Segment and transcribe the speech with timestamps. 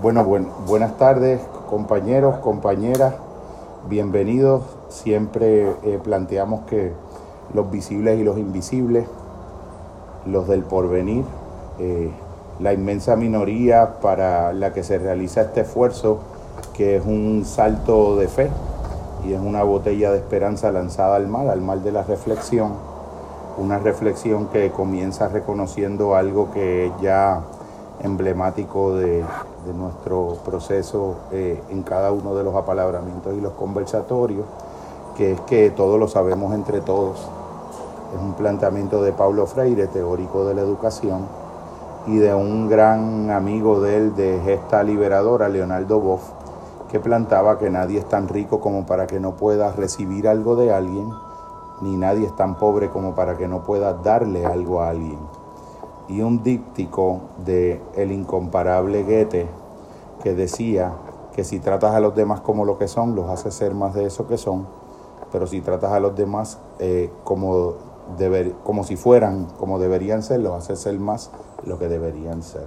[0.00, 3.14] Bueno, buenas tardes, compañeros, compañeras,
[3.88, 4.62] bienvenidos.
[4.88, 6.92] Siempre eh, planteamos que
[7.54, 9.06] los visibles y los invisibles,
[10.26, 11.24] los del porvenir,
[11.78, 12.10] eh,
[12.58, 16.18] la inmensa minoría para la que se realiza este esfuerzo,
[16.72, 18.50] que es un salto de fe
[19.24, 22.72] y es una botella de esperanza lanzada al mal, al mal de la reflexión,
[23.56, 27.42] una reflexión que comienza reconociendo algo que ya
[28.02, 29.22] emblemático de,
[29.72, 34.44] nuestro proceso eh, en cada uno de los apalabramientos y los conversatorios,
[35.16, 37.18] que es que todos lo sabemos entre todos.
[38.14, 41.26] Es un planteamiento de Paulo Freire, teórico de la educación,
[42.06, 46.22] y de un gran amigo de él, de gesta liberadora, Leonardo Boff,
[46.90, 50.72] que plantaba que nadie es tan rico como para que no pueda recibir algo de
[50.74, 51.10] alguien,
[51.80, 55.18] ni nadie es tan pobre como para que no pueda darle algo a alguien
[56.08, 59.46] y un díptico de el incomparable Goethe
[60.22, 60.92] que decía
[61.34, 64.06] que si tratas a los demás como lo que son, los hace ser más de
[64.06, 64.66] eso que son,
[65.30, 67.74] pero si tratas a los demás eh, como,
[68.62, 71.30] como si fueran, como deberían ser, los hace ser más
[71.64, 72.66] lo que deberían ser.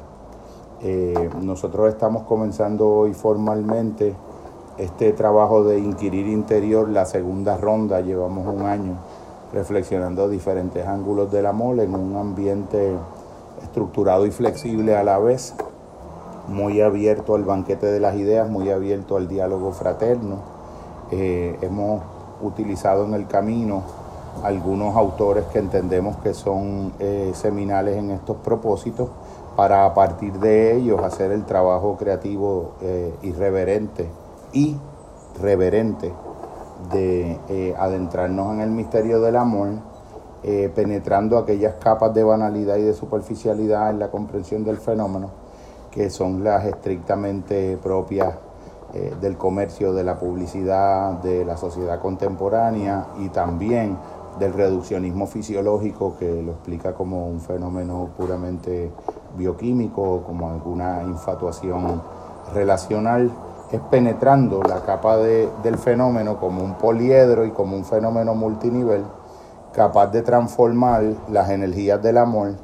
[0.81, 4.15] Eh, nosotros estamos comenzando hoy formalmente
[4.77, 8.95] este trabajo de inquirir interior, la segunda ronda, llevamos un año
[9.53, 12.95] reflexionando diferentes ángulos del amor en un ambiente
[13.61, 15.55] estructurado y flexible a la vez,
[16.47, 20.37] muy abierto al banquete de las ideas, muy abierto al diálogo fraterno.
[21.11, 22.01] Eh, hemos
[22.41, 23.83] utilizado en el camino
[24.43, 29.09] algunos autores que entendemos que son eh, seminales en estos propósitos
[29.55, 34.09] para a partir de ellos hacer el trabajo creativo eh, irreverente
[34.51, 34.77] y
[35.41, 36.13] reverente
[36.91, 39.69] de adentrarnos en el misterio del amor
[40.47, 45.31] eh, penetrando aquellas capas de banalidad y de superficialidad en la comprensión del fenómeno,
[45.89, 48.35] que son las estrictamente propias
[48.93, 53.97] eh, del comercio, de la publicidad, de la sociedad contemporánea y también
[54.37, 58.91] del reduccionismo fisiológico que lo explica como un fenómeno puramente
[59.35, 62.03] bioquímico, como alguna infatuación
[62.53, 63.31] relacional,
[63.71, 69.03] es penetrando la capa del fenómeno como un poliedro y como un fenómeno multinivel
[69.75, 72.55] capaz de transformar las energías del amor,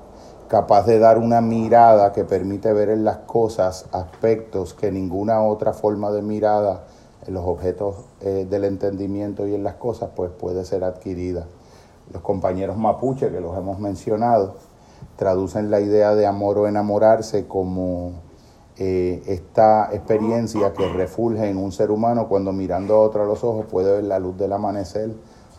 [0.48, 5.74] capaz de dar una mirada que permite ver en las cosas aspectos que ninguna otra
[5.74, 6.86] forma de mirada
[7.28, 11.48] en los objetos eh, del entendimiento y en las cosas pues puede ser adquirida.
[12.14, 14.56] Los compañeros mapuche que los hemos mencionado
[15.18, 18.14] traducen la idea de amor o enamorarse como
[18.78, 23.44] eh, esta experiencia que refulge en un ser humano cuando mirando a otro a los
[23.44, 25.12] ojos puede ver la luz del amanecer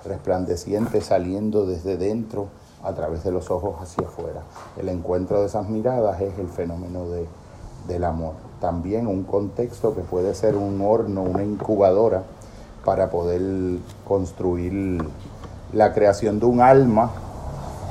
[0.04, 2.48] resplandeciente saliendo desde dentro
[2.82, 4.42] a través de los ojos hacia afuera.
[4.76, 7.26] El encuentro de esas miradas es el fenómeno de,
[7.86, 8.34] del amor.
[8.60, 12.22] También un contexto que puede ser un horno, una incubadora
[12.84, 14.98] para poder construir
[15.72, 17.10] la creación de un alma,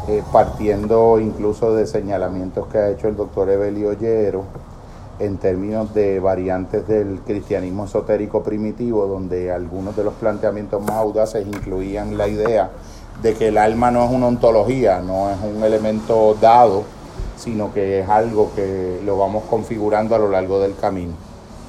[0.07, 4.43] eh, partiendo incluso de señalamientos que ha hecho el doctor Evelio Ollero
[5.21, 11.45] en términos de variantes del cristianismo esotérico primitivo, donde algunos de los planteamientos más audaces
[11.45, 12.71] incluían la idea
[13.21, 16.83] de que el alma no es una ontología, no es un elemento dado,
[17.37, 21.13] sino que es algo que lo vamos configurando a lo largo del camino.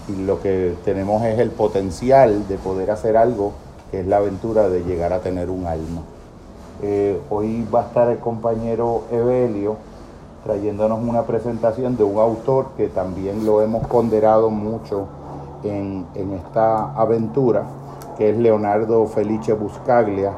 [0.08, 3.52] Y lo que tenemos es el potencial de poder hacer algo,
[3.90, 6.02] que es la aventura de llegar a tener un alma.
[6.82, 9.76] Eh, hoy va a estar el compañero Evelio
[10.44, 15.06] trayéndonos una presentación de un autor que también lo hemos ponderado mucho
[15.62, 17.62] en, esta aventura,
[18.18, 20.32] que es Leonardo Felice Buscaglia,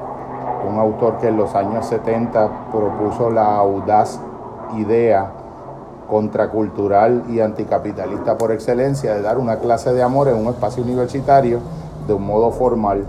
[0.69, 4.21] un autor que en los años 70 propuso la audaz
[4.77, 5.31] idea
[6.09, 11.61] contracultural y anticapitalista por excelencia de dar una clase de amor en un espacio universitario
[12.07, 13.05] de un modo formal.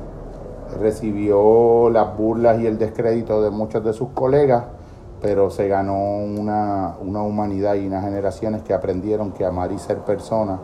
[0.80, 4.64] Recibió las burlas y el descrédito de muchos de sus colegas,
[5.26, 10.60] pero se ganó una, humanidad y unas generaciones que aprendieron que amar y ser persona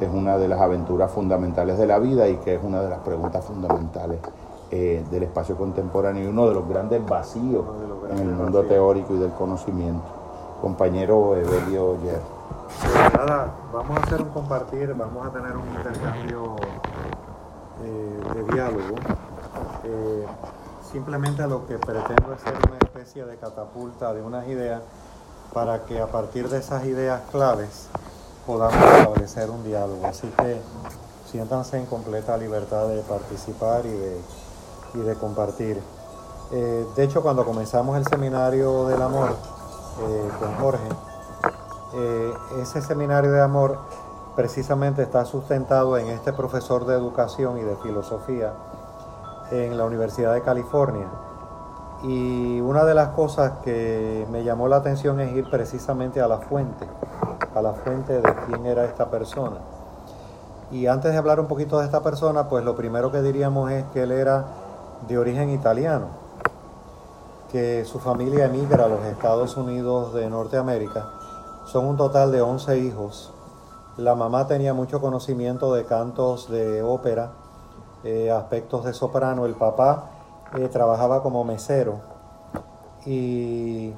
[0.00, 2.98] es una de las aventuras fundamentales de la vida y que es una de las
[2.98, 4.18] preguntas fundamentales
[4.72, 7.64] eh, del espacio contemporáneo y uno de los grandes vacíos
[8.10, 10.02] en el mundo teórico y del conocimiento.
[10.60, 12.20] Compañero Evelio Yer.
[13.16, 16.56] Nada, vamos a hacer un compartir, vamos a tener un intercambio
[17.84, 18.96] eh, de diálogo.
[19.84, 20.26] Eh,
[20.92, 24.82] Simplemente lo que pretendo es ser una especie de catapulta de unas ideas
[25.54, 27.86] para que a partir de esas ideas claves
[28.44, 30.04] podamos establecer un diálogo.
[30.04, 30.60] Así que
[31.30, 35.80] siéntanse en completa libertad de participar y de, compartir.
[36.50, 40.88] Eh, de hecho, cuando comenzamos el seminario del amor eh, con Jorge,
[41.94, 43.78] eh, ese seminario de amor
[44.34, 48.54] precisamente está sustentado en este profesor de educación y de filosofía
[49.50, 51.06] en la Universidad de California.
[52.02, 56.38] Y una de las cosas que me llamó la atención es ir precisamente a la
[56.38, 56.86] fuente,
[57.54, 59.58] a la fuente de quién era esta persona.
[60.70, 63.84] Y antes de hablar un poquito de esta persona, pues lo primero que diríamos es
[63.92, 64.44] que él era
[65.08, 66.06] de origen italiano,
[67.50, 71.08] que su familia emigra a los Estados Unidos de Norteamérica.
[71.66, 73.32] Son un total de 11 hijos.
[73.96, 77.32] La mamá tenía mucho conocimiento de cantos de ópera,
[78.04, 79.46] eh, aspectos de soprano.
[79.46, 80.10] El papá
[80.56, 82.00] eh, trabajaba como mesero.
[83.06, 83.94] Y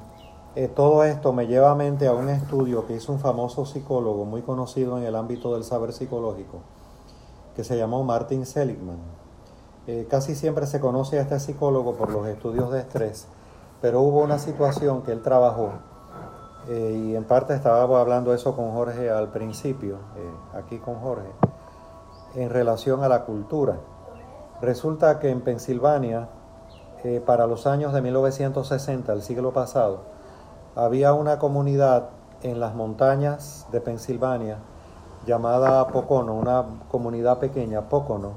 [0.55, 4.23] eh, todo esto me lleva a mente a un estudio que hizo un famoso psicólogo
[4.23, 6.59] muy conocido en el ámbito del saber psicológico,
[7.55, 8.99] que se llamó Martin Seligman.
[9.87, 13.27] Eh, casi siempre se conoce a este psicólogo por los estudios de estrés,
[13.81, 15.71] pero hubo una situación que él trabajó,
[16.69, 19.97] eh, y en parte estaba hablando eso con Jorge al principio,
[20.53, 21.31] aquí con Jorge,
[22.35, 23.79] en relación a la cultura.
[24.63, 26.29] Resulta que en Pensilvania,
[27.25, 30.03] para los años de 1960, el siglo pasado,
[30.73, 32.11] había una comunidad
[32.43, 34.59] en las montañas de Pensilvania
[35.25, 38.35] llamada Pocono, una comunidad pequeña, Pocono.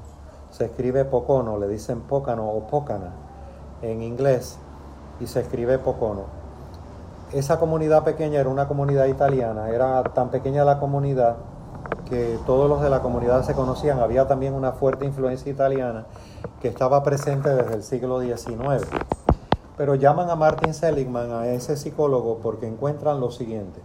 [0.50, 3.12] Se escribe Pocono, le dicen Pócano o Pócana
[3.82, 4.58] en inglés
[5.20, 6.25] y se escribe Pocono.
[7.32, 11.37] Esa comunidad pequeña era una comunidad italiana, era tan pequeña la comunidad
[12.08, 13.99] que todos los de la comunidad se conocían.
[13.99, 16.06] Había también una fuerte influencia italiana
[16.61, 18.87] que estaba presente desde el siglo XIX.
[19.76, 23.81] Pero llaman a Martin Seligman, a ese psicólogo, porque encuentran lo siguiente.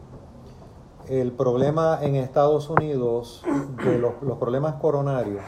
[1.09, 3.43] El problema en Estados Unidos
[3.83, 5.43] de los, problemas coronarios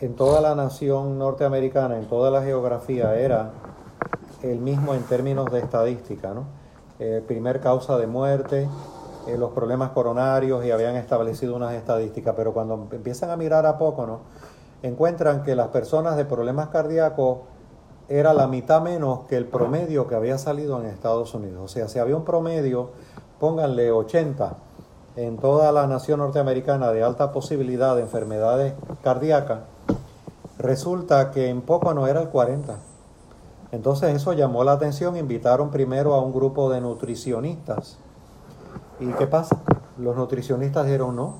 [0.00, 3.52] en toda la nación norteamericana, en toda la geografía, era
[4.42, 6.44] el mismo en términos de estadística, ¿no?
[7.00, 8.68] Eh, primer causa de muerte,
[9.28, 13.78] eh, los problemas coronarios y habían establecido unas estadísticas, pero cuando empiezan a mirar a
[13.78, 14.20] poco, ¿no?
[14.82, 17.38] Encuentran que las personas de problemas cardíacos
[18.08, 21.60] era la mitad menos que el promedio que había salido en Estados Unidos.
[21.62, 22.90] O sea, si había un promedio,
[23.38, 24.56] pónganle 80
[25.16, 29.60] en toda la nación norteamericana de alta posibilidad de enfermedades cardíacas,
[30.58, 32.76] resulta que en poco no era el 40.
[33.72, 37.98] Entonces eso llamó la atención, invitaron primero a un grupo de nutricionistas.
[39.00, 39.56] ¿Y qué pasa?
[39.98, 41.36] Los nutricionistas dijeron no.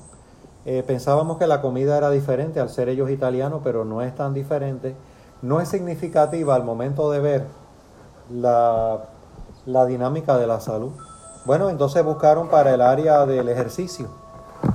[0.65, 4.33] Eh, pensábamos que la comida era diferente al ser ellos italianos, pero no es tan
[4.33, 4.95] diferente
[5.41, 7.47] no es significativa al momento de ver
[8.31, 9.05] la,
[9.87, 10.91] dinámica de la salud.
[11.45, 14.07] Bueno, entonces buscaron para el área del ejercicio,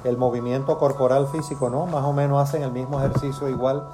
[0.05, 1.87] el movimiento corporal físico, ¿no?
[1.87, 3.87] Más o menos hacen el mismo ejercicio igual,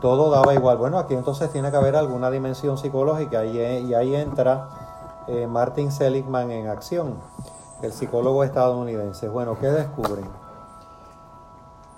[0.00, 0.78] todo daba igual.
[0.78, 4.68] Bueno, aquí entonces tiene que haber alguna dimensión psicológica y, y ahí entra
[5.26, 7.14] eh, Martin Seligman en acción,
[7.82, 9.28] el psicólogo estadounidense.
[9.28, 10.26] Bueno, ¿qué descubren?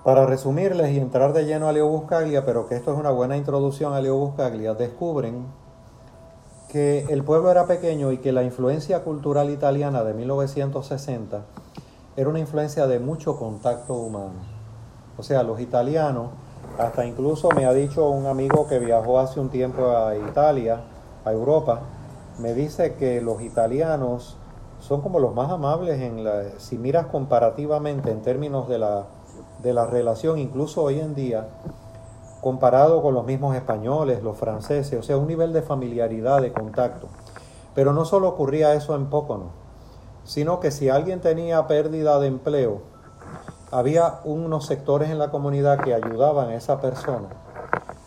[0.04, 3.36] Para resumirles y entrar de lleno a Leo Buscaglia, pero que esto es una buena
[3.36, 5.46] introducción a Leo Buscaglia, descubren
[6.68, 11.42] que el pueblo era pequeño y que la influencia cultural italiana de 1960
[12.16, 14.40] era una influencia de mucho contacto humano.
[15.16, 16.30] O sea, los italianos,
[16.78, 20.80] hasta incluso me ha dicho un amigo que viajó hace un tiempo a Italia,
[21.24, 21.82] a Europa,
[22.38, 24.37] me dice que los italianos
[24.80, 29.06] son como los más amables en la, si miras comparativamente en términos de la
[29.62, 31.48] de la relación, incluso hoy en día,
[32.40, 37.08] comparado con los mismos españoles, los franceses, o sea, un nivel de familiaridad, de contacto.
[37.74, 39.50] Pero no solo ocurría eso en Pócono,
[40.24, 42.82] sino que si alguien tenía pérdida de empleo,
[43.70, 47.28] había unos sectores en la comunidad que ayudaban a esa persona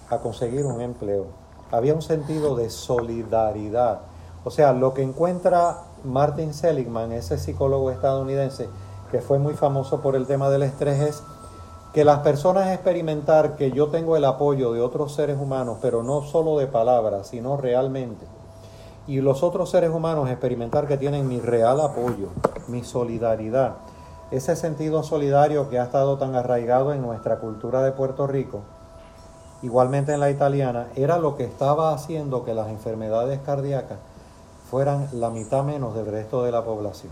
[0.10, 1.27] a conseguir un empleo.
[1.72, 4.01] Había un sentido de solidaridad.
[4.43, 8.67] O sea, lo que encuentra Martin Seligman, ese psicólogo estadounidense,
[9.12, 11.24] que fue muy famoso por el tema del estrés, es
[11.93, 16.24] que las personas experimentar que yo tengo el apoyo de otros seres humanos, pero no
[16.24, 18.25] solo de palabras, sino realmente.
[19.05, 22.29] Y los otros seres humanos experimentar que tienen mi real apoyo,
[22.67, 23.74] mi solidaridad.
[24.31, 28.62] Ese sentido solidario que ha estado tan arraigado en nuestra cultura de Puerto Rico,
[29.62, 34.00] igualmente en la italiana, era lo que estaba haciendo que las enfermedades cardíacas
[34.71, 37.11] fueran la mitad menos del resto de la población.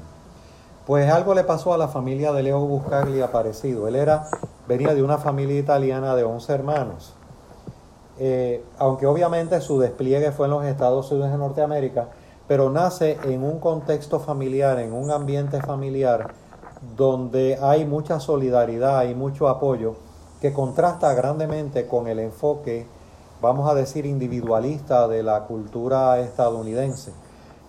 [0.87, 3.87] Pues algo le pasó a la familia de Leo Buscaglia parecido.
[3.89, 4.29] Él era
[4.65, 7.13] venía de una familia italiana de 11 hermanos.
[8.17, 12.07] Eh, aunque obviamente su despliegue fue en los Estados Unidos de Norteamérica,
[12.47, 16.33] pero nace en un contexto familiar, en un ambiente familiar
[16.95, 19.95] donde hay mucha solidaridad y mucho apoyo
[20.39, 22.87] que contrasta grandemente con el enfoque,
[23.41, 27.11] vamos a decir, individualista de la cultura estadounidense.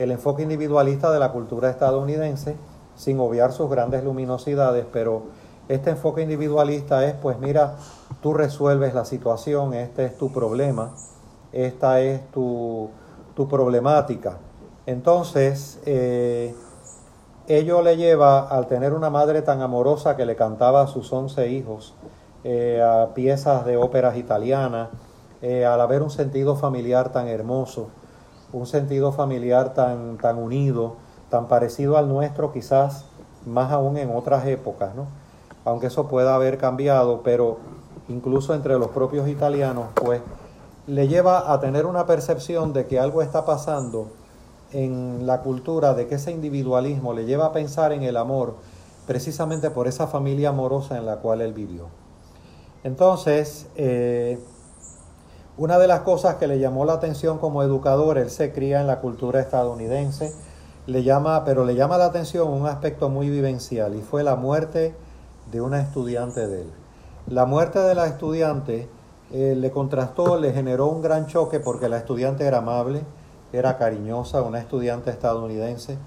[0.01, 2.57] El enfoque individualista de la cultura estadounidense,
[2.97, 5.25] sin obviar sus grandes luminosidades, pero
[5.69, 7.77] Este enfoque individualista es, pues mira,
[8.23, 10.95] tú resuelves la situación, este es tu problema,
[11.53, 12.91] esta es tu,
[13.49, 14.39] problemática.
[14.87, 16.55] Entonces, eh,
[17.47, 21.49] ello le lleva al tener una madre tan amorosa que le cantaba a sus once
[21.49, 21.95] hijos,
[22.43, 24.89] eh, a piezas de óperas italianas,
[25.43, 27.91] eh, al haber un sentido familiar tan hermoso,
[28.53, 30.97] un sentido familiar tan, tan unido,
[31.29, 33.05] tan parecido al nuestro, quizás
[33.47, 35.07] más aún en otras épocas, ¿no?
[35.65, 37.59] aunque eso pueda haber cambiado, pero
[38.09, 40.21] incluso entre los propios italianos, pues
[40.87, 44.09] le lleva a tener una percepción de que algo está pasando
[44.73, 48.55] en la cultura, de que ese individualismo le lleva a pensar en el amor
[49.07, 51.87] precisamente por esa familia amorosa en la cual él vivió.
[52.83, 54.39] Entonces, eh,
[55.61, 58.87] una de las cosas que le llamó la atención como educador, él se cría en
[58.87, 60.33] la cultura estadounidense,
[60.87, 64.95] le llama, pero le llama la atención un aspecto muy vivencial y fue la muerte
[65.53, 66.71] de una estudiante de él.
[67.27, 68.89] La muerte de la estudiante
[69.35, 73.03] eh, le contrastó, le generó un gran choque porque la estudiante era amable,
[73.53, 75.99] era cariñosa, una estudiante estadounidense,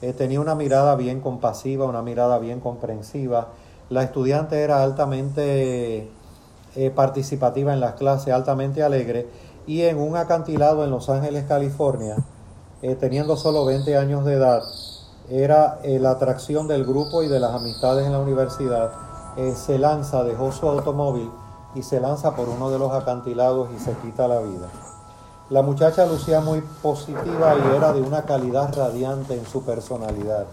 [0.00, 3.48] eh, tenía una mirada bien compasiva, una mirada bien comprensiva.
[3.90, 6.08] La estudiante era altamente
[6.76, 9.28] eh, participativa en las clases, altamente alegre,
[9.66, 12.16] y en un acantilado en Los Ángeles, California,
[12.98, 14.60] teniendo solo 20 años de edad,
[15.30, 18.90] era la atracción del grupo y de las amistades en la universidad
[19.34, 21.30] eh, se lanza, dejó su automóvil
[21.74, 24.68] y se lanza por uno de los acantilados y se quita la vida.
[25.48, 30.44] La muchacha lucía muy positiva y era de una calidad radiante en su personalidad,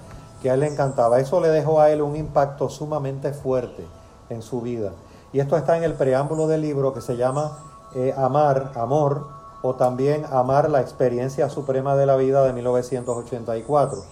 [0.42, 1.20] que a él le encantaba.
[1.20, 3.86] Eso le dejó a él un impacto sumamente fuerte
[4.30, 4.92] en su vida.
[5.32, 7.58] Y esto está en el preámbulo del libro que se llama
[7.96, 9.28] eh, Amar, Amor,
[9.62, 14.04] o también Amar la experiencia suprema de la vida de 1984.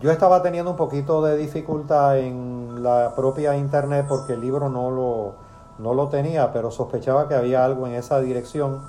[0.00, 4.90] Yo estaba teniendo un poquito de dificultad en la propia internet porque el libro no
[4.90, 5.32] lo,
[5.78, 8.80] no lo tenía, pero sospechaba que había algo en esa dirección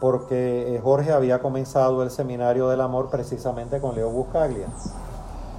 [0.00, 4.68] porque eh, Jorge había comenzado el seminario del amor precisamente con Leo Buscaglia.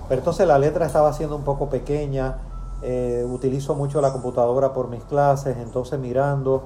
[0.08, 2.38] Pero entonces la letra estaba siendo un poco pequeña,
[2.88, 6.66] eh, utilizo mucho la computadora por mis clases, entonces mirando,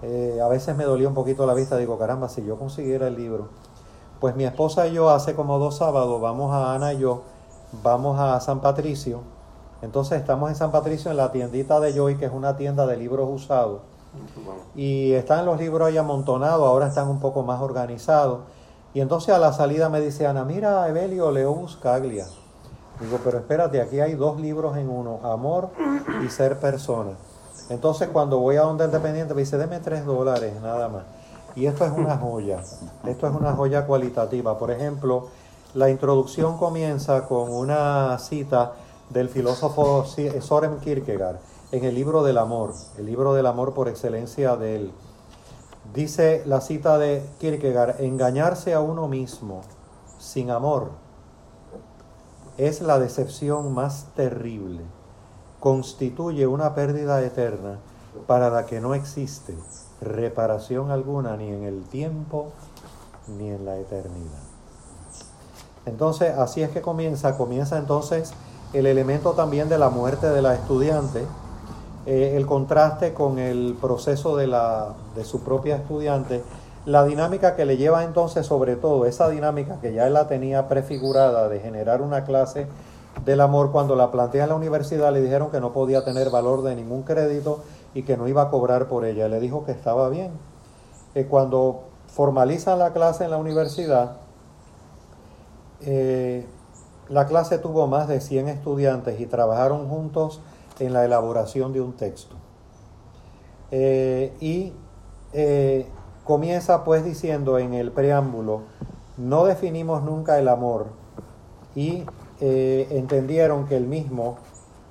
[0.00, 3.16] eh, a veces me dolía un poquito la vista, digo, caramba, si yo consiguiera el
[3.16, 3.48] libro.
[4.18, 7.20] Pues mi esposa y yo hace como dos sábados vamos a Ana y yo
[7.82, 9.20] vamos a San Patricio.
[9.82, 12.96] Entonces estamos en San Patricio en la tiendita de Joy, que es una tienda de
[12.96, 13.82] libros usados.
[14.74, 18.40] Y están los libros ahí amontonados, ahora están un poco más organizados.
[18.94, 22.26] Y entonces a la salida me dice Ana, mira Evelio, leo Buscaglia.
[23.00, 25.70] Digo, pero espérate, aquí hay dos libros en uno, Amor
[26.24, 27.12] y Ser Persona.
[27.70, 31.04] Entonces cuando voy a Onda Independiente me dice, deme tres dólares nada más.
[31.54, 32.60] Y esto es una joya,
[33.04, 34.58] esto es una joya cualitativa.
[34.58, 35.28] Por ejemplo,
[35.74, 38.72] la introducción comienza con una cita
[39.10, 40.04] del filósofo
[40.40, 41.38] Soren Kierkegaard
[41.70, 44.92] en el libro del amor, el libro del amor por excelencia de él.
[45.94, 49.62] Dice la cita de Kierkegaard, engañarse a uno mismo
[50.18, 50.90] sin amor
[52.58, 54.82] es la decepción más terrible,
[55.60, 57.78] constituye una pérdida eterna
[58.26, 59.54] para la que no existe
[60.00, 62.52] reparación alguna ni en el tiempo
[63.38, 64.42] ni en la eternidad.
[65.86, 68.32] Entonces, así es que comienza, comienza entonces
[68.72, 71.24] el elemento también de la muerte de la estudiante,
[72.06, 76.42] eh, el contraste con el proceso de, la, de su propia estudiante,
[76.88, 80.68] la dinámica que le lleva entonces sobre todo, esa dinámica que ya él la tenía
[80.68, 82.66] prefigurada de generar una clase
[83.26, 86.62] del amor, cuando la plantea en la universidad le dijeron que no podía tener valor
[86.62, 87.60] de ningún crédito
[87.92, 89.28] y que no iba a cobrar por ella.
[89.28, 90.30] Le dijo que estaba bien.
[91.14, 94.16] Eh, cuando formalizan la clase en la universidad,
[95.82, 96.46] eh,
[97.10, 100.40] la clase tuvo más de 100 estudiantes y trabajaron juntos
[100.78, 102.34] en la elaboración de un texto.
[103.72, 104.72] Eh, y
[106.28, 108.60] comienza pues diciendo en el preámbulo,
[109.16, 110.88] no definimos nunca el amor
[111.74, 112.04] y
[112.40, 114.36] entendieron que el mismo,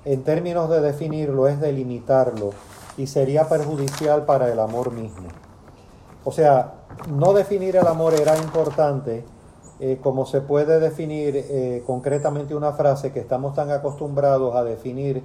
[0.04, 2.50] en términos de definirlo, es delimitarlo
[2.96, 5.28] y sería perjudicial para el amor mismo.
[6.24, 6.74] O sea,
[7.08, 9.24] no definir el amor era importante
[9.80, 15.22] eh, como se puede definir eh, concretamente una frase que estamos tan acostumbrados a definir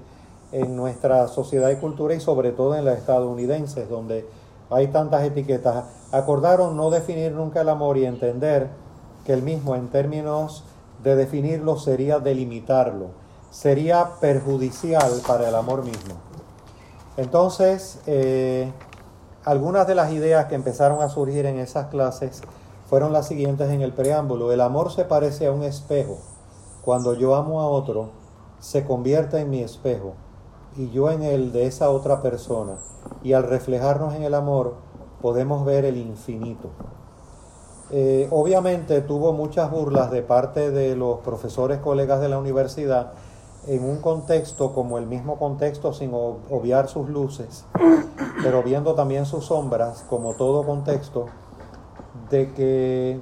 [0.51, 4.27] en nuestra sociedad y cultura y sobre todo en la estadounidense, donde
[4.69, 5.85] hay tantas etiquetas.
[6.13, 8.69] Acordaron no definir nunca el amor y entender
[9.25, 10.63] que el mismo en términos
[11.03, 13.07] de definirlo sería delimitarlo,
[13.49, 16.13] sería perjudicial para el amor mismo.
[17.17, 18.71] Entonces, eh,
[19.43, 22.43] algunas de las ideas que empezaron a surgir en esas clases
[22.87, 24.51] fueron las siguientes en el preámbulo.
[24.51, 26.19] El amor se parece a un espejo.
[26.85, 28.11] Cuando yo amo a otro,
[28.59, 30.13] se convierte en mi espejo
[30.77, 32.73] y yo en el de esa otra persona.
[33.23, 34.75] Y al reflejarnos en el amor
[35.23, 36.67] podemos ver el infinito.
[37.91, 43.13] Eh, obviamente tuvo muchas burlas de parte de los profesores colegas de la universidad
[43.65, 47.63] en un contexto como el mismo contexto sin obviar sus luces,
[48.43, 51.27] pero viendo también sus sombras como todo contexto,
[52.29, 53.21] de que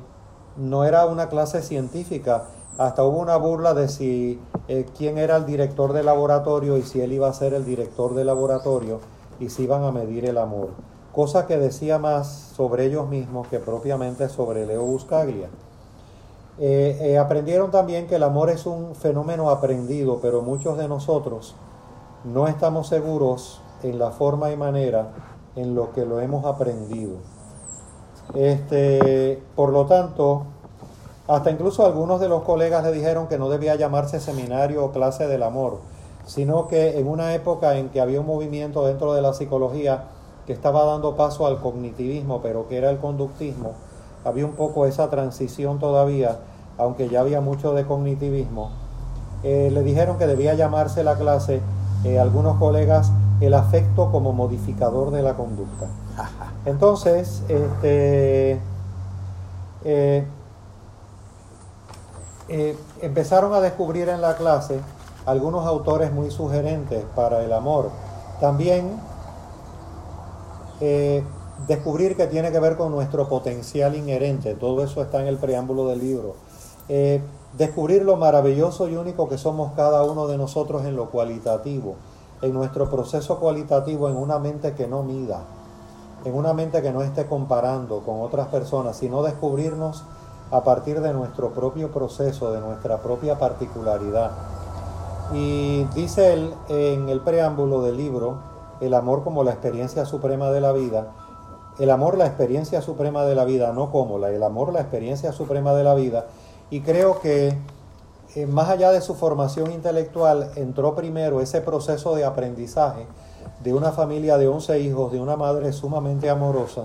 [0.57, 2.45] no era una clase científica.
[2.79, 6.99] Hasta hubo una burla de si eh, quién era el director del laboratorio y si
[6.99, 9.01] él iba a ser el director del laboratorio
[9.39, 10.69] y si iban a medir el amor.
[11.13, 15.49] Cosa que decía más sobre ellos mismos que propiamente sobre Leo Buscaglia.
[16.57, 21.55] Eh, eh, aprendieron también que el amor es un fenómeno aprendido, pero muchos de nosotros
[22.23, 25.09] no estamos seguros en la forma y manera
[25.55, 27.15] en lo que lo hemos aprendido.
[28.33, 30.43] Este, por lo tanto,
[31.27, 35.27] hasta incluso algunos de los colegas le dijeron que no debía llamarse seminario o clase
[35.27, 35.79] del amor,
[36.25, 40.05] sino que en una época en que había un movimiento dentro de la psicología
[40.45, 43.73] que estaba dando paso al cognitivismo, pero que era el conductismo,
[44.23, 46.39] había un poco esa transición todavía,
[46.77, 48.71] aunque ya había mucho de cognitivismo.
[49.43, 51.61] Eh, le dijeron que debía llamarse la clase,
[52.03, 55.87] eh, algunos colegas, el afecto como modificador de la conducta.
[56.65, 58.59] Entonces, este,
[59.83, 60.25] eh,
[63.01, 64.79] empezaron a descubrir en la clase
[65.25, 67.89] algunos autores muy sugerentes para el amor.
[68.39, 68.99] También
[70.81, 71.23] eh,
[71.67, 75.87] descubrir que tiene que ver con nuestro potencial inherente, todo eso está en el preámbulo
[75.87, 76.35] del libro.
[77.57, 81.95] descubrir lo maravilloso y único que somos cada uno de nosotros en lo cualitativo,
[82.41, 85.41] en nuestro proceso cualitativo, en una mente que no mida
[86.25, 90.03] en una mente que no esté comparando con otras personas, sino descubrirnos
[90.51, 94.31] a partir de nuestro propio proceso, de nuestra propia particularidad.
[95.33, 98.50] Y dice él en el preámbulo del libro,
[98.81, 101.07] el amor como la experiencia suprema de la vida,
[101.79, 105.31] el amor la experiencia suprema de la vida, no como la, el amor la experiencia
[105.31, 106.25] suprema de la vida,
[106.69, 107.57] y creo que
[108.35, 113.05] eh, más allá de su formación intelectual, entró primero ese proceso de aprendizaje
[113.61, 116.83] de una familia de 11 hijos, de una madre sumamente amorosa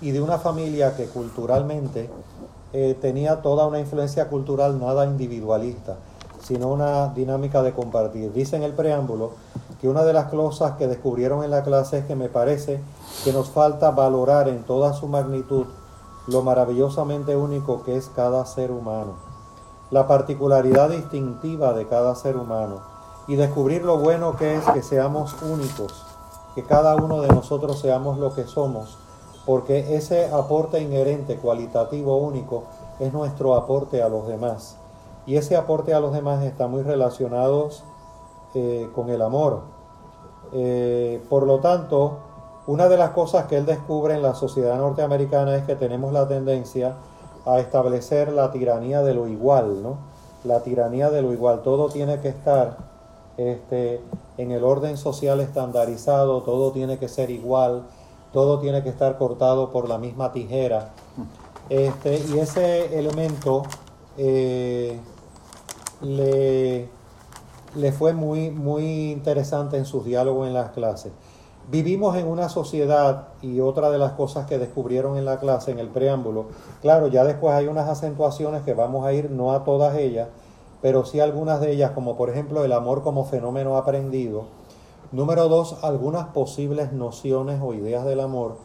[0.00, 2.08] y de una familia que culturalmente
[2.72, 5.96] eh, tenía toda una influencia cultural nada individualista,
[6.46, 8.32] sino una dinámica de compartir.
[8.32, 9.32] Dice en el preámbulo
[9.80, 12.80] que una de las cosas que descubrieron en la clase es que me parece
[13.24, 15.66] que nos falta valorar en toda su magnitud
[16.28, 19.14] lo maravillosamente único que es cada ser humano,
[19.90, 22.80] la particularidad distintiva de cada ser humano
[23.26, 26.06] y descubrir lo bueno que es que seamos únicos
[26.54, 28.96] que cada uno de nosotros seamos lo que somos,
[29.44, 32.64] porque ese aporte inherente, cualitativo, único,
[32.98, 34.78] es nuestro aporte a los demás.
[35.26, 37.68] Y ese aporte a los demás está muy relacionado
[38.54, 39.62] eh, con el amor.
[40.52, 42.18] Eh, por lo tanto,
[42.66, 46.28] una de las cosas que él descubre en la sociedad norteamericana es que tenemos la
[46.28, 46.96] tendencia
[47.44, 49.98] a establecer la tiranía de lo igual, ¿no?
[50.44, 51.62] La tiranía de lo igual.
[51.62, 52.76] Todo tiene que estar
[53.36, 54.00] este,
[54.38, 57.82] en el orden social estandarizado, todo tiene que ser igual,
[58.32, 60.90] todo tiene que estar cortado por la misma tijera.
[61.68, 63.64] Este, y ese elemento
[64.16, 64.98] eh,
[66.02, 66.88] le,
[67.74, 71.12] le, fue muy, muy interesante en sus diálogos en las clases.
[71.68, 75.80] Vivimos en una sociedad y otra de las cosas que descubrieron en la clase, en
[75.80, 76.46] el preámbulo,
[76.80, 80.28] claro, ya después hay unas acentuaciones que vamos a ir, no a todas ellas,
[80.80, 84.44] pero sí algunas de ellas, como por ejemplo el amor como fenómeno aprendido.
[85.10, 88.56] Número dos, algunas posibles nociones o ideas del amor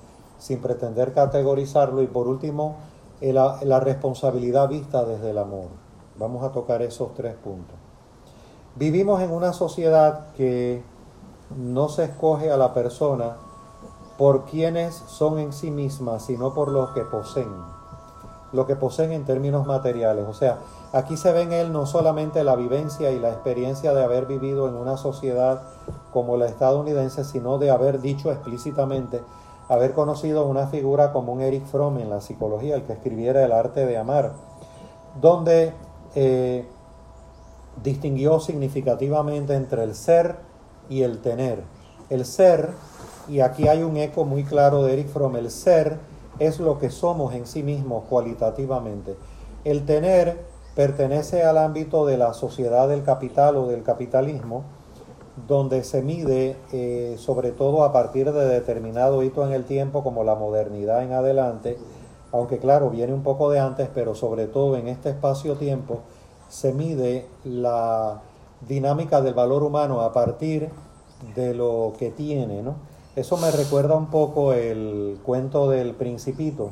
[0.42, 2.02] sin pretender categorizarlo.
[2.02, 2.76] Y por último,
[3.22, 5.81] la responsabilidad vista desde el amor.
[6.22, 7.76] Vamos a tocar esos tres puntos.
[8.76, 10.82] Vivimos en una sociedad que
[11.58, 13.38] no se escoge a la persona
[14.18, 17.52] por quienes son en sí mismas, sino por lo que poseen.
[18.54, 20.26] Lo que poseen en términos materiales.
[20.28, 20.60] O sea,
[20.94, 24.68] Aquí se ve en él no solamente la vivencia y la experiencia de haber vivido
[24.68, 25.62] en una sociedad
[26.12, 29.24] como la estadounidense, sino de haber dicho explícitamente,
[29.70, 33.54] haber conocido una figura como un Eric Fromm en la psicología, el que escribiera El
[33.54, 34.34] arte de amar,
[35.22, 35.74] donde
[36.16, 36.66] eh,
[37.84, 40.38] distinguió significativamente entre el ser
[40.90, 41.64] y el tener.
[42.10, 42.70] El ser,
[43.28, 46.00] y aquí hay un eco muy claro de Eric Fromm, el ser
[46.40, 49.16] es lo que somos en sí mismos cualitativamente.
[49.64, 50.40] El tener
[50.76, 54.64] pertenece al ámbito de la sociedad del capital o del capitalismo,
[55.48, 60.24] donde se mide eh, sobre todo a partir de determinado hito en el tiempo como
[60.24, 61.78] la modernidad en adelante,
[62.32, 66.00] aunque claro, viene un poco de antes, pero sobre todo en este espacio-tiempo
[66.50, 68.22] se mide la
[68.68, 70.70] dinámica del valor humano a partir
[71.36, 72.76] de lo que tiene, ¿no?
[73.16, 76.70] Eso me recuerda un poco el cuento del principito,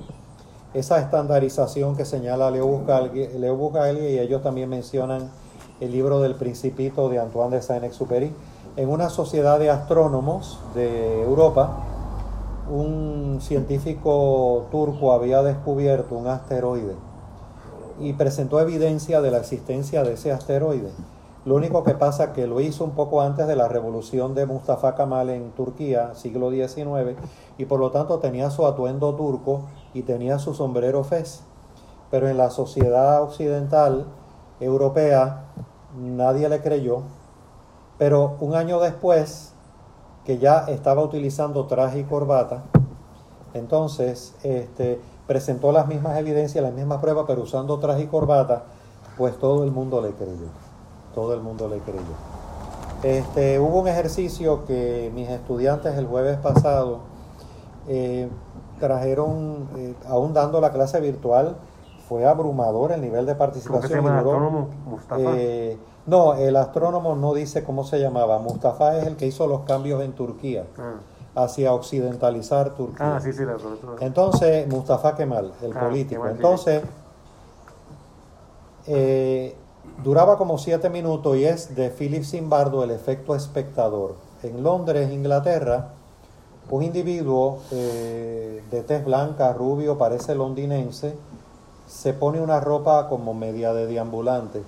[0.74, 5.30] esa estandarización que señala Leo Buscaglia, y ellos también mencionan
[5.82, 8.34] el libro del principito de Antoine de Saint-Exupéry.
[8.78, 11.84] En una sociedad de astrónomos de Europa,
[12.69, 16.95] un científico turco había descubierto un asteroide
[17.99, 20.91] y presentó evidencia de la existencia de ese asteroide.
[21.45, 24.45] Lo único que pasa es que lo hizo un poco antes de la revolución de
[24.45, 27.17] Mustafa Kemal en Turquía, siglo XIX,
[27.58, 29.62] y por lo tanto tenía su atuendo turco
[29.93, 31.41] y tenía su sombrero fez.
[32.12, 34.05] Pero en la sociedad occidental
[34.60, 35.45] europea
[35.97, 37.03] nadie le creyó.
[37.97, 39.48] Pero un año después,
[40.30, 42.62] que ya estaba utilizando traje y corbata,
[43.56, 48.65] entonces este, presentó las mismas evidencias, las mismas pruebas, pero usando traje y corbata,
[49.18, 50.50] pues todo el mundo le creyó.
[51.15, 52.04] Todo el mundo le creyó.
[53.02, 57.00] Este, hubo un ejercicio que mis estudiantes el jueves pasado
[57.88, 58.30] eh,
[58.80, 61.56] trajeron, eh, aún dando la clase virtual,
[62.08, 64.04] fue abrumador el nivel de participación.
[64.04, 65.22] ¿Cómo se llama Mustafa?
[65.26, 68.39] Eh, no, el astrónomo no dice cómo se llamaba.
[68.39, 70.65] Mustafa es el que hizo los cambios en Turquía.
[70.77, 70.95] Ah.
[71.35, 73.15] hacia occidentalizar Turquía.
[73.15, 73.43] Ah, sí, sí,
[74.01, 76.27] Entonces, Mustafa Kemal, el ah, político.
[76.27, 76.81] Entonces,
[78.88, 79.55] eh,
[80.03, 84.15] duraba como siete minutos y es de Philip Zimbardo el efecto espectador.
[84.41, 85.89] En Londres, Inglaterra,
[86.71, 91.15] un individuo eh, de tez blanca, rubio, parece londinense,
[91.88, 94.63] se pone una ropa como media de deambulante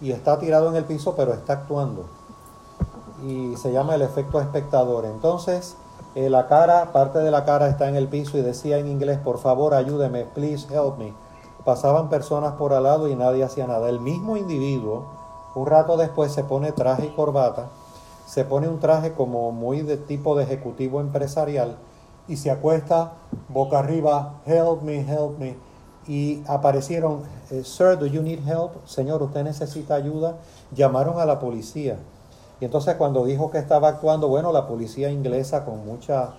[0.00, 2.06] y está tirado en el piso pero está actuando.
[3.22, 5.04] Y se llama el efecto espectador.
[5.04, 5.76] Entonces,
[6.14, 9.18] eh, la cara, parte de la cara está en el piso y decía en inglés,
[9.18, 11.12] por favor ayúdeme, please help me.
[11.64, 13.90] Pasaban personas por al lado y nadie hacía nada.
[13.90, 15.04] El mismo individuo,
[15.54, 17.68] un rato después, se pone traje y corbata
[18.30, 21.76] se pone un traje como muy de tipo de ejecutivo empresarial
[22.28, 23.14] y se acuesta
[23.48, 25.56] boca arriba, help me, help me.
[26.08, 28.72] Y aparecieron, eh, sir, do you need help?
[28.86, 30.36] Señor, usted necesita ayuda.
[30.72, 31.98] Llamaron a la policía.
[32.60, 36.30] Y entonces cuando dijo que estaba actuando, bueno, la policía inglesa con mucha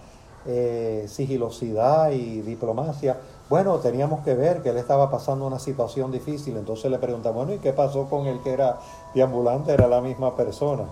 [0.45, 3.17] eh, sigilosidad y diplomacia,
[3.49, 6.57] bueno, teníamos que ver que él estaba pasando una situación difícil.
[6.57, 8.79] Entonces le preguntamos, bueno, ¿y qué pasó con el que era
[9.13, 9.73] deambulante?
[9.73, 10.85] Era la misma persona.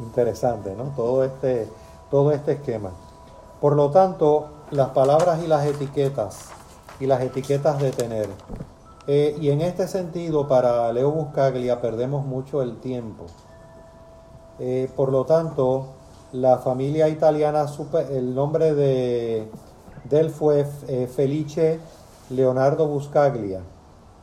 [0.00, 0.84] Interesante, ¿no?
[0.96, 1.68] Todo este,
[2.10, 2.90] todo este esquema.
[3.60, 6.48] Por lo tanto, las palabras y las etiquetas,
[7.00, 8.28] y las etiquetas de tener.
[9.06, 13.26] Eh, y en este sentido, para Leo Buscaglia perdemos mucho el tiempo.
[14.58, 15.86] Eh, por lo tanto,
[16.32, 17.66] la familia italiana,
[18.10, 19.48] el nombre de,
[20.10, 21.80] él fue eh, Felice
[22.28, 23.62] Leonardo Buscaglia,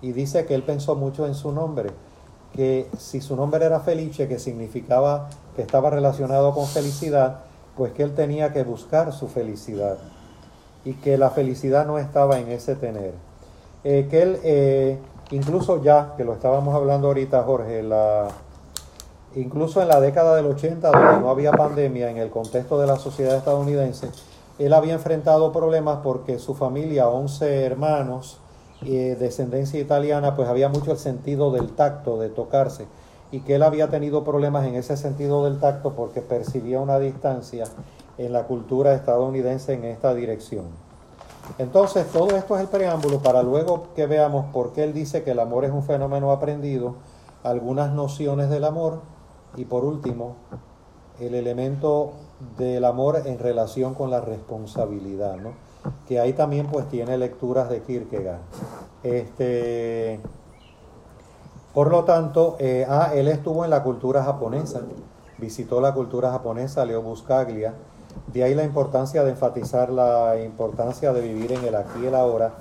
[0.02, 1.90] y dice que él pensó mucho en su nombre,
[2.54, 7.40] que si su nombre era Felice, que significaba que estaba relacionado con felicidad,
[7.76, 9.98] pues que él tenía que buscar su felicidad
[10.86, 13.14] y que la felicidad no estaba en ese tener.
[13.84, 14.98] Eh, que él, eh,
[15.32, 18.28] incluso ya, que lo estábamos hablando ahorita, Jorge, la,
[19.36, 22.98] incluso en la década del 80, donde no había pandemia, en el contexto de la
[22.98, 24.10] sociedad estadounidense,
[24.60, 28.40] él había enfrentado problemas porque su familia, 11 hermanos,
[28.86, 32.86] eh, descendencia italiana, pues había mucho el sentido del tacto, de tocarse
[33.32, 37.66] y que él había tenido problemas en ese sentido del tacto porque percibía una distancia
[38.18, 40.66] en la cultura estadounidense en esta dirección.
[41.58, 45.32] Entonces, todo esto es el preámbulo para luego que veamos por qué él dice que
[45.32, 46.96] el amor es un fenómeno aprendido,
[47.44, 49.02] algunas nociones del amor
[49.56, 50.36] y por último,
[51.20, 52.14] el elemento
[52.58, 55.52] del amor en relación con la responsabilidad, ¿no?
[56.08, 58.40] que ahí también pues tiene lecturas de Kierkegaard.
[59.04, 60.20] Este,
[61.74, 64.82] por lo tanto, eh, ah, él estuvo en la cultura japonesa,
[65.38, 67.74] visitó la cultura japonesa, Leo Buscaglia.
[68.28, 72.16] De ahí la importancia de enfatizar la importancia de vivir en el aquí y el
[72.16, 72.54] ahora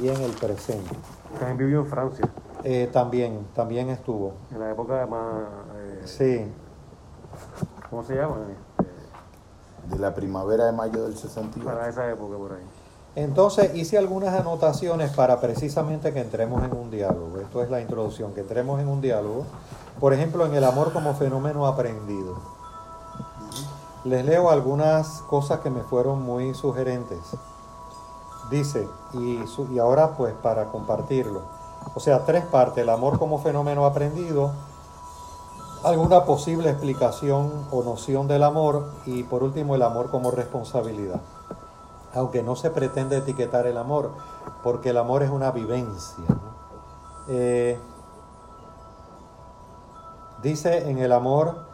[0.00, 0.90] y en el presente.
[1.38, 2.28] También vivió en Francia.
[2.64, 4.34] Eh, también, también estuvo.
[4.50, 5.44] En la época más...
[5.76, 6.52] Eh, sí.
[7.88, 8.36] ¿Cómo se llama?
[9.88, 11.64] De la primavera de mayo del 68.
[11.64, 12.62] Para esa época por ahí.
[13.16, 17.38] Entonces hice algunas anotaciones para precisamente que entremos en un diálogo.
[17.40, 19.46] Esto es la introducción, que entremos en un diálogo.
[19.98, 22.59] Por ejemplo, en el amor como fenómeno aprendido.
[24.04, 27.36] Les leo algunas cosas que me fueron muy sugerentes.
[28.50, 31.42] Dice, y, ahora pues para compartirlo.
[31.94, 32.82] O sea, tres partes.
[32.82, 34.52] El amor como fenómeno aprendido,
[35.84, 41.20] alguna posible explicación o noción del amor y por último el amor como responsabilidad
[42.14, 44.10] aunque no se pretende etiquetar el amor,
[44.62, 46.24] porque el amor es una vivencia.
[47.28, 47.78] Eh,
[50.42, 51.69] dice en el amor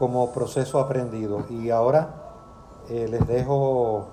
[0.00, 1.44] como proceso aprendido.
[1.50, 2.14] Y ahora
[2.88, 4.06] eh, les dejo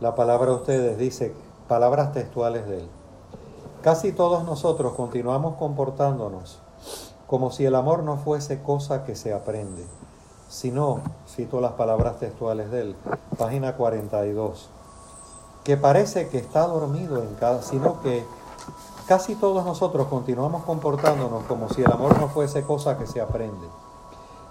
[0.00, 1.34] la palabra a ustedes, dice
[1.68, 2.88] palabras textuales de él.
[3.82, 6.58] Casi todos nosotros continuamos comportándonos
[7.26, 9.84] como si el amor no fuese cosa que se aprende,
[10.48, 12.96] sino, cito las palabras textuales de él,
[13.36, 14.70] página 42,
[15.64, 18.24] que parece que está dormido en cada, sino que
[19.06, 23.66] casi todos nosotros continuamos comportándonos como si el amor no fuese cosa que se aprende,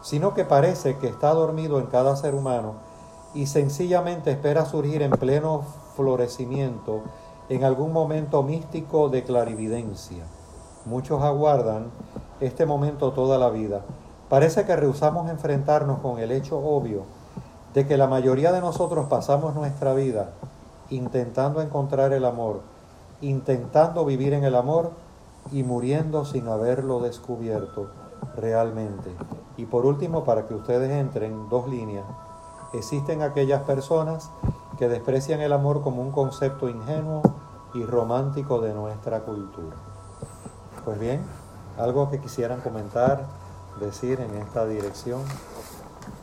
[0.05, 2.75] sino que parece que está dormido en cada ser humano
[3.33, 5.63] y sencillamente espera surgir en pleno
[5.95, 7.01] florecimiento
[7.49, 10.23] en algún momento místico de clarividencia.
[10.85, 11.87] Muchos aguardan
[12.39, 13.81] este momento toda la vida.
[14.29, 17.05] Parece que rehusamos enfrentarnos con el hecho obvio
[17.73, 20.33] de que la mayoría de nosotros pasamos nuestra vida
[20.91, 22.61] intentando encontrar el amor,
[23.21, 24.91] intentando vivir en el amor
[25.51, 27.89] y muriendo sin haberlo descubierto
[28.35, 29.09] realmente.
[29.57, 32.05] Y por último, para que ustedes entren, dos líneas,
[32.73, 34.29] existen aquellas personas
[34.77, 37.21] que desprecian el amor como un concepto ingenuo
[37.73, 39.75] y romántico de nuestra cultura.
[40.83, 41.21] Pues bien,
[41.77, 43.25] algo que quisieran comentar,
[43.79, 45.21] decir en esta dirección.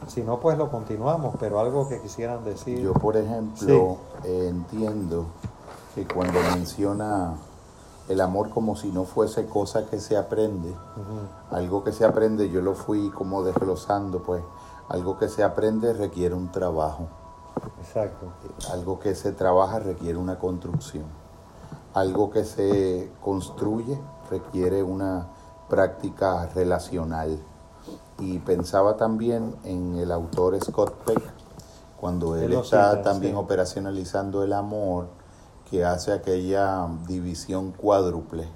[0.07, 2.81] Si no, pues lo continuamos, pero algo que quisieran decir.
[2.81, 5.27] Yo, por ejemplo, eh, entiendo
[5.95, 7.35] que cuando menciona
[8.09, 10.75] el amor como si no fuese cosa que se aprende,
[11.51, 14.43] algo que se aprende, yo lo fui como desglosando, pues
[14.88, 17.09] algo que se aprende requiere un trabajo.
[17.81, 18.27] Exacto.
[18.73, 21.05] Algo que se trabaja requiere una construcción.
[21.95, 23.99] Algo que se construye
[24.31, 25.29] requiere una
[25.69, 27.38] práctica relacional.
[28.19, 31.23] Y pensaba también en el autor Scott Peck,
[32.01, 35.07] cuando él está también operacionalizando el amor,
[35.73, 38.47] que hace aquella división cuádruple,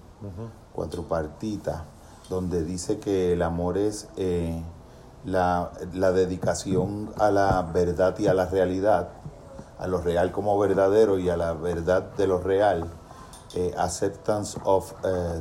[0.74, 1.86] cuatropartita,
[2.28, 4.62] donde dice que el amor es eh,
[5.24, 5.72] la,
[6.12, 9.08] dedicación a la verdad y a la realidad,
[9.78, 12.86] a lo real como verdadero y a la verdad de lo real,
[13.54, 15.40] eh, acceptance of, eh,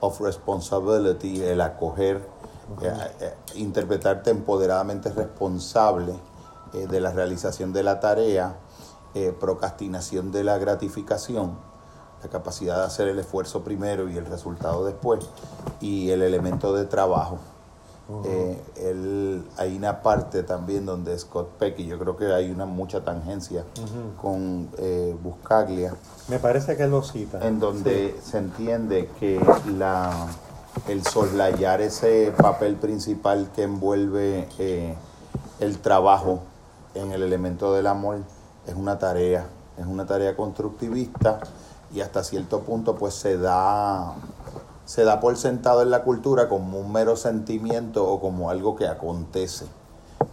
[0.00, 2.20] of responsibility, el acoger,
[3.54, 6.14] interpretarte empoderadamente responsable
[6.72, 8.56] de la realización de la tarea,
[9.38, 11.58] procrastinación de la gratificación,
[12.22, 15.28] la capacidad de hacer el esfuerzo primero y el resultado después,
[15.80, 17.38] y el elemento de trabajo
[18.24, 23.04] eh, hay una parte también donde Scott Peck, y yo creo que hay una mucha
[23.04, 23.64] tangencia
[24.20, 25.94] con eh, Buscaglia.
[26.28, 27.44] Me parece que lo cita.
[27.46, 29.40] En donde se entiende que
[29.76, 30.28] la,
[30.86, 34.94] el soslayar ese papel principal que envuelve eh,
[35.58, 36.42] el trabajo
[36.94, 38.20] en el elemento del amor
[38.66, 39.46] es una tarea,
[39.78, 41.40] es una tarea constructivista
[41.94, 44.14] y hasta cierto punto pues se da
[44.86, 48.86] se da por sentado en la cultura como un mero sentimiento o como algo que
[48.86, 49.66] acontece,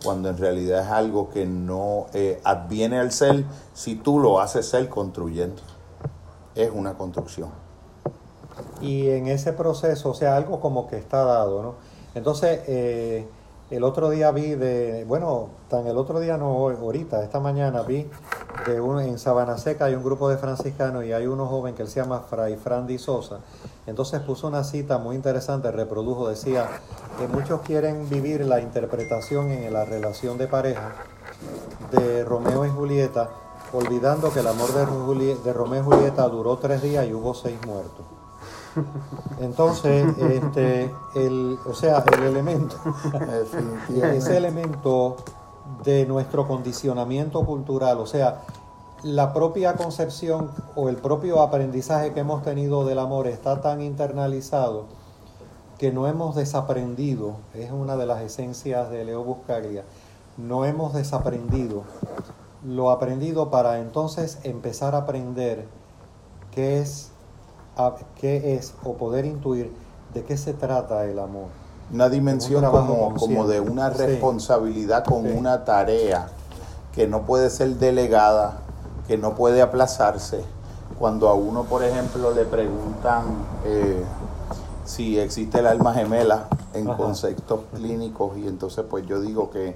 [0.04, 4.68] cuando en realidad es algo que no eh, adviene al ser si tú lo haces
[4.68, 5.62] ser construyendo.
[6.54, 7.50] Es una construcción.
[8.80, 11.76] Y en ese proceso, o sea, algo como que está dado, ¿no?
[12.14, 13.28] Entonces, eh,
[13.76, 18.08] el otro día vi de, bueno, tan el otro día no, ahorita, esta mañana vi
[18.68, 21.82] de uno en Sabana Seca hay un grupo de franciscanos y hay uno joven que
[21.82, 23.40] él se llama Fray Frandi Sosa.
[23.88, 26.68] Entonces puso una cita muy interesante, reprodujo, decía
[27.18, 30.94] que muchos quieren vivir la interpretación en la relación de pareja
[31.92, 33.32] de Romeo y Julieta,
[33.74, 37.58] olvidando que el amor de, de Romeo y Julieta duró tres días y hubo seis
[37.66, 38.13] muertos.
[39.40, 42.76] Entonces, este, el, o sea, el elemento,
[43.90, 45.18] ese elemento
[45.84, 48.42] de nuestro condicionamiento cultural, o sea,
[49.04, 54.86] la propia concepción o el propio aprendizaje que hemos tenido del amor está tan internalizado
[55.78, 59.84] que no hemos desaprendido, es una de las esencias de Leo Buscaglia,
[60.38, 61.84] no hemos desaprendido
[62.66, 65.66] lo aprendido para entonces empezar a aprender
[66.52, 67.12] qué es
[68.20, 69.72] qué es o poder intuir
[70.14, 71.48] de qué se trata el amor.
[71.92, 76.28] Una dimensión como, como de una responsabilidad con una tarea
[76.94, 78.58] que no puede ser delegada,
[79.08, 80.44] que no puede aplazarse.
[80.98, 83.24] Cuando a uno, por ejemplo, le preguntan
[83.66, 84.04] eh,
[84.86, 89.76] si existe el alma gemela en conceptos clínicos, y entonces pues yo digo que,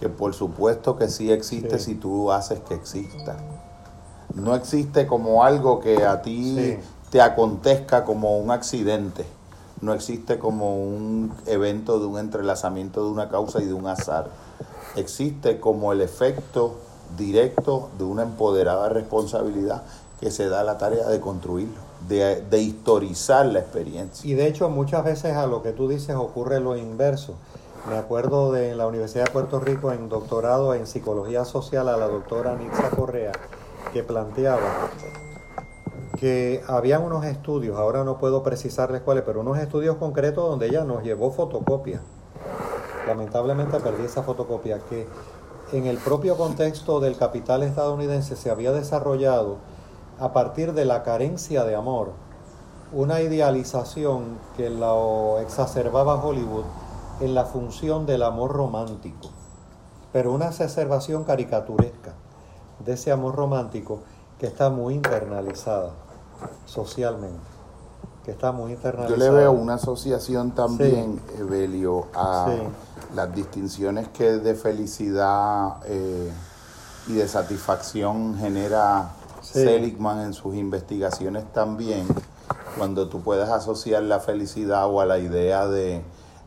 [0.00, 3.36] que por supuesto que sí existe si tú haces que exista.
[4.34, 6.78] No existe como algo que a ti
[7.10, 9.24] te acontezca como un accidente.
[9.80, 14.30] No existe como un evento de un entrelazamiento de una causa y de un azar.
[14.96, 16.76] Existe como el efecto
[17.16, 19.82] directo de una empoderada responsabilidad
[20.18, 21.76] que se da la tarea de construirlo,
[22.08, 24.28] de, de, historizar la experiencia.
[24.28, 27.34] Y de hecho muchas veces a lo que tú dices ocurre lo inverso.
[27.88, 32.08] Me acuerdo de la Universidad de Puerto Rico en doctorado en psicología social a la
[32.08, 33.32] doctora Nixa Correa
[33.92, 34.90] que planteaba
[36.16, 40.84] que habían unos estudios, ahora no puedo precisarles cuáles, pero unos estudios concretos donde ella
[40.84, 42.00] nos llevó fotocopias.
[43.06, 45.06] Lamentablemente perdí esa fotocopia que
[45.72, 49.58] en el propio contexto del capital estadounidense se había desarrollado
[50.18, 52.12] a partir de la carencia de amor,
[52.92, 56.64] una idealización que lo exacerbaba Hollywood
[57.20, 59.30] en la función del amor romántico,
[60.12, 62.14] pero una exacerbación caricaturesca
[62.84, 64.00] de ese amor romántico
[64.38, 66.05] que está muy internalizada
[66.64, 67.38] socialmente,
[68.24, 69.16] que está muy internalizada.
[69.16, 72.48] Yo le veo una asociación también, Evelio, a
[73.14, 76.30] las distinciones que de felicidad eh,
[77.08, 79.10] y de satisfacción genera
[79.42, 82.06] Seligman en sus investigaciones también,
[82.76, 86.02] cuando tú puedes asociar la felicidad o a la idea de,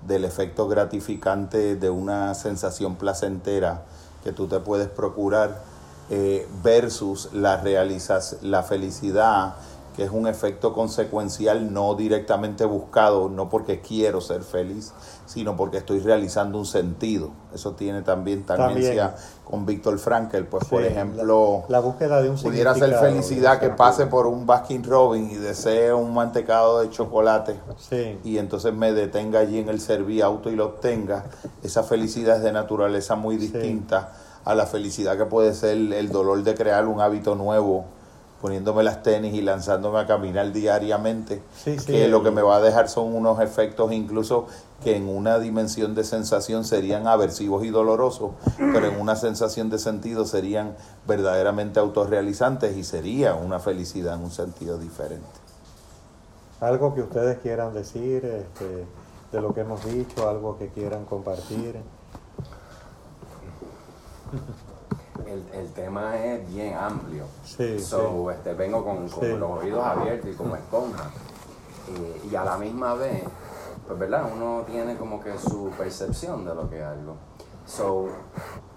[0.05, 3.83] del efecto gratificante de una sensación placentera
[4.23, 5.61] que tú te puedes procurar
[6.09, 9.55] eh, versus la, realizas, la felicidad,
[9.99, 14.93] que es un efecto consecuencial no directamente buscado, no porque quiero ser feliz,
[15.25, 17.31] sino porque estoy realizando un sentido.
[17.53, 22.73] Eso tiene también tendencia con Víctor Frankel, pues por ejemplo, la, búsqueda de un pudiera
[22.75, 27.59] ser felicidad que pase por un Baskin Robin y desee un mantecado de chocolate
[28.23, 31.25] y entonces me detenga allí en el auto y lo obtenga.
[31.61, 34.13] Esa felicidad es de naturaleza muy distinta
[34.45, 37.98] a la felicidad que puede ser el dolor de crear un hábito nuevo,
[38.41, 41.41] poniéndome las tenis y lanzándome a caminar diariamente,
[41.85, 44.47] que lo que me va a dejar son unos efectos incluso
[44.83, 49.77] que en una dimensión de sensación serían aversivos y dolorosos, pero en una sensación de
[49.77, 50.75] sentido serían
[51.05, 55.27] verdaderamente autorrealizantes y sería una felicidad en un sentido diferente.
[56.61, 58.85] Algo que ustedes quieran decir este,
[59.31, 61.81] de lo que hemos dicho, algo que quieran compartir.
[65.29, 67.25] El, el, tema es bien amplio.
[67.43, 71.11] Sí, so, Este, vengo con, los oídos abiertos y como esponja.
[72.29, 73.23] Y, a la misma vez,
[73.85, 77.15] pues verdad, uno tiene como que su percepción de lo que es algo.
[77.65, 78.07] So,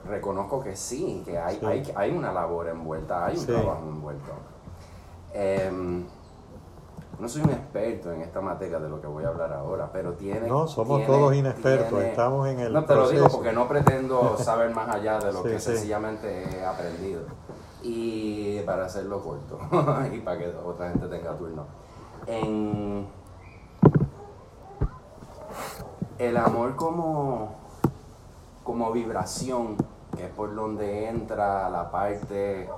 [0.06, 4.32] reconozco que sí, que hay, hay, hay una labor envuelta, hay un trabajo envuelto.
[5.32, 6.04] Em,
[7.22, 10.14] no soy un experto en esta materia de lo que voy a hablar ahora, pero
[10.14, 10.48] tiene...
[10.48, 14.74] No, somos todos inexpertos, estamos en el No, te lo digo porque no pretendo saber
[14.74, 17.22] más allá de lo que sencillamente he aprendido.
[17.80, 19.56] Y para hacerlo corto,
[20.12, 21.64] y para que otra gente tenga turno.
[22.26, 23.06] En
[26.18, 27.54] el amor como,
[28.64, 29.76] como vibración,
[30.16, 32.68] que es por donde entra la parte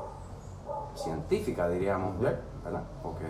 [0.94, 2.20] científica, diríamos,
[2.64, 2.82] ¿verdad?
[3.02, 3.26] Porque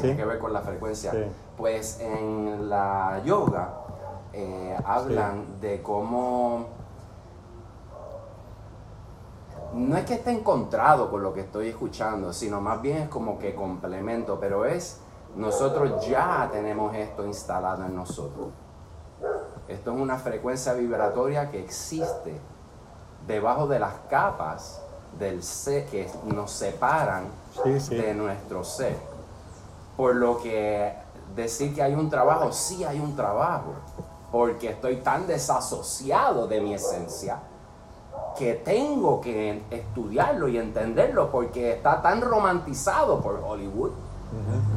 [0.00, 1.12] tiene que ver con la frecuencia.
[1.56, 3.74] Pues en la yoga
[4.32, 6.66] eh, hablan de cómo
[9.72, 13.38] no es que esté encontrado con lo que estoy escuchando, sino más bien es como
[13.38, 15.00] que complemento, pero es
[15.34, 18.48] nosotros ya tenemos esto instalado en nosotros.
[19.68, 22.40] Esto es una frecuencia vibratoria que existe
[23.26, 24.82] debajo de las capas
[25.18, 27.24] del ser que nos separan
[27.64, 28.96] de nuestro ser.
[29.96, 30.92] Por lo que
[31.34, 33.74] decir que hay un trabajo, sí hay un trabajo,
[34.30, 37.38] porque estoy tan desasociado de mi esencia
[38.36, 43.92] que tengo que estudiarlo y entenderlo porque está tan romantizado por Hollywood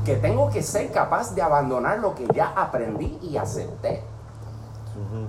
[0.06, 4.04] que tengo que ser capaz de abandonar lo que ya aprendí y acepté.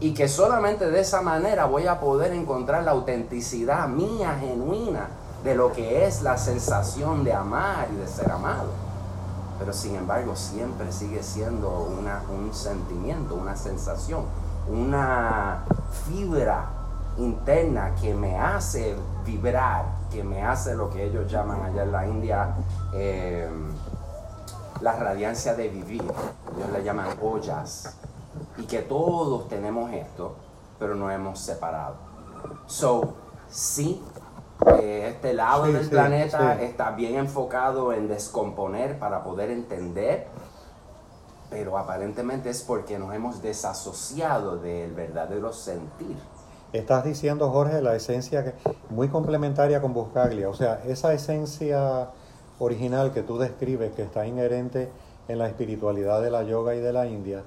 [0.00, 5.08] Y que solamente de esa manera voy a poder encontrar la autenticidad mía, genuina,
[5.44, 8.68] de lo que es la sensación de amar y de ser amado.
[9.58, 14.24] Pero sin embargo siempre sigue siendo una, un sentimiento, una sensación,
[14.68, 15.64] una
[16.06, 16.66] fibra
[17.18, 22.06] interna que me hace vibrar, que me hace lo que ellos llaman allá en la
[22.06, 22.54] India
[22.94, 23.48] eh,
[24.80, 26.02] la radiancia de vivir.
[26.02, 27.96] Ellos le llaman ollas
[28.56, 30.36] y que todos tenemos esto,
[30.78, 31.96] pero no hemos separado.
[32.66, 33.14] So,
[33.50, 34.02] sí,
[34.66, 40.26] eh, este lado del planeta está bien enfocado en descomponer para poder entender,
[41.48, 46.16] pero aparentemente es porque nos hemos desasociado del verdadero sentir.
[46.72, 48.54] Estás diciendo, Jorge, la esencia que,
[48.90, 52.10] muy complementaria con Buscaglia, o sea, esa esencia
[52.60, 54.88] original que tú describes, que está inherente
[55.26, 57.42] en la espiritualidad de la yoga y de la India,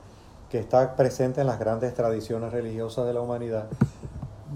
[0.50, 3.68] que está presente en las grandes tradiciones religiosas de la humanidad,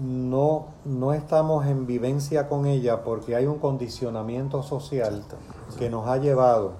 [0.00, 5.24] no, no estamos en vivencia con ella porque hay un condicionamiento social
[5.78, 6.72] que nos ha llevado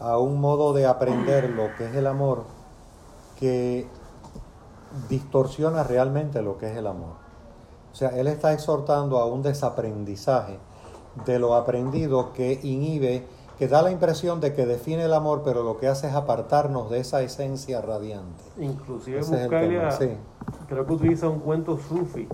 [0.00, 2.44] a un modo de aprender lo que es el amor
[3.38, 3.86] que
[5.08, 7.14] distorsiona realmente lo que es el amor.
[7.92, 10.58] O sea, él está exhortando a un desaprendizaje
[11.24, 13.26] de lo aprendido que inhibe,
[13.60, 16.88] que da la impresión de que define el amor, pero lo que hace es apartarnos
[16.88, 18.42] de esa esencia radiante.
[18.56, 20.16] Inclusive tema, sí.
[20.66, 22.26] creo que utiliza un cuento sufi.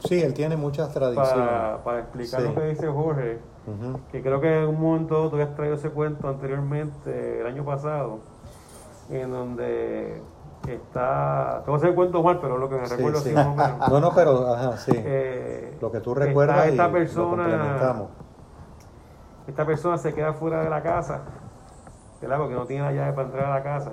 [0.00, 1.32] Sí, él tiene muchas tradiciones.
[1.32, 2.48] para, para explicar Sí.
[2.48, 3.38] lo que dice Jorge,
[4.12, 8.18] que creo que en un momento tú habías traído ese cuento anteriormente, el año pasado,
[9.08, 10.20] en donde
[10.68, 13.28] está, te voy a hacer el cuento mal, pero lo que me Sí, recuerdo sí.
[13.30, 13.88] así más o menos.
[13.88, 14.92] No, no, pero, ajá, sí.
[14.94, 18.06] Eh, lo que tú está recuerdas y esta lo persona.
[19.46, 21.20] Esta persona se queda fuera de la casa,
[22.20, 22.38] ¿verdad?
[22.38, 23.92] Porque no tiene la llave para entrar a la casa.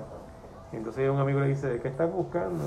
[0.72, 2.64] Y entonces un amigo le dice, ¿qué estás buscando?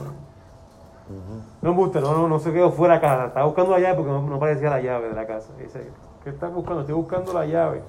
[1.09, 1.41] Ujú.
[1.61, 4.11] No, Buster, no, no, no se quedó fuera de casa, estaba buscando la llave porque
[4.11, 5.53] no, no parecía la llave de la casa.
[5.59, 5.89] Y dice,
[6.23, 6.81] ¿qué estás buscando?
[6.81, 7.81] Estoy buscando la llave.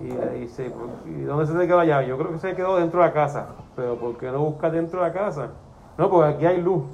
[0.00, 0.72] Y le dice,
[1.06, 2.06] ¿y dónde se te quedó la llave?
[2.08, 3.46] Yo creo que se quedó dentro de la casa.
[3.76, 5.48] Pero ¿por qué no buscas dentro de la casa?
[5.96, 6.84] No, porque aquí hay luz.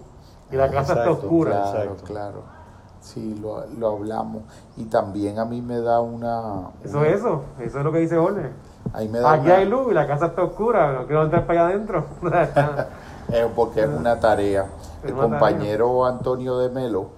[0.50, 1.50] Y la casa está Exacto, oscura.
[1.52, 2.04] Claro, Exacto.
[2.04, 2.57] claro.
[3.01, 4.42] Sí, lo, lo hablamos.
[4.76, 6.70] Y también a mí me da una...
[6.84, 8.51] Eso es eso, eso es lo que dice Jorge.
[8.92, 11.46] Ahí me da Aquí una- hay luz y la casa está oscura, no quiero entrar
[11.46, 12.05] para allá adentro.
[13.30, 14.66] Es porque es una tarea.
[15.03, 17.11] Es El una compañero Antonio de Melo,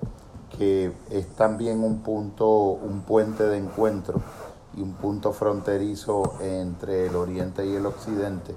[0.57, 4.20] que es también un punto, un puente de encuentro
[4.76, 8.55] y un punto fronterizo entre el oriente y el occidente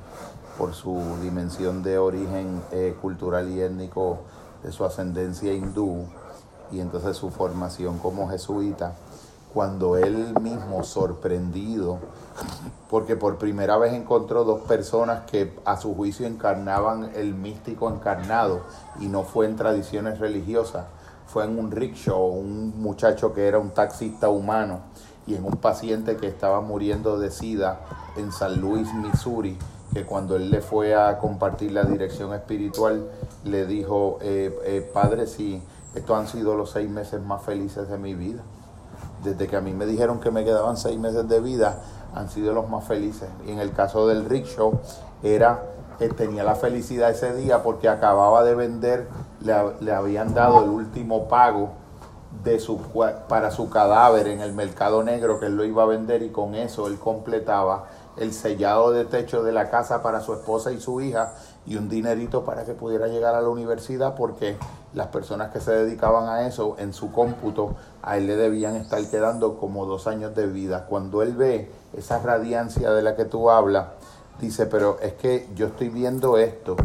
[0.57, 4.19] por su dimensión de origen eh, cultural y étnico
[4.63, 6.05] de su ascendencia hindú
[6.73, 8.95] y entonces su formación como jesuita,
[9.53, 11.99] cuando él mismo sorprendido,
[12.89, 18.61] porque por primera vez encontró dos personas que a su juicio encarnaban el místico encarnado
[18.99, 20.85] y no fue en tradiciones religiosas,
[21.27, 24.79] fue en un rickshaw, un muchacho que era un taxista humano
[25.27, 27.81] y en un paciente que estaba muriendo de sida
[28.17, 29.57] en San Luis, Missouri,
[29.93, 33.07] que cuando él le fue a compartir la dirección espiritual,
[33.45, 35.61] le dijo, eh, eh, Padre, sí,
[35.95, 38.41] estos han sido los seis meses más felices de mi vida.
[39.23, 41.81] Desde que a mí me dijeron que me quedaban seis meses de vida,
[42.13, 43.29] han sido los más felices.
[43.47, 44.79] Y en el caso del rickshaw,
[45.21, 45.63] era
[45.97, 49.07] que tenía la felicidad ese día porque acababa de vender,
[49.41, 51.83] le, le habían dado el último pago
[52.43, 52.79] de su,
[53.29, 56.55] para su cadáver en el mercado negro que él lo iba a vender y con
[56.55, 57.85] eso él completaba
[58.17, 61.33] el sellado de techo de la casa para su esposa y su hija
[61.65, 64.57] y un dinerito para que pudiera llegar a la universidad porque
[64.93, 69.03] las personas que se dedicaban a eso en su cómputo a él le debían estar
[69.07, 70.85] quedando como dos años de vida.
[70.87, 73.87] Cuando él ve esa radiancia de la que tú hablas,
[74.39, 76.75] dice, pero es que yo estoy viendo esto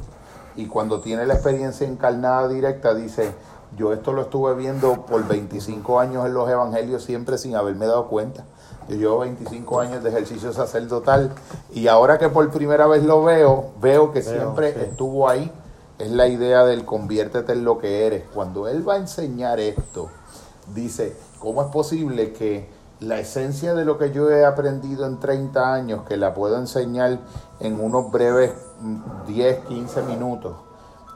[0.57, 3.33] y cuando tiene la experiencia encarnada directa dice,
[3.76, 8.09] yo esto lo estuve viendo por 25 años en los evangelios siempre sin haberme dado
[8.09, 8.45] cuenta.
[8.89, 11.30] Yo llevo 25 años de ejercicio sacerdotal
[11.72, 14.80] y ahora que por primera vez lo veo, veo que Veo, siempre sí.
[14.80, 15.53] estuvo ahí.
[15.99, 18.24] Es la idea del conviértete en lo que eres.
[18.32, 20.09] Cuando él va a enseñar esto,
[20.74, 22.68] dice, ¿cómo es posible que
[23.01, 27.18] la esencia de lo que yo he aprendido en 30 años, que la puedo enseñar
[27.61, 30.57] en unos breves mm, 10, 15 minutos,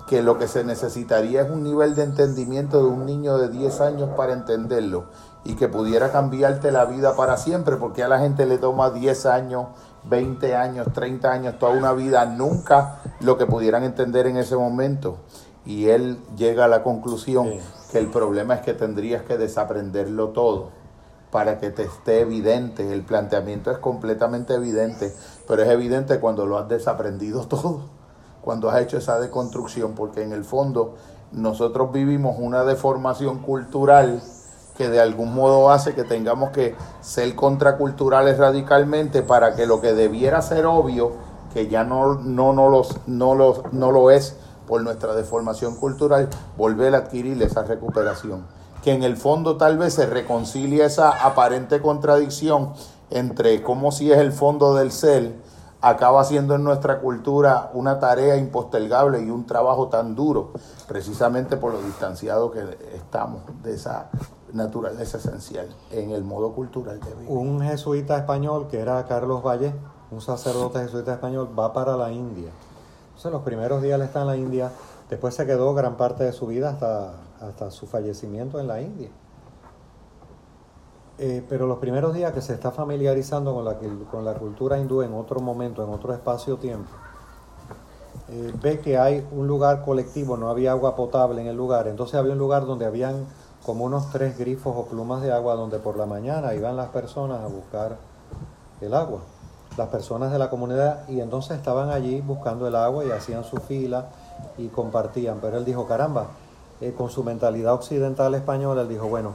[0.06, 3.80] que lo que se necesitaría es un nivel de entendimiento de un niño de 10
[3.80, 5.04] años para entenderlo
[5.44, 9.26] y que pudiera cambiarte la vida para siempre, porque a la gente le toma 10
[9.26, 9.66] años,
[10.04, 15.16] 20 años, 30 años, toda una vida, nunca lo que pudieran entender en ese momento.
[15.64, 17.60] Y él llega a la conclusión Sí.
[17.92, 20.70] que el problema es que tendrías que desaprenderlo todo
[21.30, 22.92] para que te esté evidente.
[22.92, 25.12] El planteamiento es completamente evidente,
[25.48, 27.80] pero es evidente cuando lo has desaprendido todo,
[28.42, 30.96] cuando has hecho esa deconstrucción, porque en el fondo
[31.32, 34.20] nosotros vivimos una deformación cultural
[34.76, 39.92] que de algún modo hace que tengamos que ser contraculturales radicalmente para que lo que
[39.92, 41.12] debiera ser obvio,
[41.52, 46.28] que ya no, no, no, los, no, los, no lo es por nuestra deformación cultural,
[46.56, 48.46] volver a adquirir esa recuperación.
[48.82, 52.72] Que en el fondo tal vez se reconcilia esa aparente contradicción
[53.10, 55.36] entre cómo si es el fondo del ser,
[55.82, 60.52] acaba siendo en nuestra cultura una tarea impostergable y un trabajo tan duro,
[60.86, 64.08] precisamente por lo distanciado que estamos de esa
[64.52, 67.30] naturaleza esencial en el modo cultural de vivir.
[67.30, 69.74] Un jesuita español que era Carlos Valle,
[70.10, 72.50] un sacerdote jesuita español, va para la India.
[73.08, 74.70] Entonces los primeros días él está en la India,
[75.08, 79.10] después se quedó gran parte de su vida hasta, hasta su fallecimiento en la India.
[81.18, 83.76] Eh, pero los primeros días que se está familiarizando con la,
[84.10, 86.90] con la cultura hindú en otro momento, en otro espacio-tiempo,
[88.28, 92.14] eh, ve que hay un lugar colectivo, no había agua potable en el lugar, entonces
[92.14, 93.26] había un lugar donde habían
[93.64, 97.40] como unos tres grifos o plumas de agua donde por la mañana iban las personas
[97.40, 97.96] a buscar
[98.80, 99.20] el agua,
[99.76, 103.58] las personas de la comunidad, y entonces estaban allí buscando el agua y hacían su
[103.58, 104.06] fila
[104.58, 105.38] y compartían.
[105.40, 106.26] Pero él dijo, caramba,
[106.80, 109.32] eh, con su mentalidad occidental española, él dijo, bueno,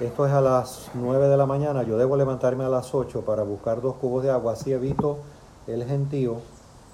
[0.00, 3.42] esto es a las 9 de la mañana, yo debo levantarme a las 8 para
[3.42, 5.18] buscar dos cubos de agua, así evito
[5.66, 6.36] el gentío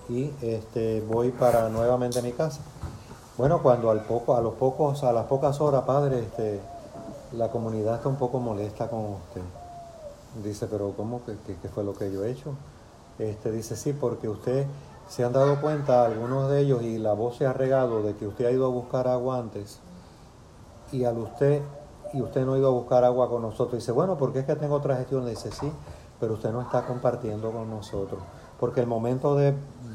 [0.09, 2.61] y este, voy para nuevamente mi casa.
[3.37, 6.61] Bueno, cuando al poco, a los pocos, a las pocas horas, padre, este,
[7.33, 9.43] la comunidad está un poco molesta con usted.
[10.43, 12.55] Dice, pero ¿cómo que, qué fue lo que yo he hecho?
[13.19, 14.67] Este, dice, sí, porque usted
[15.09, 18.27] se han dado cuenta, algunos de ellos, y la voz se ha regado de que
[18.27, 19.79] usted ha ido a buscar agua antes,
[20.93, 21.63] y al usted,
[22.13, 23.81] y usted no ha ido a buscar agua con nosotros.
[23.81, 25.27] Dice, bueno, porque es que tengo otra gestión.
[25.27, 25.71] Dice, sí,
[26.21, 28.21] pero usted no está compartiendo con nosotros.
[28.59, 29.55] Porque el momento de,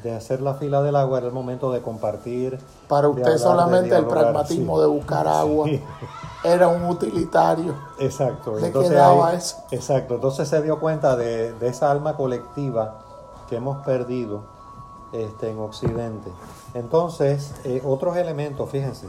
[0.09, 2.57] hacer la fila del agua era el momento de compartir.
[2.87, 5.69] Para usted solamente el pragmatismo de buscar agua
[6.43, 7.75] era un utilitario.
[7.99, 8.55] Exacto.
[8.57, 9.57] Le Entonces, quedaba eso.
[9.69, 10.15] Exacto.
[10.15, 12.99] Entonces se dio cuenta de, de esa alma colectiva
[13.49, 14.43] que hemos perdido
[15.11, 16.31] este, en Occidente.
[16.73, 19.07] Entonces, eh, otros elementos, fíjense,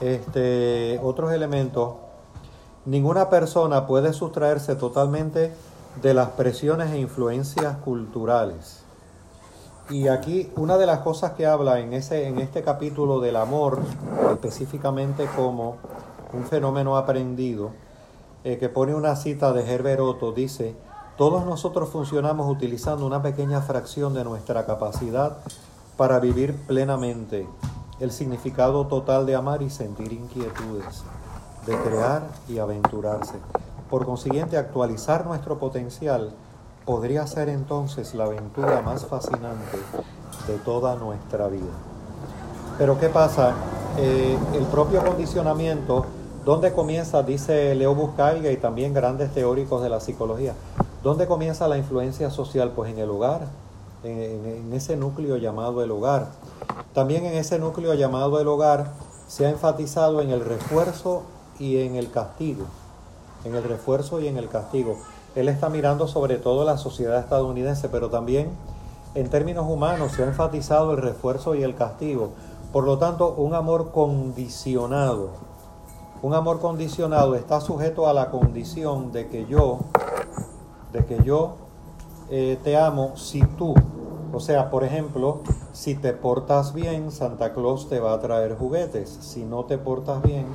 [0.00, 1.94] este, otros elementos,
[2.86, 5.52] ninguna persona puede sustraerse totalmente
[6.00, 8.82] de las presiones e influencias culturales.
[9.90, 13.80] Y aquí una de las cosas que habla en, ese, en este capítulo del amor,
[14.32, 15.78] específicamente como
[16.32, 17.70] un fenómeno aprendido,
[18.44, 20.76] eh, que pone una cita de Herbert Otto, dice,
[21.18, 25.38] todos nosotros funcionamos utilizando una pequeña fracción de nuestra capacidad
[25.96, 27.48] para vivir plenamente
[27.98, 31.02] el significado total de amar y sentir inquietudes,
[31.66, 33.34] de crear y aventurarse.
[33.90, 36.32] Por consiguiente, actualizar nuestro potencial
[36.84, 39.78] podría ser entonces la aventura más fascinante
[40.46, 41.72] de toda nuestra vida.
[42.78, 43.54] Pero ¿qué pasa?
[43.98, 46.06] Eh, el propio condicionamiento,
[46.44, 47.22] ¿dónde comienza?
[47.22, 50.54] Dice Leo Buscaiga y también grandes teóricos de la psicología.
[51.02, 52.72] ¿Dónde comienza la influencia social?
[52.74, 53.48] Pues en el hogar,
[54.02, 56.28] en, ese núcleo llamado el hogar.
[56.94, 58.92] También en ese núcleo llamado el hogar
[59.28, 61.22] se ha enfatizado en el refuerzo
[61.58, 62.64] y en el castigo.
[63.44, 64.98] En el refuerzo y en el castigo.
[65.34, 68.50] Él está mirando sobre todo la sociedad estadounidense, pero también
[69.14, 72.30] en términos humanos se ha enfatizado el refuerzo y el castigo.
[72.72, 75.30] Por lo tanto, un amor condicionado.
[76.22, 79.78] Un amor condicionado está sujeto a la condición de que yo
[80.92, 81.54] de que yo
[82.30, 83.74] eh, te amo si tú,
[84.32, 85.40] o sea, por ejemplo,
[85.72, 89.08] si te portas bien, Santa Claus te va a traer juguetes.
[89.20, 90.46] Si no te portas bien,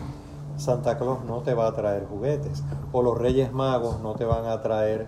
[0.58, 2.64] Santa Claus no te va a traer juguetes.
[2.92, 5.08] O los Reyes Magos no te van a traer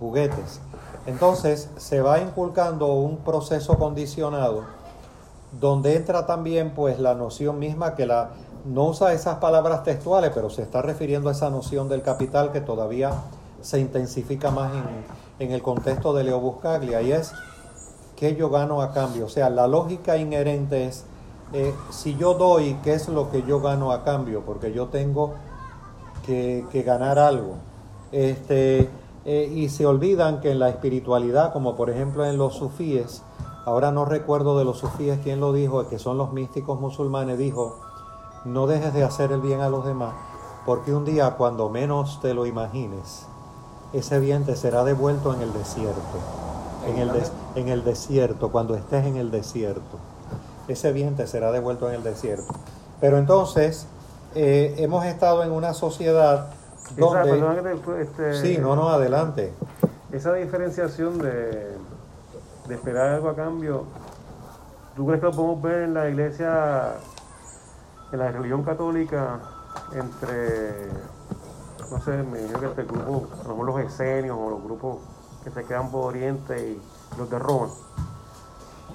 [0.00, 0.60] juguetes.
[1.06, 4.64] Entonces se va inculcando un proceso condicionado
[5.60, 8.30] donde entra también pues la noción misma que la
[8.64, 12.60] no usa esas palabras textuales, pero se está refiriendo a esa noción del capital que
[12.60, 13.12] todavía
[13.62, 14.72] se intensifica más
[15.38, 17.32] en, el contexto de Leo Buscaglia y es
[18.16, 19.26] que yo gano a cambio.
[19.26, 21.04] O sea, la lógica inherente es,
[21.52, 24.42] eh, si yo doy, ¿qué es lo que yo gano a cambio?
[24.44, 25.34] Porque yo tengo
[26.26, 27.54] que, ganar algo.
[28.12, 28.90] Este,
[29.24, 33.22] eh, y se olvidan que en la espiritualidad, como por ejemplo en los sufíes,
[33.64, 37.78] ahora no recuerdo de los sufíes quién lo dijo, que son los místicos musulmanes, dijo,
[38.44, 40.14] no dejes de hacer el bien a los demás,
[40.66, 43.26] porque un día cuando menos te lo imagines,
[43.94, 46.18] ese bien te será devuelto en el desierto.
[46.86, 47.10] En el,
[47.54, 49.98] en el desierto, cuando estés en el desierto.
[50.68, 52.46] Ese bien te será devuelto en el desierto.
[53.00, 53.86] Pero entonces,
[54.34, 56.50] eh, hemos estado en una sociedad
[56.96, 58.02] donde...
[58.02, 59.52] Este, sí, no, no, adelante.
[60.12, 61.76] Esa diferenciación de,
[62.66, 63.84] de esperar algo a cambio,
[64.94, 66.94] ¿tú crees que lo podemos ver en la iglesia,
[68.12, 69.40] en la religión católica,
[69.92, 70.88] entre
[71.90, 74.98] no sé, me dijo que este grupo, a los esenios o los grupos
[75.42, 76.82] que se quedan por Oriente y
[77.18, 77.68] los de Roma.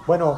[0.06, 0.38] Bueno,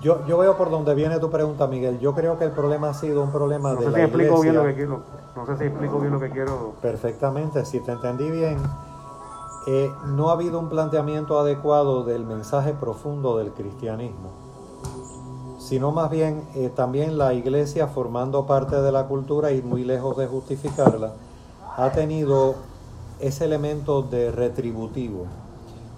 [0.00, 2.00] yo, yo veo por donde viene tu pregunta, Miguel.
[2.00, 4.54] Yo creo que el problema ha sido un problema de sé la si explico bien
[4.54, 5.02] lo que quiero.
[5.36, 6.72] No sé si explico bien lo que quiero.
[6.80, 8.58] Perfectamente, si te entendí bien.
[9.66, 14.30] Eh, no ha habido un planteamiento adecuado del mensaje profundo del cristianismo,
[15.60, 20.16] sino más bien eh, también la iglesia formando parte de la cultura y muy lejos
[20.16, 21.12] de justificarla,
[21.76, 22.56] ha tenido
[23.20, 25.26] ese elemento de retributivo.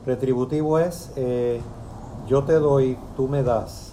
[0.05, 1.63] Retributivo es eh,
[2.27, 3.93] yo te doy, tú me das.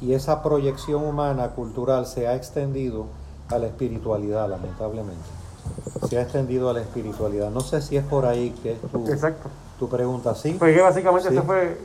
[0.00, 3.06] Y esa proyección humana, cultural, se ha extendido
[3.50, 5.28] a la espiritualidad, lamentablemente.
[6.08, 7.50] Se ha extendido a la espiritualidad.
[7.50, 9.04] No sé si es por ahí que es tu,
[9.78, 10.34] tu pregunta.
[10.34, 10.56] ¿Sí?
[10.58, 11.80] Pues que básicamente esa fue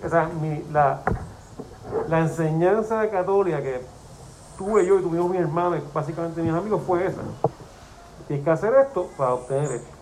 [0.72, 1.02] la,
[2.08, 3.82] la enseñanza católica que
[4.58, 7.22] tuve yo y tuvimos mi hermano y básicamente mis amigos fue esa.
[8.28, 9.93] Tienes que hacer esto para obtener esto.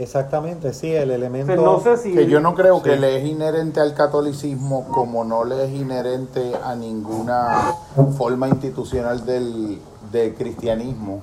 [0.00, 1.52] Exactamente, sí, el elemento...
[1.52, 2.14] O sea, no sé si...
[2.14, 6.54] Que yo no creo que le es inherente al catolicismo como no le es inherente
[6.64, 7.74] a ninguna
[8.16, 9.78] forma institucional del,
[10.10, 11.20] del cristianismo,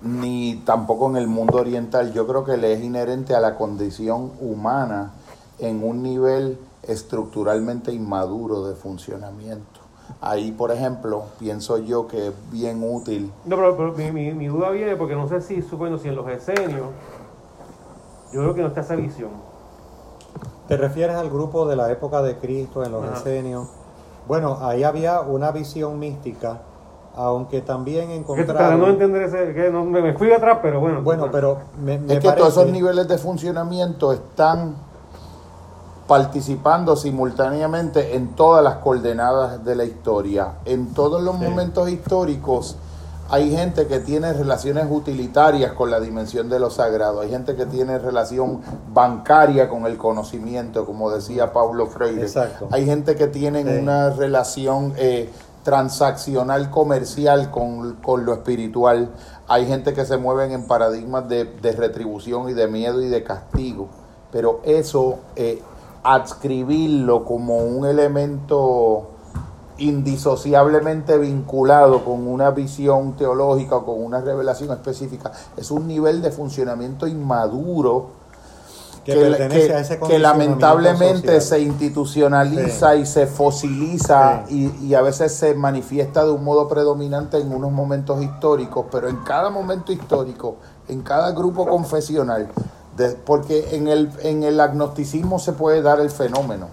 [0.00, 2.12] ni tampoco en el mundo oriental.
[2.12, 5.14] Yo creo que le es inherente a la condición humana
[5.58, 9.80] en un nivel estructuralmente inmaduro de funcionamiento.
[10.20, 14.46] Ahí, por ejemplo, pienso yo que es bien útil No, pero, pero mi, mi, mi
[14.46, 16.86] duda viene porque no sé si, bueno, si en los esenios,
[18.32, 19.30] yo creo que no está esa visión.
[20.68, 23.14] ¿Te refieres al grupo de la época de Cristo en los Ajá.
[23.18, 23.68] esenios?
[24.26, 26.58] Bueno, ahí había una visión mística,
[27.16, 28.90] aunque también Que para no encontraron...
[28.90, 31.02] entender ese, que no, me, me fui atrás, pero bueno.
[31.02, 32.36] Bueno, pero me, me Es que parece...
[32.36, 34.74] todos esos niveles de funcionamiento están
[36.06, 40.54] participando simultáneamente en todas las coordenadas de la historia.
[40.64, 41.44] En todos los Sí.
[41.44, 42.76] momentos históricos
[43.30, 47.66] hay gente que tiene relaciones utilitarias con la dimensión de lo sagrado, hay gente que
[47.66, 48.60] tiene relación
[48.92, 52.22] bancaria con el conocimiento, como decía Paulo Freire.
[52.22, 52.68] Exacto.
[52.70, 53.68] Hay gente que tiene Sí.
[53.82, 55.28] una relación eh,
[55.62, 59.10] transaccional comercial con, con lo espiritual.
[59.48, 63.22] Hay gente que se mueven en paradigmas de, de retribución y de miedo y de
[63.22, 63.88] castigo.
[64.32, 65.60] Pero eso, eh,
[66.02, 69.08] adscribirlo como un elemento
[69.78, 76.30] indisociablemente vinculado con una visión teológica o con una revelación específica, es un nivel de
[76.30, 78.18] funcionamiento inmaduro
[79.04, 81.42] que, que, a ese que lamentablemente social.
[81.42, 84.70] se institucionaliza y se fosiliza Sí.
[84.80, 89.08] y, y a veces se manifiesta de un modo predominante en unos momentos históricos, pero
[89.08, 90.56] en cada momento histórico,
[90.88, 92.48] en cada grupo confesional,
[92.98, 96.68] de- porque en el, en el agnosticismo se puede dar el fenómeno.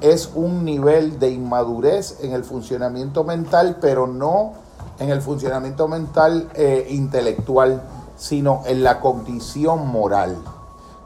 [0.00, 4.52] Es un nivel de inmadurez en el funcionamiento mental, pero no
[4.98, 7.82] en el funcionamiento mental eh, intelectual,
[8.16, 10.36] sino en la condición moral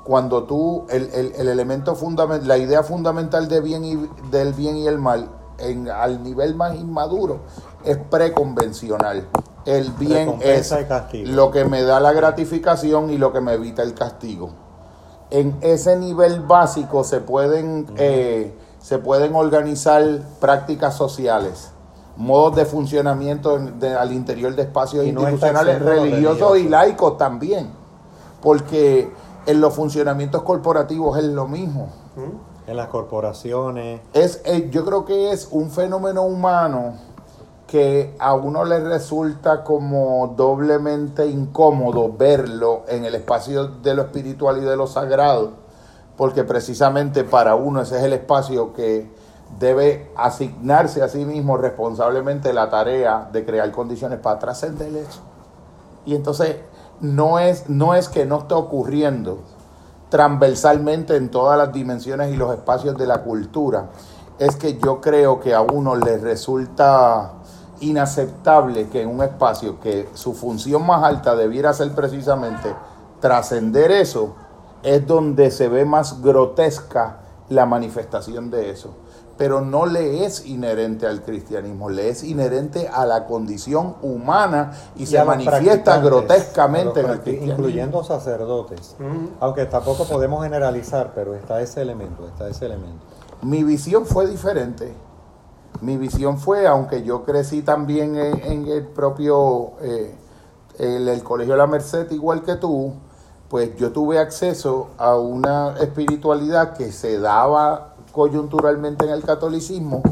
[0.05, 3.97] cuando tú, el, el- el elemento fundamental, la idea fundamental de bien y,
[4.31, 5.29] del bien y el mal,
[5.59, 7.39] en, al nivel más inmaduro,
[7.85, 9.27] es preconvencional.
[9.65, 10.69] El bien es
[11.25, 14.51] lo que me da la gratificación y lo que me evita el castigo.
[15.31, 18.55] En ese nivel básico se pueden, eh,
[18.85, 20.03] se pueden organizar
[20.41, 21.71] prácticas sociales,
[22.19, 26.71] modos de funcionamiento en- de- al interior de espacios Y institucionales, religiosos y religioso.
[26.71, 27.71] laicos también,
[28.43, 29.11] porque
[29.47, 31.89] en los funcionamientos corporativos es lo mismo.
[32.15, 32.71] ¿Mm?
[32.71, 34.03] En las corporaciones.
[34.13, 36.93] Es, eh, yo creo que es un fenómeno humano
[37.67, 44.59] que a uno le resulta como doblemente incómodo verlo en el espacio de lo espiritual
[44.59, 45.64] y de lo sagrado,
[46.17, 49.11] porque precisamente para uno ese es el espacio que
[49.59, 55.21] debe asignarse a sí mismo responsablemente la tarea de crear condiciones para trascender eso.
[56.07, 56.57] Y entonces
[57.01, 59.39] no es, no es que no esté ocurriendo
[60.09, 63.87] transversalmente en todas las dimensiones y los espacios de la cultura,
[64.39, 67.33] es que yo creo que a uno le resulta
[67.81, 72.75] inaceptable que en un espacio que su función más alta debiera ser precisamente
[73.21, 74.35] trascender eso,
[74.85, 78.95] es donde se ve más grotesca la manifestación de eso.
[79.37, 85.03] Pero no le es inherente al cristianismo, le es inherente a la condición humana y,
[85.03, 87.53] y se manifiesta grotescamente en el cristianismo.
[87.55, 88.95] Incluyendo sacerdotes.
[89.41, 93.03] Aunque tampoco podemos generalizar, pero está ese elemento, está ese elemento.
[93.43, 94.95] Mi visión fue diferente.
[95.81, 100.15] Mi visión fue, aunque yo crecí también en, en el propio, eh,
[100.79, 102.95] el, el Colegio de la Merced, igual que tú,
[103.49, 110.03] pues yo tuve acceso a una espiritualidad que se daba coyunturalmente en el catolicismo,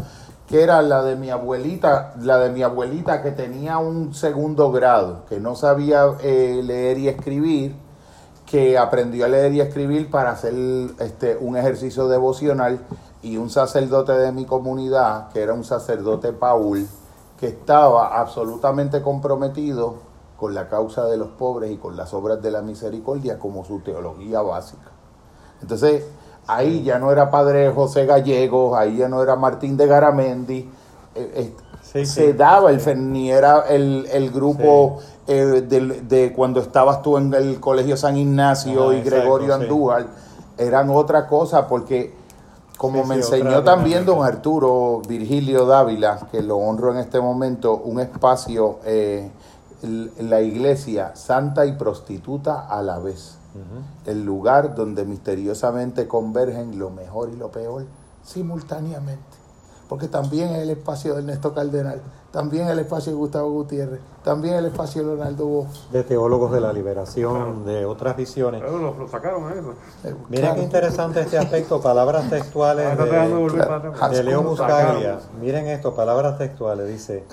[0.48, 5.24] que era la de mi abuelita, la de mi abuelita que tenía un segundo grado,
[5.28, 7.74] que no sabía eh, leer y escribir,
[8.44, 10.52] que aprendió a leer y escribir para hacer
[10.98, 12.80] este, un ejercicio devocional
[13.22, 16.86] y un sacerdote de mi comunidad, que era un sacerdote Paul,
[17.38, 20.11] que estaba absolutamente comprometido
[20.42, 23.78] con la causa de los pobres y con las obras de la misericordia como su
[23.78, 24.90] teología básica.
[25.60, 26.04] Entonces,
[26.48, 30.68] ahí ya no era padre José Gallegos, ahí ya no era Martín de Garamendi,
[31.14, 32.32] eh, eh, Sí, se sí.
[32.32, 35.62] daba el fe- ni era el, el grupo eh,
[36.08, 39.54] de, cuando estabas tú en el Colegio San Ignacio y Gregorio.
[39.54, 40.06] Andújar,
[40.58, 42.12] eran otra cosa porque
[42.78, 48.00] como me enseñó también don Arturo Virgilio Dávila, que lo honro en este momento, un
[48.00, 49.30] espacio eh,
[49.82, 53.36] la iglesia santa y prostituta a la vez.
[54.06, 57.84] El lugar donde misteriosamente convergen lo mejor y lo peor
[58.24, 59.22] simultáneamente.
[59.88, 64.00] porque también es el espacio de Ernesto Cardenal, también es el espacio de Gustavo Gutiérrez,
[64.24, 65.68] también el espacio de Leonardo Boff.
[65.90, 68.62] De teólogos de la liberación, de otras visiones.
[68.64, 69.74] Pero lo, lo sacaron a eso.
[70.04, 70.54] Eh, Miren claro.
[70.54, 73.58] qué interesante este aspecto, palabras textuales tratando de
[74.08, 75.18] de, de Leo Lo Buscaglia.
[75.38, 76.88] Miren esto, palabras textuales.
[76.88, 77.24] Dice,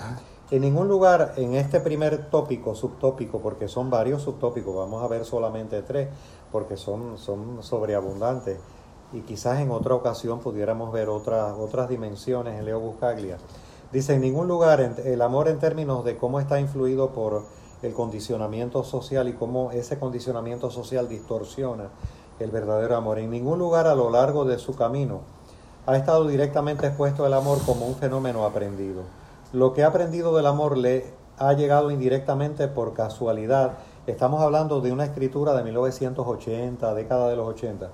[0.50, 5.24] en ningún lugar en este primer tópico, subtópico, porque son varios subtópicos, vamos a ver
[5.24, 6.08] solamente tres,
[6.50, 8.58] porque son, son sobreabundantes.
[9.12, 13.38] Y quizás en otra ocasión pudiéramos ver otras, otras dimensiones en Leo Buscaglia.
[13.92, 17.42] Dice, en ningún lugar el amor en términos de cómo está influido por
[17.82, 21.90] el condicionamiento social y cómo ese condicionamiento social distorsiona
[22.38, 23.18] el verdadero amor.
[23.18, 25.20] En ningún lugar a lo largo de su camino
[25.86, 29.19] ha estado directamente expuesto el amor como un fenómeno aprendido.
[29.52, 33.78] Lo que ha aprendido del amor le ha llegado indirectamente por casualidad.
[34.06, 37.90] Estamos hablando de una escritura de 1980, década de los 80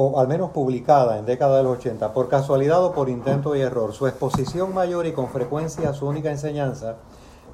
[0.00, 3.60] o al menos publicada en década de los 80, por casualidad o por intento y
[3.62, 3.92] error.
[3.92, 6.96] Su exposición mayor y con frecuencia su única enseñanza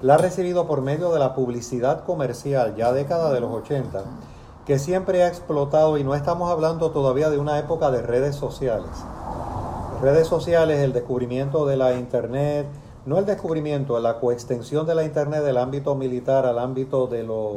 [0.03, 4.03] la ha recibido por medio de la publicidad comercial, ya década de los 80,
[4.67, 8.91] que siempre ha explotado y no estamos hablando todavía de una época de redes sociales.
[10.03, 12.67] Redes sociales, el descubrimiento de la Internet,
[13.07, 17.55] no el descubrimiento, la coextensión de la Internet del ámbito militar al ámbito de, lo,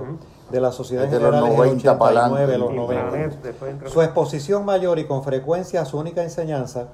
[0.50, 2.76] de la sociedad en los general en el 90 para 89, adelante.
[2.76, 3.06] los 90.
[3.06, 6.88] Intranet, después entra- Su exposición mayor y con frecuencia su única enseñanza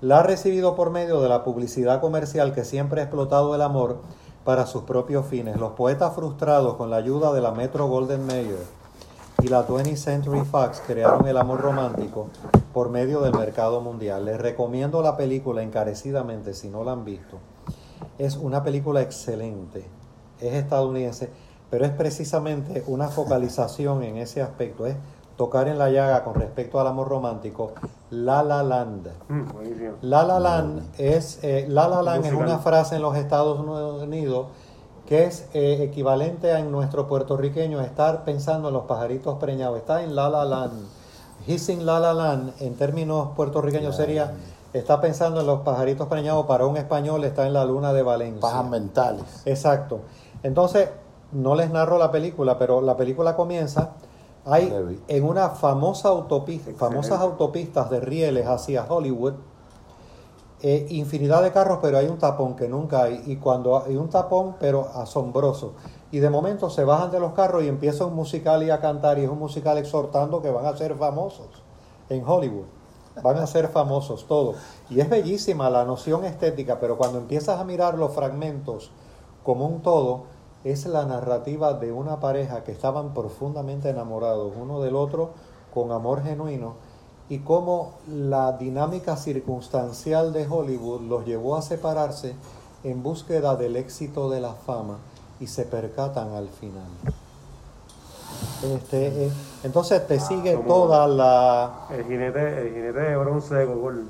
[0.00, 3.98] la ha recibido por medio de la publicidad comercial que siempre ha explotado el amor
[4.44, 5.56] para sus propios fines.
[5.56, 8.58] Los poetas frustrados con la ayuda de la Metro Golden Mayer
[9.42, 12.26] y la 20th Century Fox crearon el amor romántico
[12.72, 14.24] por medio del mercado mundial.
[14.24, 17.38] Les recomiendo la película encarecidamente si no la han visto.
[18.18, 19.84] Es una película excelente,
[20.40, 21.30] es estadounidense,
[21.70, 24.96] pero es precisamente una focalización en ese aspecto, es
[25.36, 27.72] tocar en la llaga con respecto al amor romántico,
[28.10, 29.08] La La Land.
[29.28, 29.42] Mm.
[30.02, 34.48] La La Land es, eh, La La Land es una frase en los Estados Unidos
[35.06, 39.78] que es eh, equivalente a en nuestro puertorriqueño estar pensando en los pajaritos preñados.
[39.78, 41.01] Está en La La Land.
[41.46, 44.34] Hissing La La Land en términos puertorriqueños sería
[44.72, 46.46] está pensando en los pajaritos preñados.
[46.46, 48.40] Para un español está en la luna de Valencia.
[48.40, 49.24] Pajas mentales.
[49.44, 50.00] Exacto.
[50.42, 50.88] Entonces,
[51.32, 53.92] no les narro la película, pero la película comienza.
[54.44, 59.34] Hay en una famosa autopista, famosas autopistas de rieles hacia Hollywood,
[60.62, 63.22] eh, infinidad de carros, pero hay un tapón que nunca hay.
[63.26, 65.74] Y cuando hay un tapón, pero asombroso.
[66.12, 69.18] Y de momento se bajan de los carros y empieza un musical y a cantar.
[69.18, 71.48] Y es un musical exhortando que van a ser famosos
[72.10, 72.66] en Hollywood.
[73.22, 74.56] Van a ser famosos todos.
[74.90, 78.90] Y es bellísima la noción estética, pero cuando empiezas a mirar los fragmentos
[79.42, 80.24] como un todo,
[80.64, 85.30] es la narrativa de una pareja que estaban profundamente enamorados uno del otro
[85.74, 86.74] con amor genuino
[87.28, 92.34] y cómo la dinámica circunstancial de Hollywood los llevó a separarse
[92.84, 94.98] en búsqueda del éxito de la fama
[95.42, 96.86] y se percatan al final.
[98.62, 99.32] Este, eh,
[99.64, 104.08] entonces te sigue como- toda la, El jinete, el jinete de bronce de Gogol.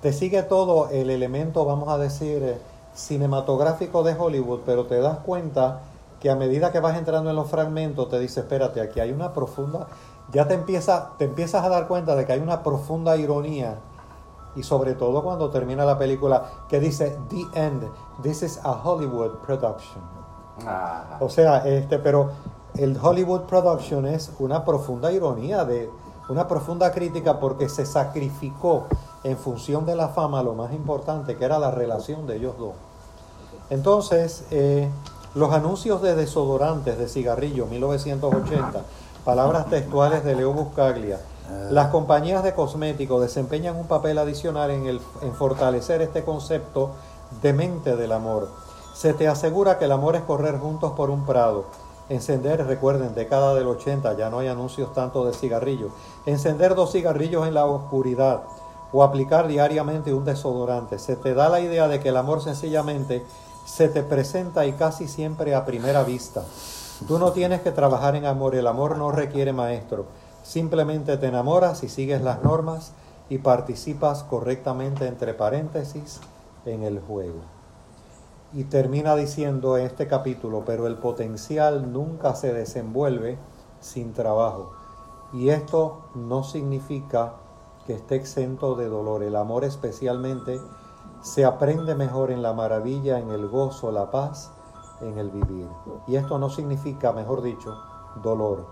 [0.00, 2.58] te sigue todo el elemento, vamos a decir, eh,
[2.94, 5.80] cinematográfico de Hollywood, pero te das cuenta
[6.20, 9.32] que a medida que vas entrando en los fragmentos, te dice, espérate, aquí hay una
[9.32, 9.86] profunda,
[10.32, 13.76] ya te, empieza, te empiezas a dar cuenta de que hay una profunda ironía,
[14.54, 17.84] y sobre todo cuando termina la película, que dice, The End,
[18.22, 20.11] this is a Hollywood production.
[21.20, 22.30] O sea, este, pero
[22.76, 25.90] el Hollywood Production es una profunda ironía, de
[26.28, 28.86] una profunda crítica porque se sacrificó
[29.24, 32.74] en función de la fama lo más importante, que era la relación de ellos dos.
[33.70, 34.88] Entonces, eh,
[35.34, 38.82] los anuncios de desodorantes de cigarrillo 1980,
[39.24, 41.20] palabras textuales de Leo Buscaglia.
[41.70, 46.90] Las compañías de cosméticos desempeñan un papel adicional en, el, en fortalecer este concepto
[47.42, 48.48] demente del amor.
[49.02, 51.64] Se te asegura que el amor es correr juntos por un prado.
[52.08, 55.90] Encender, recuerden, década del 80, ya no hay anuncios tanto de cigarrillos.
[56.24, 58.44] Encender dos cigarrillos en la oscuridad
[58.92, 61.00] o aplicar diariamente un desodorante.
[61.00, 63.26] Se te da la idea de que el amor sencillamente
[63.64, 66.44] se te presenta y casi siempre a primera vista.
[67.08, 70.06] Tú no tienes que trabajar en amor, el amor no requiere maestro.
[70.44, 72.92] Simplemente te enamoras y sigues las normas
[73.28, 76.20] y participas correctamente entre paréntesis
[76.66, 77.61] en el juego.
[78.54, 83.38] Y termina diciendo este capítulo, pero el potencial nunca se desenvuelve
[83.80, 84.72] sin trabajo.
[85.32, 87.34] Y esto no significa
[87.86, 89.22] que esté exento de dolor.
[89.22, 90.60] El amor especialmente
[91.22, 94.50] se aprende mejor en la maravilla, en el gozo, la paz,
[95.00, 95.68] en el vivir.
[96.06, 97.74] Y esto no significa, mejor dicho,
[98.22, 98.66] dolor.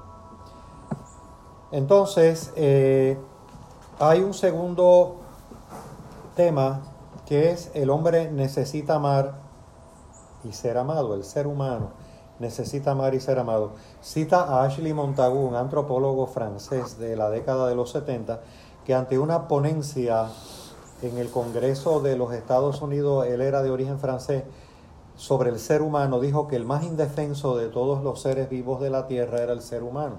[1.70, 3.18] Entonces, eh,
[3.98, 5.16] hay un segundo
[6.34, 6.80] tema
[7.26, 9.39] que es el hombre necesita amar
[10.44, 11.90] y ser amado, el ser humano
[12.40, 13.72] necesita amar y ser amado.
[14.02, 18.40] Cita a Ashley Montagu, un antropólogo francés de la década de los 70,
[18.84, 20.26] que ante una ponencia
[21.02, 24.44] en el Congreso de los Estados Unidos, él era de origen francés,
[25.16, 28.88] sobre el ser humano, dijo que el más indefenso de todos los seres vivos de
[28.88, 30.16] la tierra era el ser humano.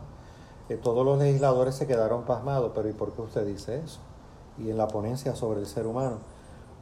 [0.84, 4.00] Todos los legisladores se quedaron pasmados, pero ¿y por qué usted dice eso?
[4.58, 6.20] Y en la ponencia sobre el ser humano.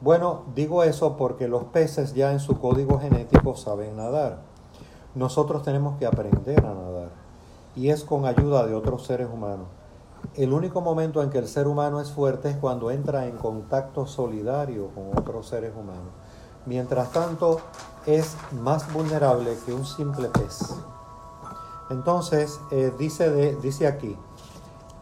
[0.02, 4.38] Bueno, digo eso porque los peces ya en su código genético saben nadar.
[5.14, 7.10] Nosotros tenemos que aprender a nadar
[7.76, 9.66] y es con ayuda de otros seres humanos.
[10.36, 14.06] El único momento en que el ser humano es fuerte es cuando entra en contacto
[14.06, 16.12] solidario con otros seres humanos.
[16.64, 17.60] Mientras tanto,
[18.06, 20.76] es más vulnerable que un simple pez.
[21.90, 24.16] Entonces, eh, dice, de, dice aquí,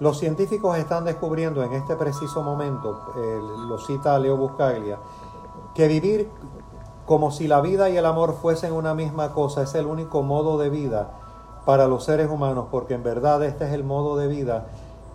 [0.01, 4.99] los científicos están descubriendo en este preciso momento, eh, lo cita Leo Buscaglia,
[5.75, 6.31] que vivir
[7.05, 10.59] como si la vida y el amor fuesen una misma cosa, es el único modo
[10.59, 11.11] de vida
[11.65, 14.67] para los seres humanos, porque en verdad este es el modo de vida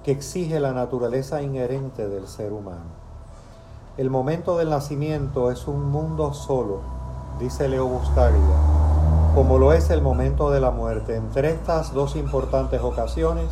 [0.04, 3.04] que exige la naturaleza inherente del ser humano.
[3.96, 6.80] El momento del nacimiento es un mundo solo,
[7.40, 8.42] dice Leo Buscaglia,
[9.36, 11.16] como lo es el momento de la muerte.
[11.16, 13.50] Entre estas dos importantes ocasiones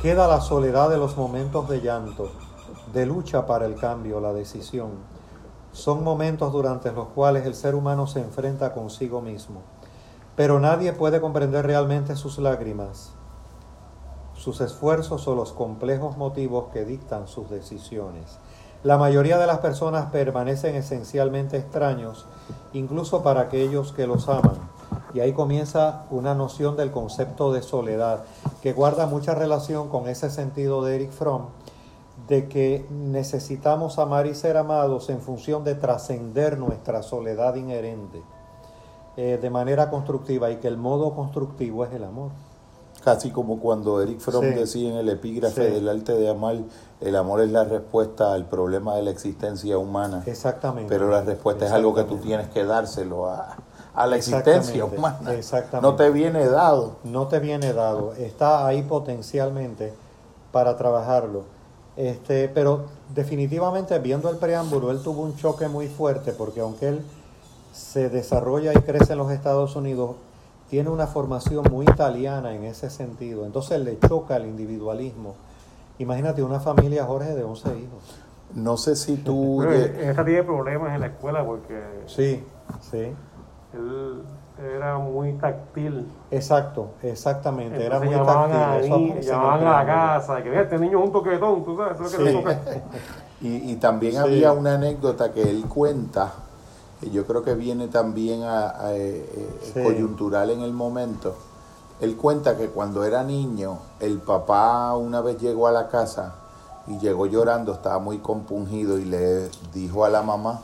[0.00, 2.30] queda la soledad de los momentos de llanto,
[2.92, 4.90] de lucha para el cambio, la decisión
[5.72, 9.62] son momentos durante los cuales el ser humano se enfrenta consigo mismo,
[10.36, 13.12] pero nadie puede comprender realmente sus lágrimas,
[14.34, 18.38] sus esfuerzos o los complejos motivos que dictan sus decisiones.
[18.84, 22.26] La mayoría de las personas permanecen esencialmente extraños,
[22.72, 24.77] incluso para aquellos que los aman.
[25.14, 28.24] Y ahí comienza una noción del concepto de soledad,
[28.62, 31.46] que guarda mucha relación con ese sentido de Eric Fromm,
[32.28, 38.22] de que necesitamos amar y ser amados en función de trascender nuestra soledad inherente
[39.16, 42.30] eh, de manera constructiva y que el modo constructivo es el amor.
[43.02, 46.56] Casi como cuando Eric Fromm decía en el epígrafe del arte de amar,
[47.00, 50.24] el amor es la respuesta al problema de la existencia humana.
[50.26, 50.88] Exactamente.
[50.88, 53.56] Pero la respuesta es algo que tú tienes que dárselo a,
[53.98, 55.32] a la existencia humana.
[55.34, 55.86] Exactamente.
[55.86, 56.96] No te viene dado.
[57.02, 58.12] No te viene dado.
[58.14, 59.92] Está ahí potencialmente
[60.52, 61.42] para trabajarlo.
[61.96, 67.02] Este, pero definitivamente viendo el preámbulo, él tuvo un choque muy fuerte porque aunque él
[67.72, 70.14] se desarrolla y crece en los Estados Unidos,
[70.70, 73.46] tiene una formación muy italiana en ese sentido.
[73.46, 75.34] Entonces le choca el individualismo.
[75.98, 78.02] Imagínate una familia, Jorge, de 11 hijos.
[78.54, 79.64] No sé si tú...
[79.64, 81.82] esta tiene problemas en la escuela porque...
[82.06, 82.44] Sí,
[82.80, 83.12] sí.
[83.78, 84.24] Él
[84.58, 86.06] era muy táctil.
[86.30, 87.84] Exacto, exactamente.
[87.84, 88.92] era muy llamaban táctil.
[88.92, 92.82] A llamaban a la casa, que este niño es un toquetón, tú sabes, que
[93.40, 96.32] y, y también había una anécdota que él cuenta,
[97.00, 101.36] que yo creo que viene también a, eh, eh, coyuntural en el momento.
[102.00, 106.34] Él cuenta que cuando era niño, el papá una vez llegó a la casa
[106.88, 110.62] y llegó llorando, estaba muy compungido y le dijo a la mamá,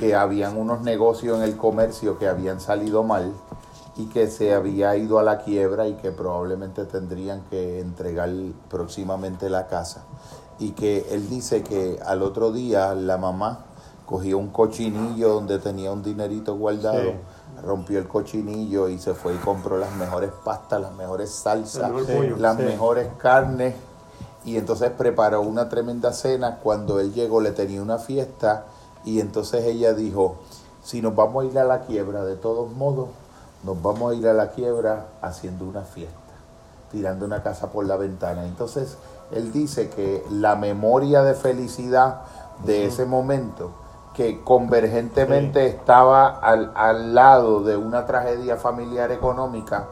[0.00, 3.32] que habían unos negocios en el comercio que habían salido mal
[3.96, 8.30] y que se había ido a la quiebra y que probablemente tendrían que entregar
[8.70, 10.04] próximamente la casa.
[10.58, 13.66] Y que él dice que al otro día la mamá
[14.06, 17.12] cogió un cochinillo donde tenía un dinerito guardado,
[17.64, 21.90] rompió el cochinillo y se fue y compró las mejores pastas, las mejores salsas,
[22.38, 23.74] las mejores carnes.
[24.44, 26.58] Y entonces preparó una tremenda cena.
[26.62, 28.66] Cuando él llegó le tenía una fiesta
[29.04, 30.36] y entonces ella dijo,
[30.82, 33.08] si nos vamos a ir a la quiebra, de todos modos,
[33.64, 36.16] nos vamos a ir a la quiebra haciendo una fiesta,
[36.90, 38.44] tirando una casa por la ventana.
[38.44, 38.96] Entonces,
[39.30, 42.22] él dice que la memoria de felicidad
[42.64, 43.70] de ese momento,
[44.14, 49.86] que convergentemente estaba al, al lado de una tragedia familiar económica,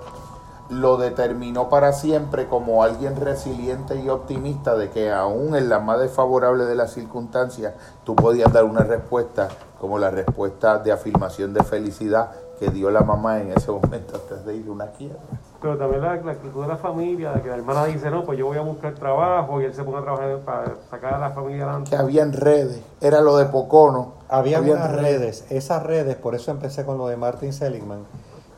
[0.70, 6.00] lo determinó para siempre como alguien resiliente y optimista de que aún en la más
[6.00, 9.48] desfavorable de las circunstancias tú podías dar una respuesta
[9.80, 14.44] como la respuesta de afirmación de felicidad que dio la mamá en ese momento antes
[14.44, 15.18] de ir a una quiebra.
[15.60, 18.46] Pero también la, actitud de la familia, de que la hermana dice, no, pues yo
[18.46, 21.64] voy a buscar trabajo y él se pone a trabajar para sacar a la familia
[21.64, 21.90] adelante.
[21.90, 24.12] Que habían redes, era lo de Pocono.
[24.28, 25.44] Había unas redes.
[25.50, 28.04] esas redes, por eso empecé con lo de Martin Seligman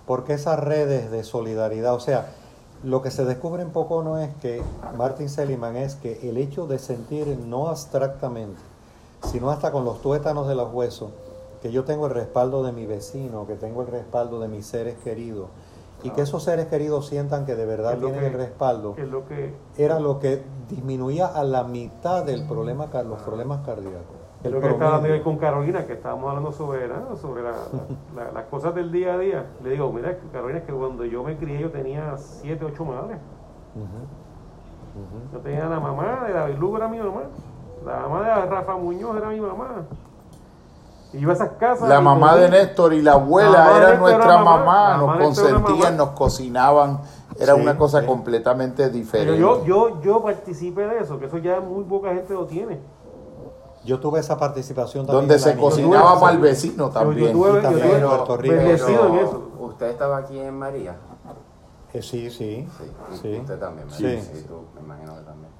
[0.06, 2.32] porque esas redes de solidaridad, o sea,
[2.84, 4.60] lo que se descubre en poco no es que
[4.96, 8.60] Martin Seligman es que el hecho de sentir no abstractamente,
[9.30, 11.10] sino hasta con los tuétanos de los huesos,
[11.62, 14.96] que yo tengo el respaldo de mi vecino, que tengo el respaldo de mis seres
[15.04, 15.46] queridos,
[16.02, 18.96] y que esos seres queridos sientan que de verdad tienen el respaldo,
[19.78, 24.21] era lo que disminuía a la mitad del problema, los problemas cardíacos.
[24.42, 24.70] Creo que promedio.
[24.84, 27.56] estaba hablando con Carolina, que estábamos hablando sobre, nada, sobre la- la-
[28.24, 29.46] la- las cosas del día a día.
[29.62, 33.18] Le digo, mira, Carolina, es que cuando yo me crié yo tenía siete, ocho madres.
[35.32, 37.22] Yo tenía la mamá de David Lugo, era mi mamá.
[37.86, 39.68] La mamá de Rafa Muñoz era mi mamá.
[41.12, 41.88] Y iba a esas casas.
[41.88, 42.48] La mamá de.
[42.50, 46.08] Néstor y la La abuela de era nuestra mamá, mamá, la nos mamá consentían, nos
[46.10, 47.00] cocinaban,
[47.38, 48.06] era Sí, una cosa sí.
[48.06, 49.38] completamente Pero diferente.
[49.38, 52.80] yo, yo, yo participé de eso, que eso ya muy poca gente lo tiene.
[53.84, 55.28] Yo tuve esa participación también.
[55.28, 57.32] donde en se cocinaba Yo- para el vecino yo también.
[57.32, 58.54] tuve- Y también yo en tuve- Puerto Rico.
[58.54, 58.74] en Pero,
[59.20, 59.48] eso.
[59.60, 60.96] ¿Usted estaba aquí en María?
[61.92, 62.66] Eh, sí, sí.
[62.78, 62.84] Sí,
[63.20, 63.38] Sí.
[63.40, 64.04] usted también, Sí.
[64.04, 64.22] ¿verdad?
[64.32, 65.51] Sí, tú, me imagino que también.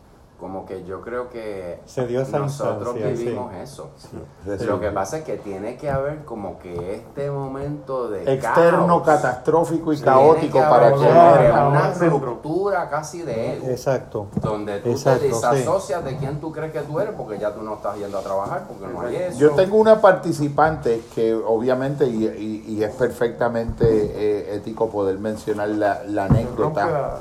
[0.43, 3.59] Como que yo creo que Se dio esa nosotros vivimos sí.
[3.63, 3.91] eso.
[3.97, 4.65] Sí.
[4.67, 9.21] Lo que pasa es que tiene que haber como que este momento de Externo, caos.
[9.23, 13.69] catastrófico y caótico que para que una ruptura casi de ego.
[13.69, 14.27] Exacto.
[14.41, 15.33] Donde tú Exacto, te sí.
[15.33, 18.23] desasocias de quién tú crees que tú eres porque ya tú no estás yendo a
[18.23, 19.39] trabajar porque no hay eso.
[19.39, 25.69] Yo tengo una participante que obviamente, y, y- y es perfectamente eh, ético poder mencionar
[25.69, 27.21] la, anécdota,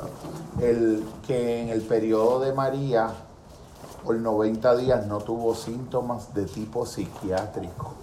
[0.60, 3.10] el, que en el periodo de María,
[4.04, 7.94] por 90 días, no tuvo síntomas de tipo psiquiátrico.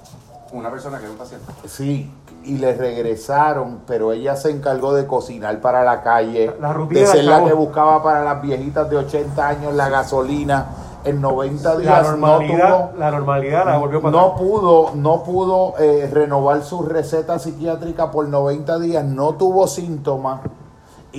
[0.52, 1.52] Una persona que es un paciente.
[1.66, 2.10] Sí,
[2.44, 7.06] y le regresaron, pero ella se encargó de cocinar para la calle, La rutina de
[7.06, 10.66] ser la que buscaba para las viejitas de 80 años la gasolina.
[11.04, 14.40] En 90 La días no normalidad, tuvo la normalidad la volvió para no atrás.
[14.40, 20.40] pudo, no pudo eh, renovar su receta psiquiátrica por 90 días, no tuvo síntomas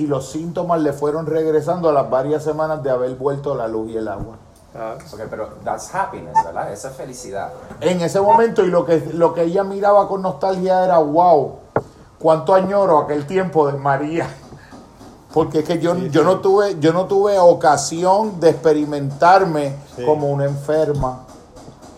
[0.00, 3.90] y los síntomas le fueron regresando a las varias semanas de haber vuelto la luz
[3.90, 4.36] y el agua.
[4.74, 6.72] Ah, Ok, pero that's happiness, ¿verdad?
[6.72, 7.50] Esa es felicidad.
[7.82, 11.56] En ese momento y lo que, lo que ella miraba con nostalgia era, wow,
[12.18, 14.26] cuánto añoro aquel tiempo de María.
[15.34, 20.04] Porque es que yo, yo no tuve, yo no tuve ocasión de experimentarme Sí.
[20.06, 21.24] como una enferma,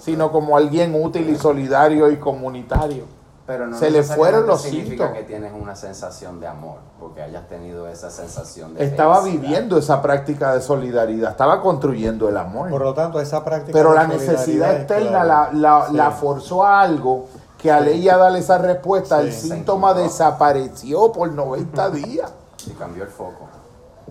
[0.01, 3.05] sino como alguien útil y solidario y comunitario.
[3.53, 5.13] Pero no Se le fueron los significa síntomas.
[5.13, 9.43] que tienes una sensación de amor, porque hayas tenido esa sensación de Estaba felicidad.
[9.43, 12.71] viviendo esa práctica de solidaridad, estaba construyendo el amor.
[12.71, 13.73] Por lo tanto, esa práctica.
[13.77, 15.95] Pero de la necesidad es externa la, la, Sí.
[15.97, 17.27] la forzó a algo
[17.59, 19.27] que al ella darle esa respuesta, Sí.
[19.27, 22.33] el síntoma desapareció por 90 días.
[22.67, 23.49] Y cambió el foco.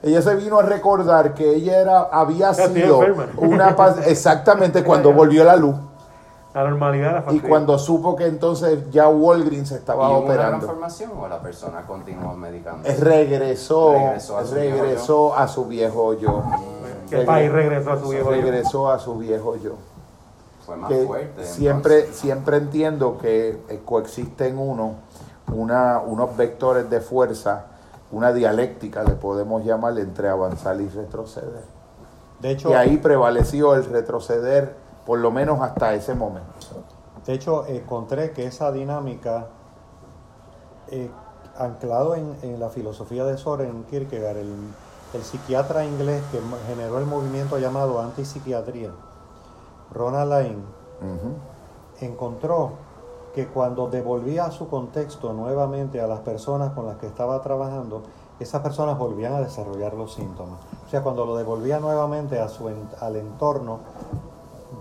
[0.03, 2.99] Ella se vino a recordar que ella era, había sido
[3.37, 5.75] una paz, exactamente cuando volvió la luz
[6.53, 7.49] La normalidad la y fastidia.
[7.49, 10.57] cuando supo que entonces ya Walgreens se estaba ¿Y hubo una operando.
[10.57, 12.87] transformación o la persona continuó medicando?
[12.99, 16.43] Regresó, Regresó a su regresó a su viejo yo.
[17.09, 18.29] Que el país regresó a su viejo.
[18.31, 19.75] Regresó a su viejo yo.
[20.65, 21.45] Fue más que fuerte.
[21.45, 22.19] siempre, entonces.
[22.19, 24.95] siempre entiendo que eh, coexisten uno,
[25.53, 27.65] una, unos vectores de fuerza,
[28.11, 31.63] una dialéctica, le podemos llamar, entre avanzar y retroceder.
[32.41, 34.75] De hecho, Y ahí prevaleció el retroceder,
[35.05, 36.51] por lo menos hasta ese momento.
[37.25, 39.47] De hecho, encontré que esa dinámica,
[40.87, 41.09] eh,
[41.57, 44.53] anclado en, en la filosofía de Soren Kierkegaard, el,
[45.13, 48.91] el psiquiatra inglés que generó el movimiento llamado antipsiquiatría,
[49.93, 50.57] Ronald Lane,
[51.99, 52.71] encontró
[53.35, 58.03] que cuando devolvía a su contexto nuevamente a las personas con las que estaba trabajando,
[58.39, 60.59] esas personas volvían a desarrollar los síntomas.
[60.85, 63.79] O sea, cuando lo devolvía nuevamente a su al entorno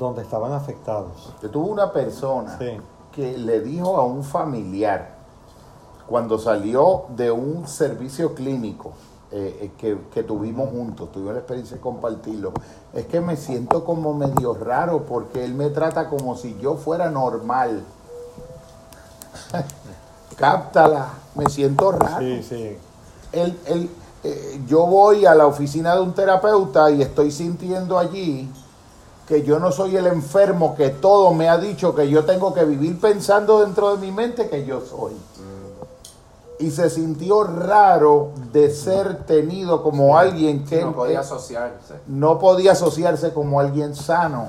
[0.07, 1.32] donde estaban afectados.
[1.42, 2.76] Yo tuve una persona Sí.
[3.12, 5.14] que le dijo a un familiar,
[6.09, 8.92] cuando salió de un servicio clínico
[9.32, 12.53] eh, eh, que, que tuvimos juntos, tuvimos la experiencia de compartirlo,
[12.92, 17.09] es que me siento como medio raro porque él me trata como si yo fuera
[17.11, 17.84] normal.
[20.36, 22.18] Cáptala, me siento raro.
[22.20, 22.76] Sí, sí.
[23.32, 23.90] Él- él,
[24.24, 28.51] eh, yo voy a la oficina de un terapeuta y estoy sintiendo allí
[29.31, 32.64] que yo no soy el enfermo que todo me ha dicho que yo tengo que
[32.64, 35.12] vivir pensando dentro de mi mente que yo soy.
[36.59, 41.95] Y se sintió raro de ser tenido como alguien que no podía asociarse.
[42.09, 44.49] no podía asociarse como alguien sano,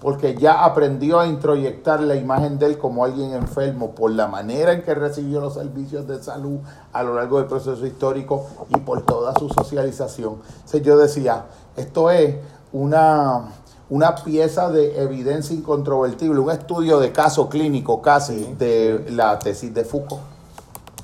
[0.00, 4.72] porque ya aprendió a introyectar la imagen de él como alguien enfermo por la manera
[4.72, 6.60] en que recibió los servicios de salud
[6.94, 10.36] a lo largo del proceso histórico y por toda su socialización.
[10.54, 11.44] Entonces yo decía,
[11.76, 12.36] esto es
[12.72, 13.50] una,
[13.90, 19.84] una pieza de evidencia incontrovertible, un estudio de caso clínico casi de la tesis de
[19.84, 20.22] Foucault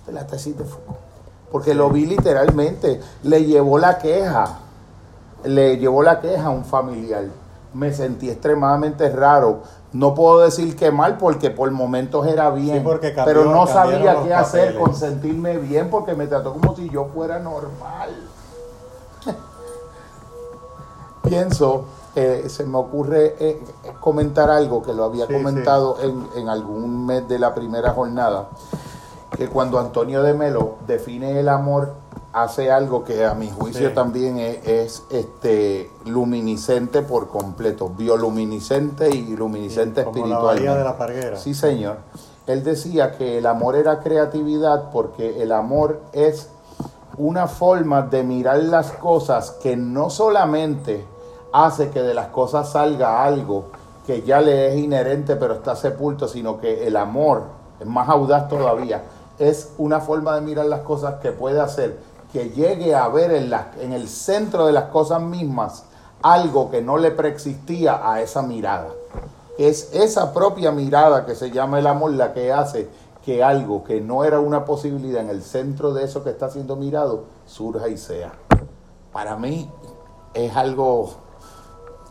[0.06, 0.98] de la tesis de Foucault.
[1.52, 4.58] Porque lo vi literalmente, le llevó la queja,
[5.44, 7.24] le llevó la queja a un familiar.
[7.74, 9.62] Me sentí extremadamente raro.
[9.92, 13.66] No puedo decir que mal porque por momentos era bien, Sí, porque cambió- pero no
[13.66, 18.10] sabía qué hacer con sentirme bien porque me trató como si yo fuera normal.
[21.22, 21.84] pienso,
[22.16, 23.62] eh, se me ocurre eh,
[24.00, 28.48] comentar algo que lo había Sí, comentado En, en algún mes de la primera jornada,
[29.36, 31.94] que cuando Antonio de Melo define el amor,
[32.32, 33.94] hace algo que a mi juicio Sí.
[33.94, 41.36] también es, es, este luminiscente por completo, bioluminiscente y luminiscente bahía de la parguera.
[41.36, 41.98] Sí, señor.
[42.46, 46.48] Él decía que el amor era creatividad porque el amor es
[47.18, 51.04] una forma de mirar las cosas que no solamente
[51.52, 53.66] hace que de las cosas salga algo
[54.06, 57.44] que ya le es inherente pero está sepulto, sino que el amor
[57.78, 59.02] es más audaz todavía.
[59.38, 61.98] Es una forma de mirar las cosas que puede hacer
[62.32, 65.84] que llegue a ver en, en el centro de las cosas mismas
[66.22, 68.88] algo que no le preexistía a esa mirada.
[69.58, 72.88] Es esa propia mirada que se llama el amor la que hace
[73.24, 76.76] que algo que no era una posibilidad en el centro de eso que está siendo
[76.76, 78.32] mirado surja y sea.
[79.12, 79.70] Para mí
[80.34, 81.10] es algo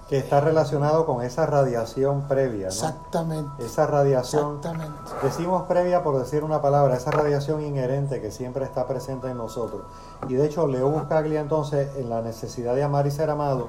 [0.10, 2.74] Que está relacionado con esa radiación previa, ¿no?
[2.74, 3.64] Exactamente.
[3.64, 4.99] Esa radiación, Exactamente.
[5.22, 9.84] decimos previa por decir una palabra, esa radiación inherente que siempre está presente en nosotros.
[10.28, 13.68] Y de hecho, Leo Buscaglia entonces, en la necesidad de amar y ser amado,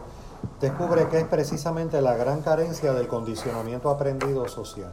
[0.61, 4.93] descubre que es precisamente la gran carencia del condicionamiento aprendido social.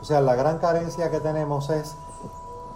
[0.00, 1.94] O sea, la gran carencia que tenemos es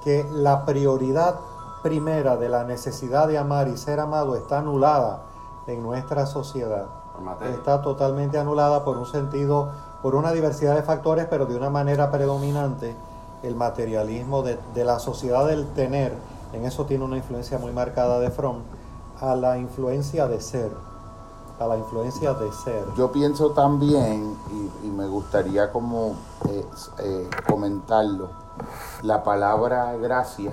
[0.05, 1.37] que la prioridad
[1.83, 5.23] primera de la necesidad de amar y ser amado está anulada
[5.67, 6.87] en nuestra sociedad.
[7.43, 9.71] Está totalmente anulada por un sentido,
[10.03, 12.95] por una diversidad de factores, pero de una manera predominante
[13.43, 16.13] el materialismo de, de la sociedad del tener,
[16.53, 18.63] en eso tiene una influencia muy marcada de Fromm,
[19.21, 20.71] a la influencia de ser,
[21.59, 22.85] a la influencia de ser.
[22.97, 26.15] Yo pienso también, y, y me gustaría como
[26.49, 26.65] eh,
[27.01, 28.31] eh, comentarlo,
[29.03, 30.53] la palabra gracia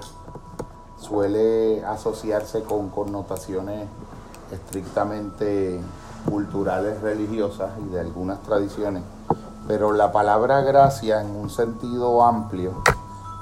[0.98, 3.88] suele asociarse con connotaciones
[4.52, 5.82] estrictamente
[6.30, 9.04] culturales, religiosas y de algunas tradiciones,
[9.68, 12.74] pero la palabra gracia en un sentido amplio,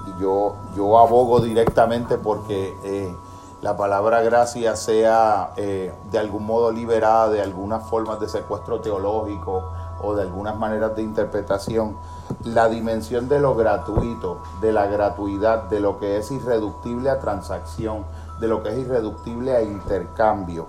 [0.05, 3.15] y yo, yo abogo directamente porque eh,
[3.61, 9.63] la palabra gracia sea eh, de algún modo liberada de algunas formas de secuestro teológico
[10.01, 11.95] o de algunas maneras de interpretación,
[12.43, 18.03] la dimensión de lo gratuito, de la gratuidad, de lo que es irreductible a transacción,
[18.41, 20.67] de lo que es irreductible a intercambio.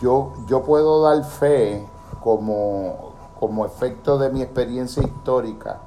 [0.00, 1.84] Yo, yo puedo dar fe
[2.22, 5.78] como, como efecto de mi experiencia histórica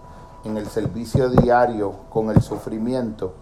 [0.44, 3.34] en el servicio diario con el sufrimiento,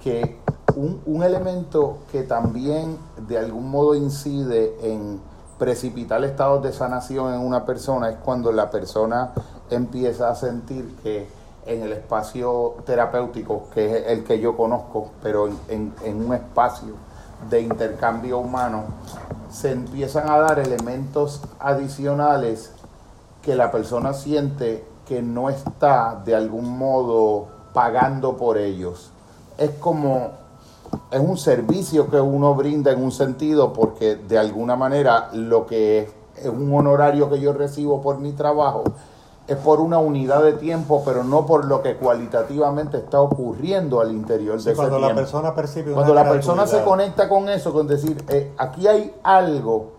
[0.00, 0.38] que
[0.76, 5.20] un, un elemento que también de algún modo incide en
[5.58, 9.32] precipitar estados de sanación en una persona es cuando la persona
[9.70, 11.28] empieza a sentir que
[11.66, 16.34] en el espacio terapéutico, que es el que yo conozco, pero en, en- en un
[16.34, 16.94] espacio
[17.48, 18.84] de intercambio humano,
[19.54, 22.72] se empiezan a dar elementos adicionales
[23.40, 29.10] que la persona siente que no está de algún modo pagando por ellos.
[29.56, 30.32] Es como,
[31.12, 36.00] es un servicio que uno brinda en un sentido porque de alguna manera lo que
[36.00, 38.82] es, es un honorario que yo recibo por mi trabajo
[39.46, 44.10] es por una unidad de tiempo, pero no por lo que cualitativamente está ocurriendo al
[44.12, 47.48] interior Sí, de ese cuando la persona percibe una Cuando la persona se conecta con
[47.48, 49.92] eso, con decir, eh, aquí hay algo,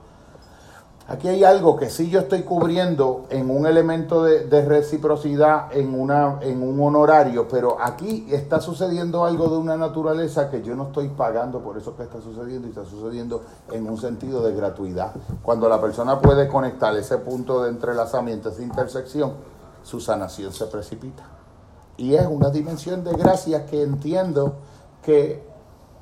[1.08, 6.40] aquí hay algo que sí yo estoy cubriendo en un elemento de, reciprocidad, en, una,
[6.42, 11.10] en un honorario, pero aquí está sucediendo algo de una naturaleza que yo no estoy
[11.10, 15.14] pagando por eso que está sucediendo y está sucediendo en un sentido de gratuidad.
[15.44, 19.34] Cuando la persona puede conectar ese punto de entrelazamiento, esa intersección,
[19.84, 21.24] su sanación se precipita.
[21.98, 24.56] Y es una dimensión de gracia que entiendo
[25.02, 25.55] que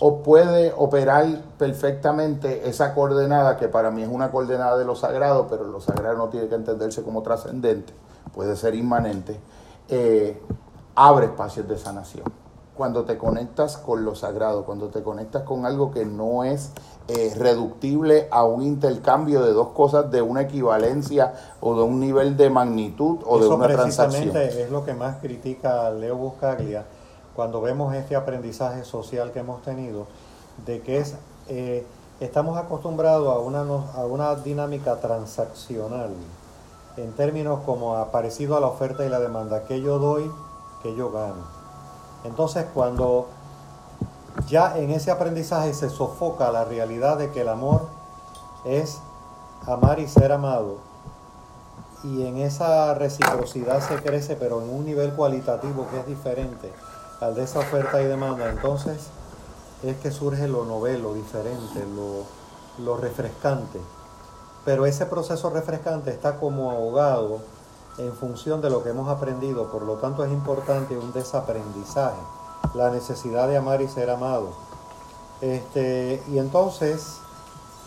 [0.05, 1.25] o puede operar
[1.57, 6.17] perfectamente esa coordenada, que para mí es una coordenada de lo sagrado, pero lo sagrado
[6.17, 7.93] no tiene que entenderse como trascendente,
[8.33, 9.39] puede ser inmanente,
[9.87, 10.37] eh,
[10.93, 12.25] abre espacios de sanación.
[12.75, 16.71] Cuando te conectas con lo sagrado, cuando te conectas con algo que no es
[17.07, 22.35] eh, reductible a un intercambio de dos cosas de una equivalencia o de un nivel
[22.35, 24.31] de magnitud o de Eso una transacción.
[24.33, 26.83] precisamente es lo que más critica Leo Buscaglia
[27.35, 30.05] cuando vemos este aprendizaje social que hemos tenido,
[30.65, 31.03] de que
[31.47, 31.85] eh,
[32.19, 36.11] estamos acostumbrados a una, no- a una dinámica transaccional,
[36.97, 40.31] en términos como ha parecido a la oferta y la demanda, que yo doy,
[40.83, 41.43] que yo gano.
[42.23, 43.27] Entonces cuando
[44.47, 47.87] ya en ese aprendizaje se sofoca la realidad de que el amor
[48.65, 48.99] es
[49.65, 50.77] amar y ser amado,
[52.03, 56.71] y en esa reciprocidad se crece, pero en un nivel cualitativo que es diferente
[57.21, 59.07] al de esa oferta y demanda, entonces
[59.83, 62.23] es que surge lo novel, lo diferente, lo,
[62.83, 63.79] lo refrescante.
[64.65, 67.39] pero ese proceso refrescante está como ahogado
[67.97, 72.19] en función de lo que hemos aprendido, por lo tanto es importante un desaprendizaje,
[72.73, 74.49] la necesidad de amar y ser amado.
[75.41, 77.17] Este, y entonces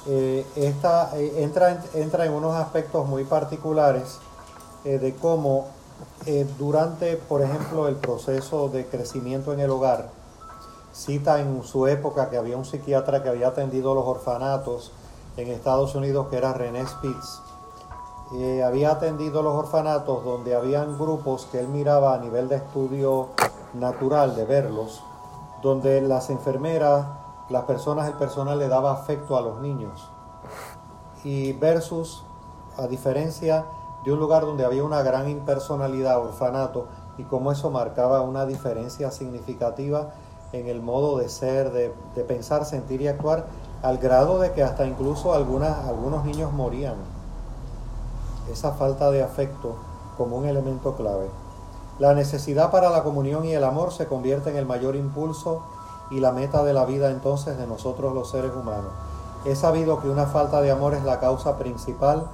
[0.06, 4.18] eh, esta, eh, entra, entra en unos aspectos muy particulares
[4.84, 5.68] eh, de cómo
[6.58, 10.10] durante, por ejemplo, el proceso de crecimiento en el hogar,
[10.92, 14.92] cita en su época que había un psiquiatra que había atendido los orfanatos
[15.36, 17.42] en Estados Unidos, que era René Spitz.
[18.64, 23.28] había atendido los orfanatos donde habían grupos que él miraba a nivel de estudio
[23.74, 25.02] natural, de verlos,
[25.62, 27.06] donde las enfermeras
[27.48, 30.08] las personas, el personal le daba afecto a los niños.
[31.22, 32.24] Y versus,
[32.76, 33.64] a diferencia
[34.06, 36.86] de un lugar donde había una gran impersonalidad, orfanato,
[37.18, 40.10] y cómo eso marcaba una diferencia significativa
[40.52, 41.90] en el modo de ser, de,
[42.22, 43.46] pensar, sentir y actuar,
[43.82, 46.94] al grado de que hasta incluso algunos niños morían.
[48.48, 49.74] Esa falta de afecto
[50.16, 51.26] como un elemento clave.
[51.98, 55.62] La necesidad para la comunión y el amor se convierte en el mayor impulso
[56.12, 58.92] y la meta de la vida entonces de nosotros los seres humanos.
[59.44, 62.28] He sabido que una falta de amor es la causa principal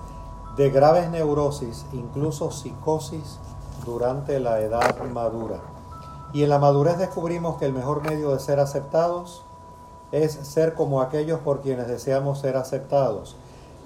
[0.56, 3.38] de graves neurosis, incluso psicosis,
[3.86, 5.60] durante la edad madura.
[6.32, 9.42] Y en la madurez descubrimos que el mejor medio de ser aceptados
[10.12, 13.36] es ser como aquellos por quienes deseamos ser aceptados.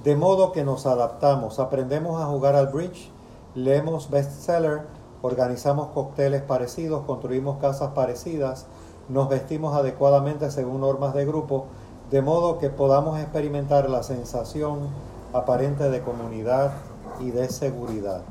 [0.03, 3.11] De modo que nos adaptamos, aprendemos a jugar al bridge,
[3.55, 4.87] leemos bestseller,
[5.23, 8.67] organizamos cócteles parecidos, construimos casas parecidas,
[9.09, 11.67] nos vestimos adecuadamente según normas de grupo,
[12.11, 14.81] de modo que podamos experimentar la sensación
[15.33, 16.73] aparente de comunidad
[17.21, 18.23] y de seguridad.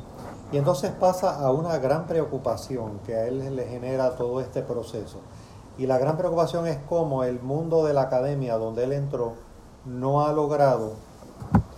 [0.51, 5.19] Y entonces pasa a una gran preocupación que a él le genera todo este proceso.
[5.77, 9.33] Y la gran preocupación es cómo el mundo de la academia donde él entró
[9.85, 10.93] no ha logrado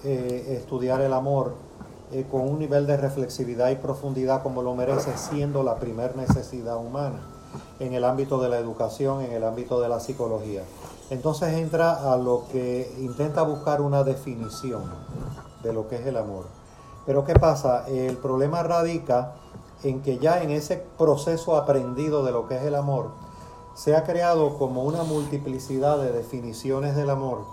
[0.04, 1.56] eh, estudiar el amor
[2.12, 6.78] eh, con un nivel de reflexividad y profundidad como lo merece, siendo la primer necesidad
[6.78, 7.37] humana
[7.80, 10.64] en el ámbito de la educación, en el ámbito de la psicología.
[11.10, 14.84] Entonces entra a lo que intenta buscar una definición
[15.64, 16.46] de lo que es el amor.
[17.06, 17.88] Pero ¿qué pasa?
[17.88, 19.36] El problema radica
[19.84, 23.12] en que ya en ese proceso aprendido de lo que es el amor,
[23.76, 27.46] se ha creado como una multiplicidad de definiciones del amor,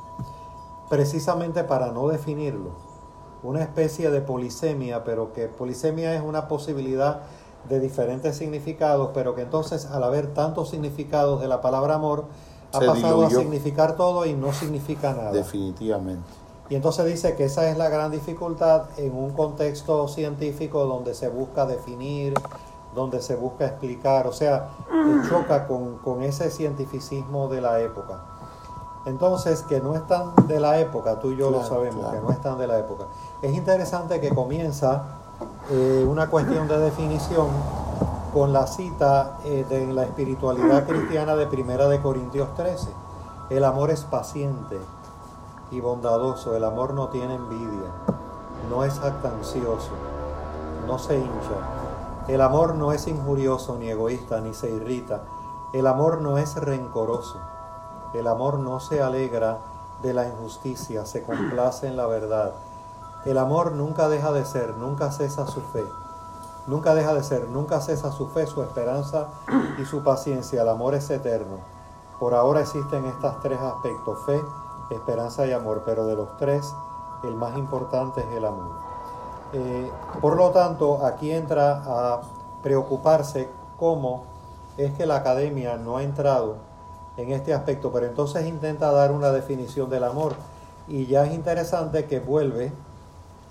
[0.89, 2.71] precisamente para no definirlo.
[3.43, 7.21] Una especie de polisemia, pero que polisemia es una posibilidad
[7.69, 12.25] de diferentes significados, pero que entonces al haber tantos significados de la palabra amor,
[12.73, 15.33] ha pasado a significar todo y no significa nada.
[15.33, 16.29] Definitivamente.
[16.69, 21.29] Y entonces dice que esa es la gran dificultad en un contexto científico donde se
[21.29, 22.35] busca definir,
[22.95, 24.71] donde se busca explicar, o sea,
[25.29, 28.25] choca con, con ese cientificismo de la época.
[29.07, 32.57] Entonces, que no están de la época, tú y yo lo sabemos, que no están
[32.57, 33.05] de la época.
[33.43, 35.14] Es interesante que comienza
[35.71, 37.49] eh, una cuestión de definición
[38.35, 42.91] con la cita eh, de la espiritualidad cristiana de Primera de Corintios 13.
[43.49, 44.79] El amor es paciente
[45.71, 47.91] y bondadoso, el amor no tiene envidia,
[48.69, 49.93] no es jactancioso,
[50.87, 52.27] no se hincha.
[52.29, 55.23] El amor no es injurioso ni egoísta ni se irrita.
[55.73, 57.39] El amor no es rencoroso.
[58.13, 59.59] El amor no se alegra
[60.03, 62.53] de la injusticia, se complace en la verdad
[63.25, 65.85] el amor nunca deja de ser, nunca cesa su fe.
[66.67, 69.29] Nunca deja de ser, nunca cesa su fe, su esperanza
[69.81, 70.63] y su paciencia.
[70.63, 71.59] El amor es eterno.
[72.19, 74.41] Por ahora existen estos tres aspectos, fe,
[74.91, 76.75] esperanza y amor, pero de los tres
[77.23, 78.73] el más importante es el amor.
[79.53, 79.91] Eh,
[80.21, 82.21] por lo tanto, aquí entra a
[82.63, 83.49] preocuparse
[83.79, 84.25] cómo
[84.77, 86.57] es que la academia no ha entrado
[87.17, 90.35] en este aspecto, pero entonces intenta dar una definición del amor.
[90.89, 92.73] Y ya es interesante que vuelve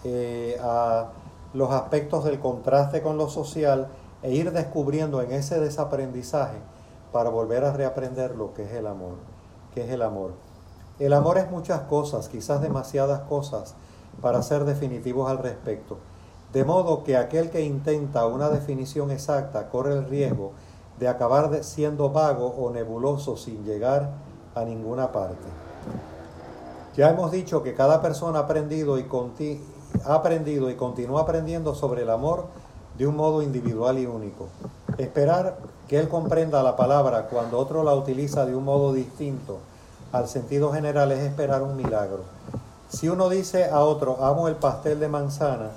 [0.03, 1.09] eh, a
[1.53, 3.87] los aspectos del contraste con lo social
[4.21, 6.57] e ir descubriendo en ese desaprendizaje
[7.11, 9.15] para volver a reaprender lo que es el amor,
[9.73, 10.31] que es el amor.
[10.99, 13.75] El amor es muchas cosas, quizás demasiadas cosas,
[14.21, 15.97] para ser definitivos al respecto.
[16.53, 20.51] De modo que aquel que intenta una definición exacta corre el riesgo
[20.99, 24.11] de acabar siendo vago o nebuloso sin llegar
[24.53, 25.47] a ninguna parte.
[26.95, 29.07] Ya hemos dicho que cada persona ha aprendido y,
[30.05, 32.45] ha aprendido y continúa aprendiendo sobre el amor
[32.97, 34.47] de un modo individual y único.
[34.97, 35.57] Esperar
[35.87, 39.57] que él comprenda la palabra cuando otro la utiliza de un modo distinto
[40.11, 42.21] al sentido general es esperar un milagro.
[42.89, 45.71] Si uno dice a otro, amo el pastel de manzana,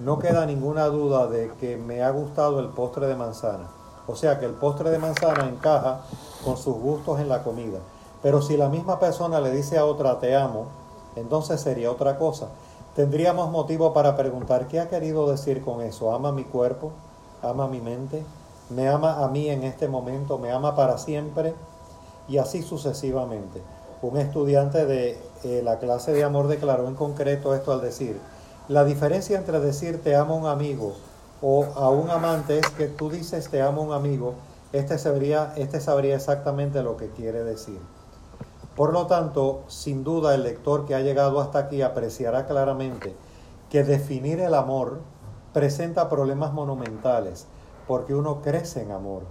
[0.00, 3.68] no queda ninguna duda de que me ha gustado el postre de manzana.
[4.06, 6.00] O sea que el postre de manzana encaja
[6.42, 7.78] con sus gustos en la comida.
[8.22, 10.66] Pero si la misma persona le dice a otra, te amo,
[11.16, 12.48] entonces sería otra cosa.
[12.94, 16.14] Tendríamos motivo para preguntar, ¿qué ha querido decir con eso?
[16.14, 16.92] ¿Ama mi cuerpo?
[17.42, 18.22] ¿Ama mi mente?
[18.70, 20.38] ¿Me ama a mí en este momento?
[20.38, 21.54] ¿Me ama para siempre?
[22.28, 23.62] Y así sucesivamente.
[24.02, 28.20] Un estudiante de eh, la clase de amor declaró en concreto esto al decir,
[28.68, 30.94] la diferencia entre decir te amo a un amigo
[31.40, 34.34] o a un amante es que tú dices te amo a un amigo,
[34.72, 37.80] este este sabría exactamente lo que quiere decir.
[38.76, 43.14] Por lo tanto, sin duda el lector que ha llegado hasta aquí apreciará claramente
[43.68, 45.00] que definir el amor
[45.52, 47.46] presenta problemas monumentales,
[47.86, 49.24] porque uno crece en amor,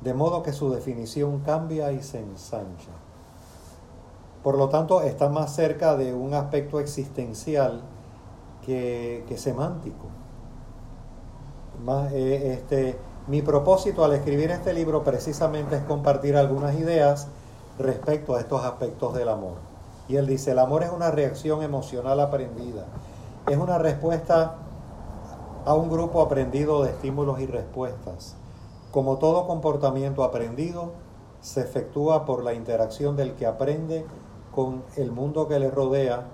[0.00, 2.90] de modo que su definición cambia y se ensancha.
[4.42, 7.82] Por lo tanto, está más cerca de un aspecto existencial
[8.64, 10.06] que, semántico.
[12.12, 12.98] Eh, este,
[13.28, 17.28] mi propósito al escribir este libro precisamente es compartir algunas ideas
[17.78, 19.54] respecto a estos aspectos del amor.
[20.08, 22.86] Y él dice, el amor es una reacción emocional aprendida,
[23.46, 24.56] es una respuesta
[25.64, 28.34] a un grupo aprendido de estímulos y respuestas.
[28.90, 30.92] Como todo comportamiento aprendido,
[31.40, 34.04] se efectúa por la interacción del que aprende
[34.54, 36.24] con el mundo que le rodea,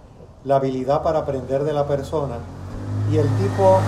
[0.44, 2.38] la habilidad para aprender de la persona
[3.10, 3.78] y el tipo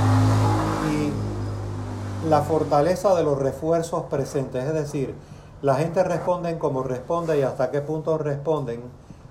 [0.90, 5.14] y la fortaleza de los refuerzos presentes, es decir,
[5.62, 8.82] la gente responde como responde y hasta qué punto responden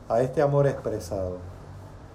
[0.10, 1.38] a este amor expresado.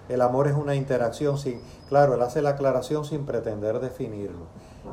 [0.09, 4.47] El amor es una interacción sin, claro, él hace la aclaración sin pretender definirlo.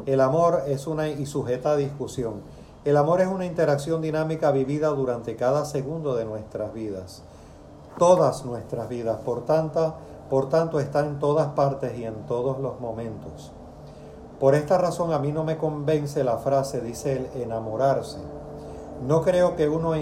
[0.06, 2.42] El amor es una y sujeta a discusión.
[2.84, 7.24] El amor es una interacción dinámica vivida durante cada segundo de nuestras vidas.
[7.98, 9.96] Todas nuestras vidas, por tanto,
[10.30, 13.50] por tanto, está en todas partes y en todos los momentos.
[14.38, 18.38] Por esta razón a mí no me convence la frase, dice él, enamorarse
[19.06, 19.92] no creo que uno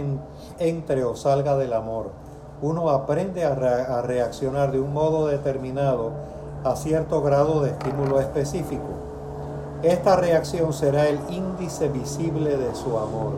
[0.59, 2.11] entre o salga del amor.
[2.63, 3.55] Uno aprende a,
[4.03, 6.13] reaccionar de un modo determinado
[6.65, 8.89] a cierto grado de estímulo específico.
[9.83, 13.33] Esta reacción será el índice visible de su amor.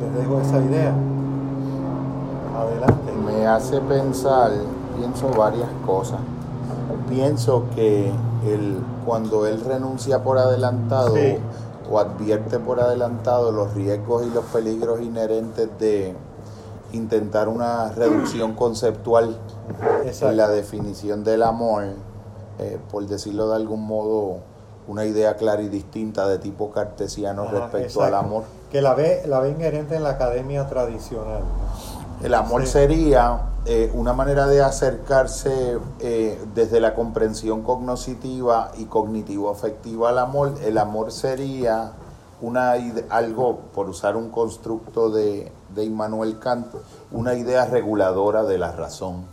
[0.00, 0.94] Les dejo esa idea.
[2.58, 3.12] Adelante.
[3.26, 4.50] Me hace pensar,
[4.96, 6.18] pienso varias cosas.
[7.10, 8.10] Pienso que
[8.46, 11.14] él, cuando él renuncia por adelantado,
[11.92, 16.14] o advierte por adelantado los riesgos y los peligros inherentes de
[16.92, 19.36] intentar una reducción conceptual
[20.20, 21.84] en la definición del amor,
[22.58, 24.38] eh, por decirlo de algún modo,
[24.88, 28.44] una idea clara y distinta de tipo cartesiano respecto al amor.
[28.70, 31.42] Que la ve, la ve inherente en la academia tradicional.
[32.22, 40.08] El amor sería eh, una manera de acercarse eh, desde la comprensión cognoscitiva y cognitivo-afectiva
[40.08, 40.54] al amor.
[40.64, 41.92] El amor sería
[42.40, 42.72] una
[43.10, 46.74] algo, por usar un constructo de, de Immanuel Kant,
[47.12, 49.26] una idea reguladora de la razón.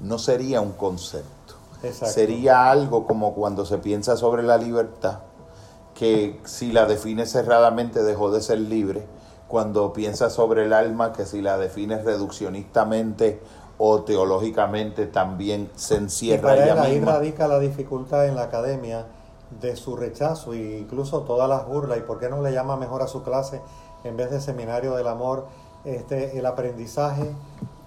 [0.00, 1.54] No sería un concepto.
[1.90, 5.18] Sería algo como cuando se piensa sobre la libertad,
[5.94, 9.04] que si la define cerradamente dejó de ser libre
[9.52, 13.42] cuando piensas sobre el alma, que si la defines reduccionistamente
[13.84, 16.54] o teológicamente también se encierra.
[16.54, 19.06] Y para ahí radica la dificultad en la academia
[19.60, 23.02] de su rechazo e incluso todas las burlas y por qué no le llama mejor
[23.02, 23.60] a su clase
[24.04, 25.48] en vez de seminario del amor
[25.84, 27.34] este el aprendizaje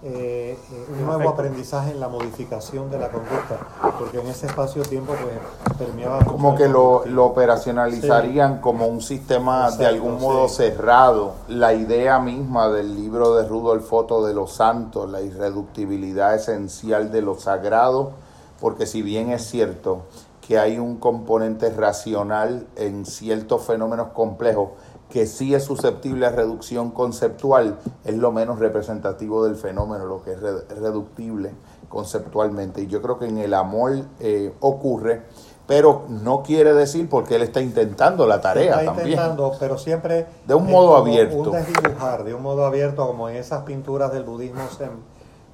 [0.04, 3.58] eh, eh, un nuevo aprendizaje en la modificación de la conducta,
[3.98, 6.24] porque en ese espacio-tiempo pues permeaba...
[6.26, 11.34] Como que lo, operacionalizarían como un sistema de algún modo cerrado.
[11.48, 17.22] La idea misma del libro de Rudolf Otto de los Santos, la irreductibilidad esencial de
[17.22, 18.12] lo sagrado,
[18.60, 20.02] porque si bien es cierto
[20.46, 24.70] que hay un componente racional en ciertos fenómenos complejos,
[25.10, 30.34] que sí es susceptible a reducción conceptual, es lo menos representativo del fenómeno, lo que
[30.34, 31.52] es reductible
[31.90, 32.82] conceptualmente.
[32.82, 35.23] Y yo creo que en el amor eh, ocurre,
[35.68, 40.53] pero no quiere decir porque él está intentando la tarea está intentando, pero siempre de
[40.53, 41.38] un modo abierto.
[41.38, 44.64] Un desdibujar, de un modo abierto, como en esas pinturas del budismo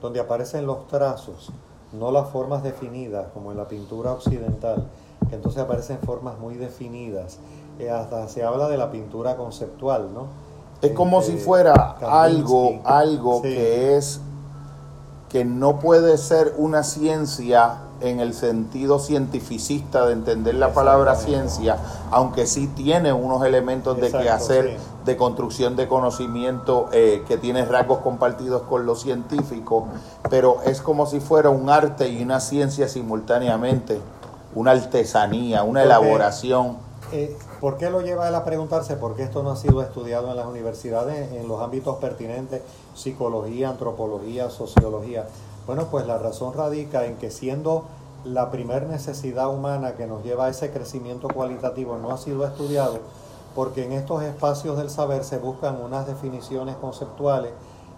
[0.01, 1.51] donde aparecen los trazos,
[1.93, 4.87] no las formas definidas, como en la pintura occidental,
[5.29, 7.37] que entonces aparecen formas muy definidas
[7.89, 10.27] hasta se habla de la pintura conceptual, ¿no?
[10.81, 14.19] Es como si este, fuera algo, algo que es
[15.29, 21.77] que no puede ser una ciencia en el sentido cientificista de entender la palabra ciencia,
[22.09, 27.63] aunque sí tiene unos elementos de que hacer de construcción de conocimiento eh, que tiene
[27.63, 29.85] rasgos compartidos con los científicos,
[30.29, 34.01] pero es como si fuera un arte y una ciencia simultáneamente,
[34.53, 36.90] una artesanía, una elaboración.
[37.13, 40.31] Eh, ¿Por qué lo lleva él a preguntarse por qué esto no ha sido estudiado
[40.31, 42.61] en las universidades en los ámbitos pertinentes,
[42.95, 45.27] psicología, antropología, sociología?
[45.67, 47.83] Bueno, pues la razón radica en que siendo
[48.23, 52.99] la primer necesidad humana que nos lleva a ese crecimiento cualitativo no ha sido estudiado,
[53.55, 57.51] porque en estos espacios del saber se buscan unas definiciones conceptuales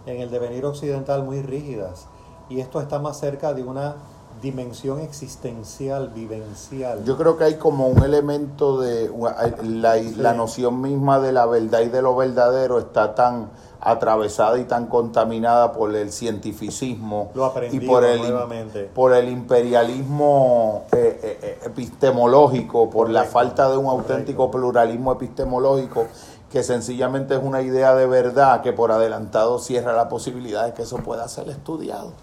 [0.08, 2.08] en el devenir occidental muy rígidas,
[2.50, 3.96] y esto está más cerca de una
[4.42, 7.04] dimensión existencial, vivencial.
[7.06, 9.12] Yo creo que hay como un elemento de
[9.64, 13.50] la, la noción misma de la verdad y de lo verdadero está tan
[13.86, 17.32] atravesada y tan contaminada por el cientificismo
[17.70, 18.22] y por el,
[18.94, 26.08] por el imperialismo eh, eh, eh, epistemológico, por la falta de un auténtico pluralismo epistemológico
[26.50, 30.84] que sencillamente es una idea de verdad que por adelantado cierra la posibilidad de que
[30.84, 32.14] eso pueda ser estudiado.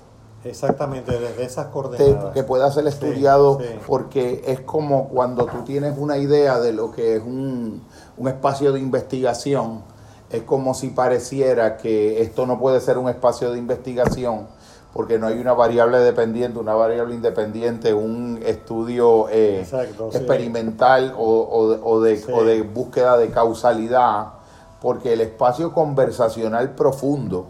[0.45, 2.33] Exactamente, desde esas coordenadas.
[2.33, 7.17] que pueda ser estudiado porque es como cuando tú tienes una idea de lo que
[7.17, 7.83] es un,
[8.17, 9.83] un espacio de investigación
[10.31, 14.47] es como si pareciera que esto no puede ser un espacio de investigación
[14.93, 19.65] porque no hay una variable dependiente, una variable independiente, un estudio eh,
[20.13, 24.27] experimental o, de, búsqueda de causalidad,
[24.81, 27.47] porque el espacio conversacional profundo,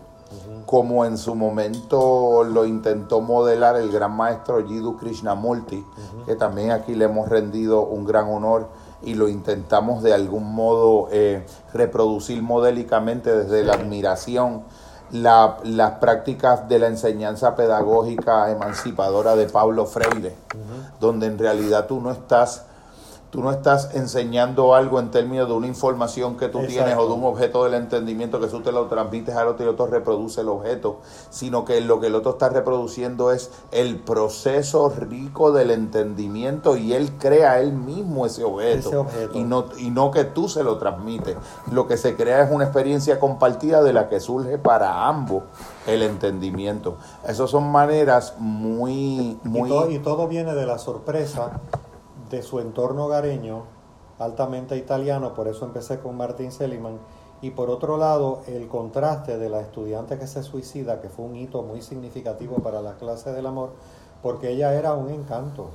[0.66, 5.84] como en su momento lo intentó modelar el gran maestro Jiddu Krishnamurti,
[6.26, 8.68] que también aquí le hemos rendido un gran honor,
[9.02, 14.62] y lo intentamos de algún modo eh, reproducir modélicamente desde la admiración
[15.10, 20.36] las prácticas de la enseñanza pedagógica emancipadora de Pablo Freire,
[21.00, 22.66] donde en realidad tú no estás
[23.30, 27.12] Tú no estás enseñando algo en términos de una información que tú tienes o de
[27.12, 30.40] un objeto del entendimiento que tú te lo transmites al otro y el otro reproduce
[30.40, 30.98] el objeto,
[31.30, 36.92] sino que lo que el otro está reproduciendo es el proceso rico del entendimiento y
[36.92, 41.36] él crea él mismo ese objeto, Y, no, y no que tú se lo transmites.
[41.70, 45.44] Lo que se crea es una experiencia compartida de la que surge para ambos
[45.86, 46.96] el entendimiento.
[47.24, 49.38] Esas son maneras muy...
[49.44, 49.70] muy...
[49.94, 51.60] y todo viene de la sorpresa
[52.30, 53.64] de su entorno hogareño,
[54.18, 56.98] altamente italiano, por eso empecé con Martín Seligman,
[57.42, 61.36] y por otro lado el contraste de la estudiante que se suicida, que fue un
[61.36, 63.70] hito muy significativo para la clase del amor,
[64.22, 65.70] porque ella era un encanto,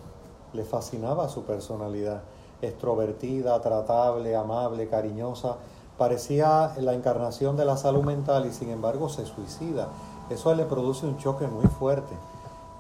[0.54, 2.22] le fascinaba su personalidad,
[2.62, 5.58] extrovertida, tratable, amable, cariñosa,
[5.98, 9.90] parecía la encarnación de la salud mental y sin embargo se suicida.
[10.30, 12.14] Eso le produce un choque muy fuerte.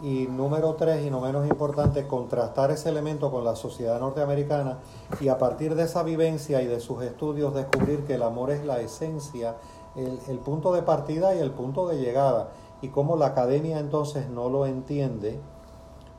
[0.02, 4.80] Y número tres, y no menos importante, contrastar ese elemento con la sociedad norteamericana
[5.22, 8.66] y a partir de esa vivencia y de sus estudios descubrir que el amor es
[8.66, 9.56] la esencia,
[9.96, 12.50] el, punto de partida y el punto de llegada.
[12.82, 15.40] Y cómo la academia entonces no lo entiende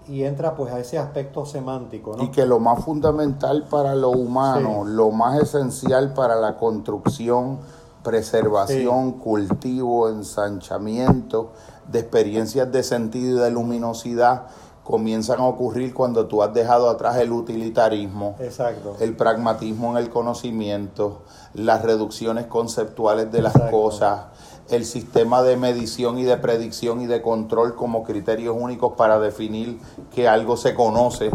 [0.08, 2.16] y entra pues a ese aspecto semántico.
[2.20, 7.58] Y que lo más fundamental para lo humano, lo más esencial para la construcción,
[8.06, 11.50] preservación, cultivo, ensanchamiento,
[11.90, 14.46] de experiencias de sentido y de luminosidad
[14.84, 18.36] comienzan a ocurrir cuando tú has dejado atrás el utilitarismo,
[19.00, 21.22] el pragmatismo en el conocimiento,
[21.52, 24.26] las reducciones conceptuales de las cosas,
[24.68, 29.80] el sistema de medición y de predicción y de control como criterios únicos para definir
[30.14, 31.32] que algo se conoce.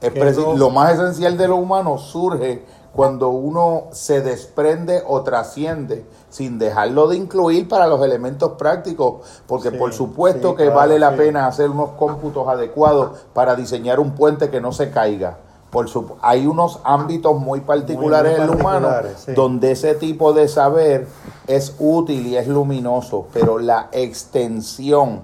[0.00, 2.64] Es lo más esencial de lo humano surge
[2.94, 9.72] cuando uno se desprende o trasciende sin dejarlo de incluir para los elementos prácticos, porque
[9.72, 14.60] por supuesto que vale la pena hacer unos cómputos adecuados para diseñar un puente que
[14.60, 15.38] no se caiga.
[15.70, 15.88] Por
[16.22, 18.88] hay unos ámbitos muy particulares en el humano
[19.34, 21.08] donde ese tipo de saber
[21.48, 25.22] es útil y es luminoso, pero la extensión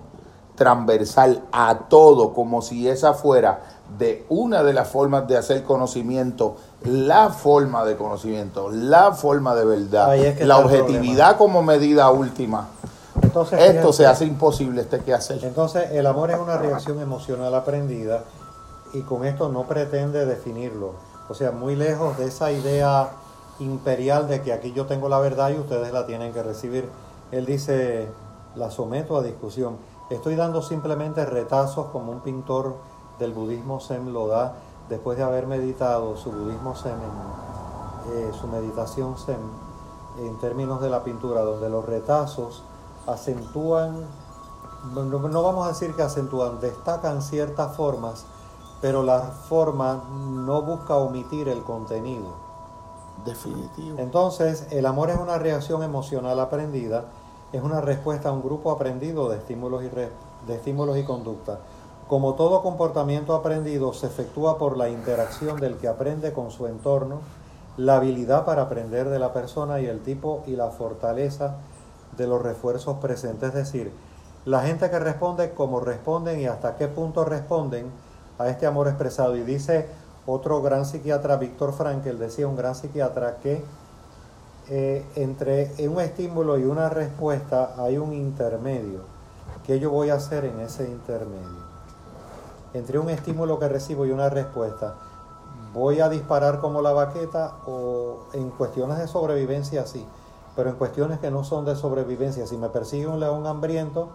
[0.56, 3.60] transversal a todo, como si esa fuera
[3.96, 9.64] de una de las formas de hacer conocimiento, la forma de conocimiento, la forma de
[9.64, 12.68] verdad, la objetividad como medida última.
[13.22, 15.44] Entonces, Esto se hace imposible, este que hacer.
[15.44, 18.24] Entonces, el amor es una reacción emocional aprendida
[18.94, 20.94] y con esto no pretende definirlo.
[21.28, 23.10] O sea, muy lejos de esa idea
[23.58, 26.88] imperial de que aquí yo tengo la verdad y ustedes la tienen que recibir.
[27.30, 28.08] Él dice,
[28.56, 29.76] la someto a discusión.
[30.08, 32.76] Estoy dando simplemente retazos como un pintor
[33.18, 34.54] del budismo Zen lo da
[34.90, 36.92] después de haber meditado su budismo Zen,
[38.12, 39.38] eh, su meditación Zen,
[40.18, 42.64] en términos de la pintura, donde los retazos
[43.06, 44.04] acentúan,
[44.94, 48.26] no, vamos a decir que acentúan, destacan ciertas formas,
[48.80, 52.50] pero la forma no busca omitir el contenido.
[53.24, 53.98] Definitivo.
[53.98, 57.04] Entonces, el amor es una reacción emocional aprendida,
[57.52, 61.60] es una respuesta a un grupo aprendido de estímulos y, de estímulos y conducta.
[62.10, 67.20] Como todo comportamiento aprendido se efectúa por la interacción del que aprende con su entorno,
[67.76, 71.58] la habilidad para aprender de la persona y el tipo y la fortaleza
[72.16, 73.50] de los refuerzos presentes.
[73.50, 73.92] Es decir,
[74.44, 77.92] la gente que responde, cómo responden y hasta qué punto responden
[78.40, 79.36] a este amor expresado.
[79.36, 79.86] Y dice
[80.26, 83.62] otro gran psiquiatra, Víctor Frankel, decía un gran psiquiatra que
[84.68, 89.02] eh, entre un estímulo y una respuesta hay un intermedio.
[89.64, 91.69] ¿Qué yo voy a hacer en ese intermedio?
[92.72, 94.94] Entre un estímulo que recibo y una respuesta,
[95.74, 100.06] ¿voy a disparar como la baqueta o en cuestiones de sobrevivencia sí?
[100.54, 104.10] Pero en cuestiones que no son de sobrevivencia, si me persigue un león hambriento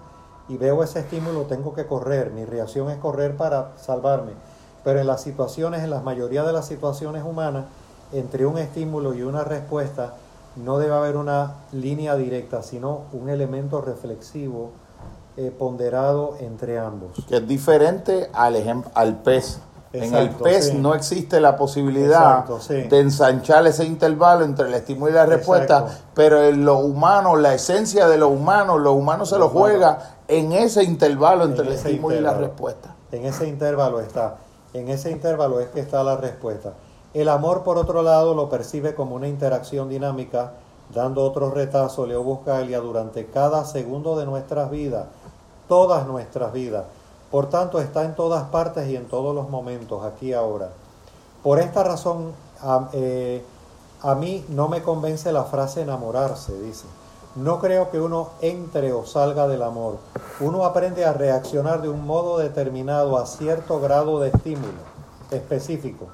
[0.48, 4.32] y veo ese estímulo, tengo que correr, mi reacción es correr para salvarme.
[4.86, 7.65] Pero en las situaciones, en la mayoría de las situaciones humanas,
[8.14, 10.14] entre un estímulo y una respuesta,
[10.56, 14.72] no debe haber una línea directa, sino un elemento reflexivo
[15.37, 17.11] eh, ponderado entre ambos.
[17.27, 19.59] Que es diferente al, al pez.
[19.91, 20.77] en el pez sí.
[20.77, 22.73] no existe la posibilidad Exacto, sí.
[22.83, 26.03] de ensanchar ese intervalo entre el estímulo y la respuesta, Exacto.
[26.13, 30.51] pero en lo humano, la esencia de lo humano, lo humano se lo juega en
[30.53, 32.95] ese intervalo entre En el estímulo y la respuesta.
[33.11, 34.37] En ese intervalo está.
[34.73, 36.73] En ese intervalo es que está la respuesta.
[37.13, 40.51] El amor, por otro lado, lo percibe como una interacción dinámica,
[40.93, 45.05] dando otro retazo, Leo Buscaglia, durante cada segundo de nuestras vidas,
[45.67, 46.85] todas nuestras vidas.
[47.31, 50.69] Por tanto, está en todas partes y en todos los momentos, aquí ahora.
[51.43, 53.43] Por esta razón, a, eh,
[54.01, 56.85] a mí no me convence la frase enamorarse, dice.
[57.35, 59.97] No creo que uno entre o salga del amor.
[60.39, 64.95] Uno aprende a reaccionar de un modo determinado a cierto grado de estímulo
[65.31, 66.05] específico.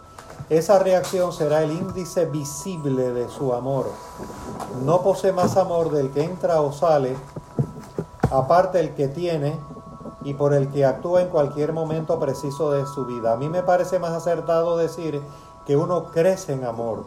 [0.49, 3.85] Esa reacción será el índice visible de su amor.
[4.83, 7.15] No posee más amor del que entra o sale,
[8.31, 9.59] aparte el que tiene
[10.23, 13.33] y por el que actúa en cualquier momento preciso de su vida.
[13.33, 15.21] A mí me parece más acertado decir
[15.65, 17.03] que uno crece en amor.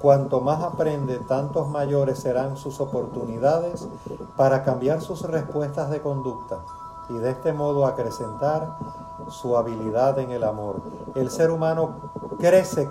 [0.00, 3.88] Cuanto más aprende, tantos mayores serán sus oportunidades
[4.36, 6.60] para cambiar sus respuestas de conducta
[7.08, 8.76] y de este modo acrecentar
[9.28, 10.82] su habilidad en el amor.
[11.14, 12.88] El ser humano crece,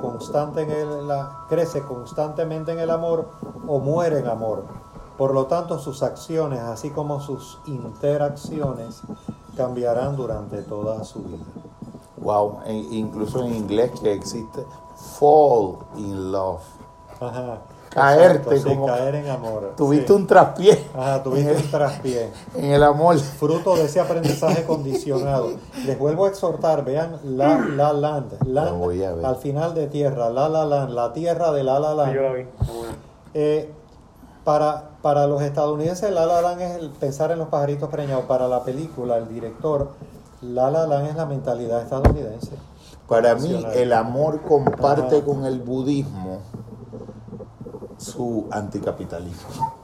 [1.48, 3.30] crece constantemente en el amor
[3.68, 4.64] o muere en amor.
[5.18, 9.02] Por lo tanto, sus acciones, así como sus interacciones,
[9.56, 11.44] cambiarán durante toda su vida.
[12.18, 14.64] Wow, e- incluso en inglés que existe
[15.20, 16.62] fall in love.
[17.20, 17.60] Ajá.
[17.90, 19.74] Caerte Exacto, sí, como- caer en amor.
[19.76, 20.14] Tuviste sí.
[20.14, 22.32] un traspié Ajá, tuviste un traspié.
[22.56, 23.18] en el amor.
[23.18, 25.50] Fruto de ese aprendizaje condicionado.
[25.86, 28.34] Les vuelvo a exhortar, vean La La Land.
[28.46, 29.26] Land voy a ver.
[29.26, 32.14] al final de tierra, La La Land, la tierra de La La Sí, Land.
[32.14, 32.46] yo la vi.
[33.34, 33.74] Eh,
[34.44, 38.26] para, para los estadounidenses, La La Land es el pensar en los pajaritos preñados.
[38.26, 39.92] Para la película, el director,
[40.42, 42.52] La La Land es la mentalidad estadounidense.
[43.08, 45.26] Para mí el amor comparte Ajá.
[45.26, 46.40] con el budismo
[47.98, 49.76] su anticapitalismo.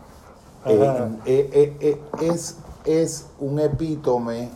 [0.65, 4.49] Eh, eh, eh, es, es un epítome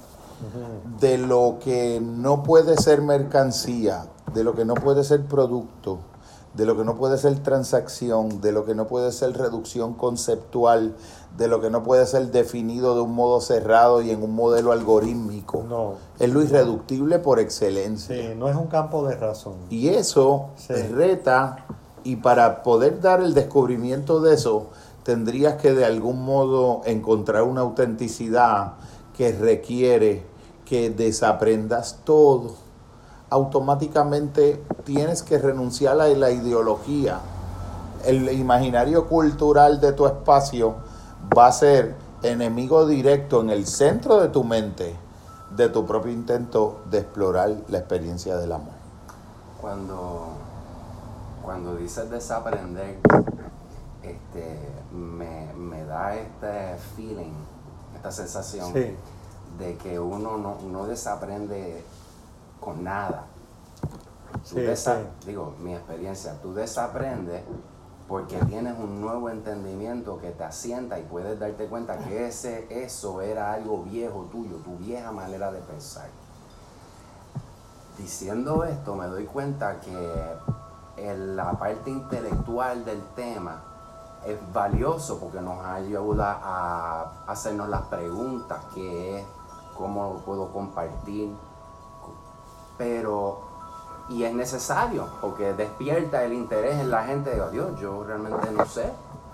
[1.00, 6.00] de lo que no puede ser mercancía, de lo que no puede ser producto,
[6.58, 10.96] de lo que no puede ser transacción, de lo que no puede ser reducción conceptual,
[11.38, 14.72] de lo que no puede ser definido de un modo cerrado y en un modelo
[14.72, 15.64] algorítmico.
[15.70, 18.16] No, Es lo irreductible por excelencia.
[18.16, 19.54] sí, no es un campo de razón.
[19.70, 20.74] Y eso Sí.
[20.74, 21.66] reta,
[22.04, 24.68] y para poder dar el descubrimiento de eso,
[25.04, 28.74] tendrías que de algún modo encontrar una autenticidad
[29.16, 30.24] que requiere
[30.66, 32.56] que desaprendas todo.
[33.30, 37.20] Automáticamente tienes que renunciar a la ideología.
[38.06, 40.76] El imaginario cultural de tu espacio
[41.38, 44.96] va a ser enemigo directo en el centro de tu mente
[45.56, 48.74] de tu propio intento de explorar la experiencia del amor.
[49.62, 50.28] Cuando,
[51.44, 53.00] cuando dices desaprender,
[54.04, 54.60] este,
[54.94, 57.34] me, me da este feeling,
[57.96, 58.96] esta sensación Sí.
[59.58, 61.84] de que uno no, no desaprende
[62.60, 63.26] con nada.
[64.50, 65.28] Tú Sí, desa- sí.
[65.28, 67.44] Digo, mi experiencia, tú desaprendes
[68.08, 73.22] porque tienes un nuevo entendimiento que te asienta y puedes darte cuenta que ese, eso
[73.22, 76.08] era algo viejo tuyo, tu vieja manera de pensar.
[77.98, 80.38] Diciendo esto, me doy cuenta que
[80.98, 83.62] el- la parte intelectual del tema
[84.26, 89.26] es valioso porque nos ayuda a hacernos las preguntas, qué es,
[89.76, 91.32] cómo lo puedo compartir,
[92.78, 93.40] pero
[94.10, 98.66] y es necesario porque despierta el interés en la gente de Dios, yo realmente no
[98.66, 98.94] sé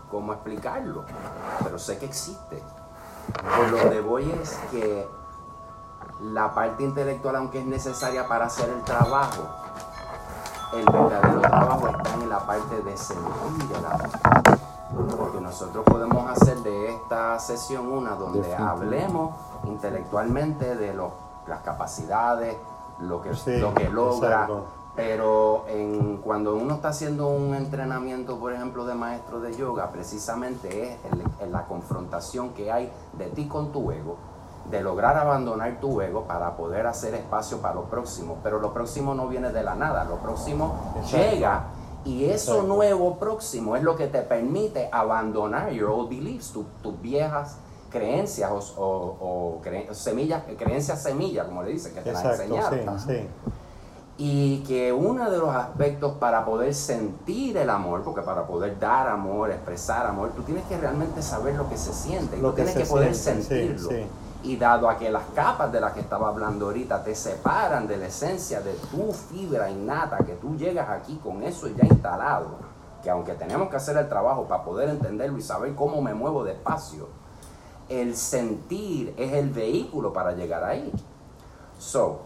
[0.10, 1.03] cómo explicarlo,
[1.64, 2.64] pero sé que existe.
[3.57, 5.07] Por lo que voy es que
[6.22, 9.44] la parte intelectual, aunque es necesaria para hacer el trabajo,
[10.74, 14.10] el verdadero trabajo está en la parte de sentir el amor.
[15.18, 21.11] Porque nosotros podemos hacer de esta sesión una donde hablemos intelectualmente de los-
[21.48, 22.57] las capacidades,
[23.07, 24.30] lo que, Sí, lo que logra.
[24.30, 24.65] exacto.
[24.95, 30.93] Pero en, cuando uno está haciendo un entrenamiento, por ejemplo, de maestro de yoga, precisamente
[30.93, 30.97] es
[31.41, 34.17] el- la confrontación que hay de ti con tu ego,
[34.69, 38.38] de lograr abandonar tu ego para poder hacer espacio para lo próximo.
[38.43, 41.17] Pero lo próximo no viene de la nada, lo próximo Exacto.
[41.17, 41.63] llega.
[42.05, 42.73] Y eso Exacto.
[42.75, 47.57] nuevo próximo es lo que te permite abandonar your old beliefs, tu- tus viejas
[47.94, 49.18] creencias o, o-
[49.57, 52.99] o cre- semillas, creencias semillas, como le dicen, que te las Exacto, enseñaron.
[52.99, 53.28] sí, sí.
[54.18, 59.07] Y que uno de los aspectos para poder sentir el amor, porque para poder dar
[59.07, 62.64] amor, expresar amor, tú tienes que realmente saber lo que se siente, Lo tú que
[62.64, 63.90] tienes que poder siente, sentirlo.
[63.90, 64.06] sí.
[64.44, 67.98] Y dado a que las capas de las que estaba hablando ahorita te separan de
[67.98, 72.57] la esencia de tu fibra innata, que tú llegas aquí con eso ya instalado,
[73.02, 76.44] que aunque tenemos que hacer el trabajo para poder entenderlo y saber cómo me muevo
[76.44, 77.07] despacio,
[77.89, 80.91] el sentir es el vehículo para llegar ahí.
[81.80, 82.22] So,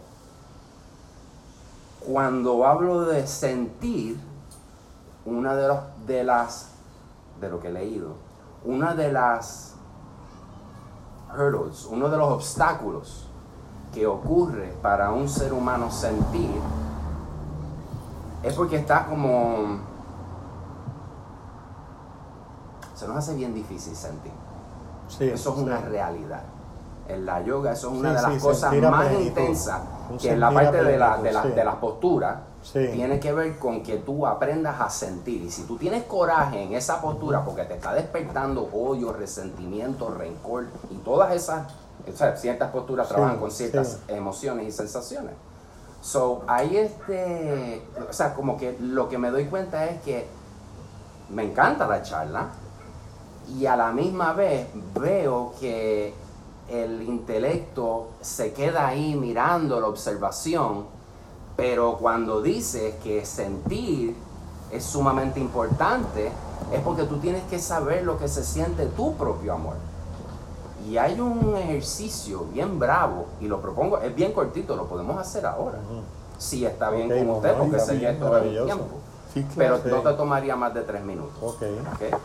[2.05, 4.19] cuando hablo de sentir,
[5.25, 6.69] una de, los, de las,
[7.41, 8.13] de lo que he leído,
[8.63, 9.75] una de las
[11.37, 13.27] hurdles, uno de los obstáculos
[13.93, 16.51] que ocurre para un ser humano sentir,
[18.43, 19.79] es porque está como,
[22.95, 24.36] se nos hace bien difícil sentir.
[25.07, 26.41] Sí, Eso es una realidad.
[27.07, 29.27] En la yoga eso es una de las cosas más plenitud.
[29.27, 29.79] intensas
[30.09, 31.49] Un que en la parte de, la, de, plenitud, la- sí.
[31.55, 32.89] de las posturas Sí.
[32.91, 35.41] tiene que ver con que tú aprendas a sentir.
[35.43, 40.65] Y si tú tienes coraje en esa postura porque te está despertando odio, resentimiento, rencor
[40.91, 41.67] y todas esas,
[42.41, 44.13] ciertas posturas Sí, trabajan con ciertas sí.
[44.13, 45.33] emociones y sensaciones.
[46.01, 50.27] So, ahí este, o sea, como que lo que me doy cuenta es que
[51.29, 52.47] me encanta la charla
[53.55, 54.67] y a la misma vez
[54.99, 56.13] veo que
[56.69, 60.85] el intelecto se queda ahí mirando la observación,
[61.55, 64.15] pero cuando dices que sentir
[64.71, 66.29] es sumamente importante,
[66.73, 69.75] es porque tú tienes que saber lo que se siente tu propio amor.
[70.89, 75.45] Y hay un ejercicio bien bravo, y lo propongo, es bien cortito, lo podemos hacer
[75.45, 75.79] ahora.
[76.37, 78.85] Si está bien con no, usted, porque sé que esto es tiempo.
[79.33, 81.35] Sí, Pero no te tomaría más de tres minutos.
[81.41, 81.63] Ok.
[81.93, 82.19] ¿ok?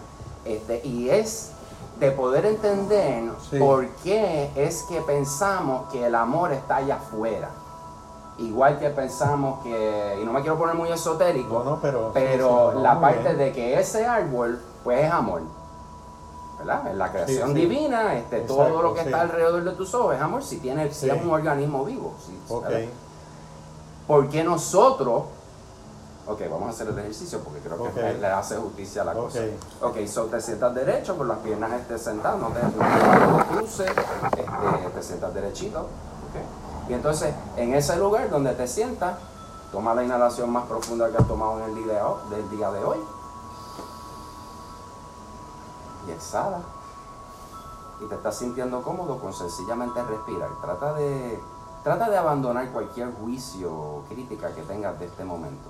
[0.45, 1.53] Este, y es
[2.01, 3.59] de poder entender Sí.
[3.59, 7.51] por qué es que pensamos que el amor está allá afuera.
[8.39, 12.49] Igual que pensamos que, y no me quiero poner muy esotérico, No, no, pero- pero
[12.49, 13.39] sí, sí, no, la parte bien.
[13.39, 15.43] de que ese árbol, pues es amor.
[16.59, 16.87] ¿Verdad?
[16.91, 20.43] En la creación divina, este, todo lo que está alrededor de tus ojos es amor,
[20.43, 22.15] si, tiene, si es un organismo vivo.
[22.25, 22.65] si- Ok.
[22.65, 22.89] ¿verdad?
[24.07, 25.25] ¿Por qué nosotros?
[26.27, 29.19] Ok, vamos a hacer el ejercicio porque creo que le hace justicia a la Ok.
[29.25, 29.41] cosa.
[29.81, 33.89] Ok, so te sientas derecho con las piernas este, sentadas, no te, no te cruces,
[33.91, 34.45] este,
[34.95, 35.81] te sientas derechito.
[35.81, 36.89] ok.
[36.91, 39.19] Y entonces, en ese lugar donde te sientas,
[39.73, 42.99] toma la inhalación más profunda que has tomado en el día del día de hoy.
[46.07, 46.61] Y exhala.
[48.01, 50.51] Y te estás sintiendo cómodo con sencillamente respirar.
[50.61, 51.41] Trata de,
[51.85, 55.69] trata de abandonar cualquier juicio o crítica que tengas de este momento.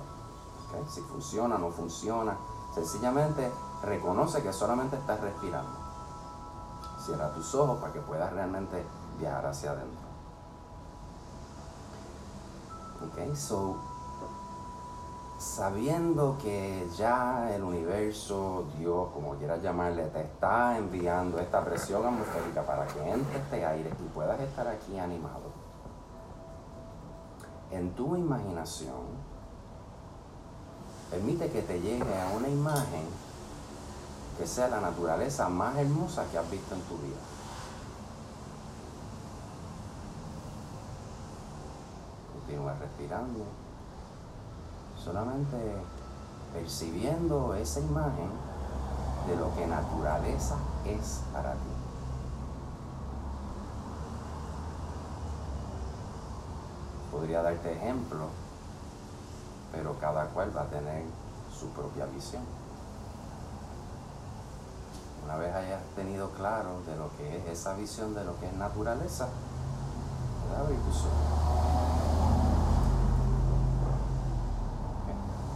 [0.89, 2.37] Si funciona, no funciona.
[2.73, 3.51] Sencillamente
[3.83, 5.71] reconoce que solamente estás respirando.
[6.99, 8.83] Cierra tus ojos para que puedas realmente
[9.19, 10.03] viajar hacia adentro.
[13.05, 13.75] Ok, so
[15.43, 22.63] sabiendo que ya el universo, Dios, como quieras llamarle, te está enviando esta presión atmosférica
[22.65, 25.51] para que entre este aire y puedas estar aquí animado.
[27.71, 29.03] En tu imaginación,
[31.13, 33.05] permite que te llegue a una imagen
[34.35, 37.21] que sea la naturaleza más hermosa que has visto en tu vida.
[42.33, 43.45] Continúa respirando
[44.97, 45.55] solamente
[46.51, 48.31] percibiendo esa imagen
[49.27, 51.59] de lo que naturaleza es para ti.
[57.11, 58.29] Podría darte ejemplo,
[59.73, 61.03] pero cada cual va a tener
[61.51, 62.43] su propia visión.
[65.25, 68.53] Una vez hayas tenido claro de lo que es esa visión de lo que es
[68.53, 69.27] naturaleza,
[70.45, 71.11] puedes abrir tus ojos.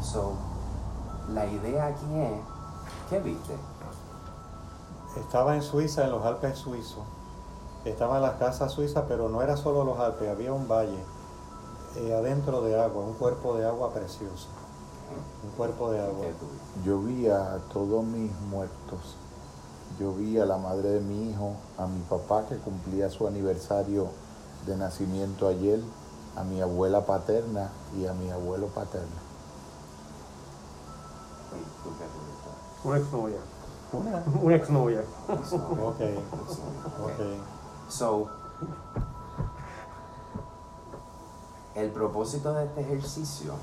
[0.01, 0.33] So,
[1.33, 2.39] la idea aquí es,
[3.09, 3.55] ¿qué viste?
[5.17, 7.03] Estaba en Suiza, en los Alpes suizos.
[7.85, 11.03] Estaba en las casas suizas, pero no era solo los Alpes, había un valle
[11.97, 14.47] eh, adentro de agua, un cuerpo de agua precioso.
[15.43, 16.25] Un cuerpo de agua.
[16.85, 19.15] Yo vi a todos mis muertos.
[19.99, 24.07] Yo vi a la madre de mi hijo, a mi papá que cumplía su aniversario
[24.65, 25.79] de nacimiento ayer,
[26.35, 29.07] a mi abuela paterna y a mi abuelo paterno.
[32.83, 33.37] Una exnovia.
[34.41, 35.01] Una exnovia.
[35.29, 36.01] Ok, Ok.
[37.03, 37.89] ok.
[37.89, 38.27] So,
[41.77, 43.53] el propósito de este ejercicio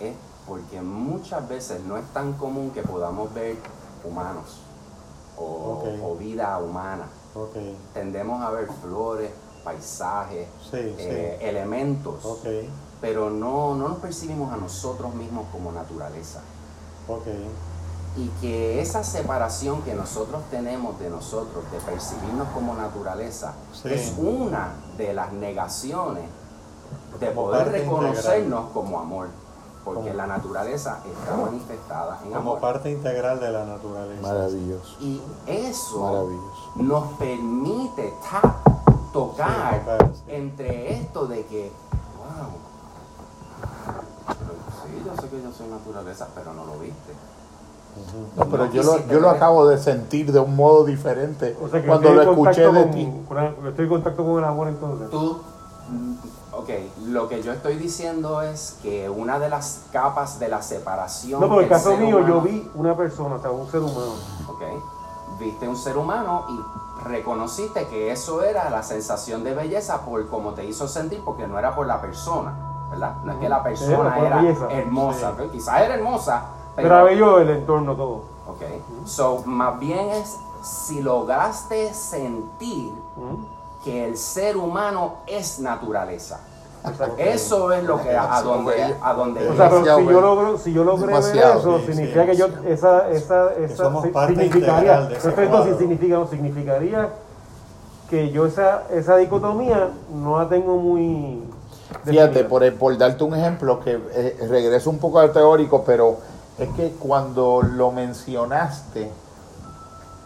[0.00, 0.14] es
[0.46, 3.56] porque muchas veces no es tan común que podamos ver
[4.04, 4.58] humanos
[5.38, 7.06] o, vida humana.
[7.94, 9.30] Tendemos a ver flores,
[9.64, 12.42] paisajes, Sí, eh, elementos,
[13.00, 16.40] pero no, no nos percibimos a nosotros mismos como naturaleza.
[18.16, 23.88] Y que esa separación que nosotros tenemos de nosotros, de percibirnos como naturaleza, Sí.
[23.92, 26.24] es una de las negaciones
[27.20, 29.28] de Como poder reconocernos como amor.
[29.84, 32.60] Porque Como- la naturaleza está manifestada en Como amor.
[32.60, 34.20] parte integral de la naturaleza.
[34.22, 36.72] Maravilloso, Y eso maravilloso.
[36.76, 40.22] nos permite tap, tocar Sí, tocar, sí.
[40.28, 41.72] entre esto de que,
[42.18, 42.50] wow,
[44.26, 44.52] pero
[44.84, 47.14] sí, yo sé que yo soy naturaleza, pero no lo viste.
[48.36, 51.68] No, pero No yo lo, yo lo acabo de sentir de un modo diferente O
[51.68, 53.12] sea que cuando lo escuché de con- ti.
[53.28, 55.10] con- estoy en contacto con el amor entonces.
[55.10, 55.40] Tú,
[55.88, 56.14] mm,
[56.52, 56.68] ok,
[57.06, 61.40] lo que yo estoy diciendo es que una de las capas de la separación.
[61.40, 63.80] No, pero en el caso mío yo humano- vi una persona, o sea, un ser
[63.80, 64.14] humano.
[64.48, 64.62] Ok,
[65.40, 70.52] viste un ser humano y reconociste que eso era la sensación de belleza por cómo
[70.52, 72.52] te hizo sentir, porque no era por la persona,
[72.90, 73.14] ¿verdad?
[73.24, 75.48] No es que la persona Era era hermosa, Sí.
[75.52, 76.42] quizás era hermosa,
[76.82, 76.94] pero.
[76.94, 78.22] Era bello el entorno todo.
[78.48, 78.62] Ok,
[79.04, 83.84] so más bien es si lograste sentir ¿Mm?
[83.84, 86.40] que el ser humano es naturaleza.
[87.18, 90.58] Eso es lo que a, a donde a donde O sea, pero si yo logro,
[90.58, 93.90] si yo logré ver eso, significa que yo, esa, esa, esa,
[94.26, 97.08] significaría, diciendo si significa, no, significaría
[98.08, 101.42] que yo esa, esa dicotomía no la tengo muy
[102.04, 102.48] Fíjate, definida.
[102.48, 106.16] por, por darte un ejemplo, que eh, regreso un poco al teórico, pero
[106.60, 109.10] es que cuando lo mencionaste,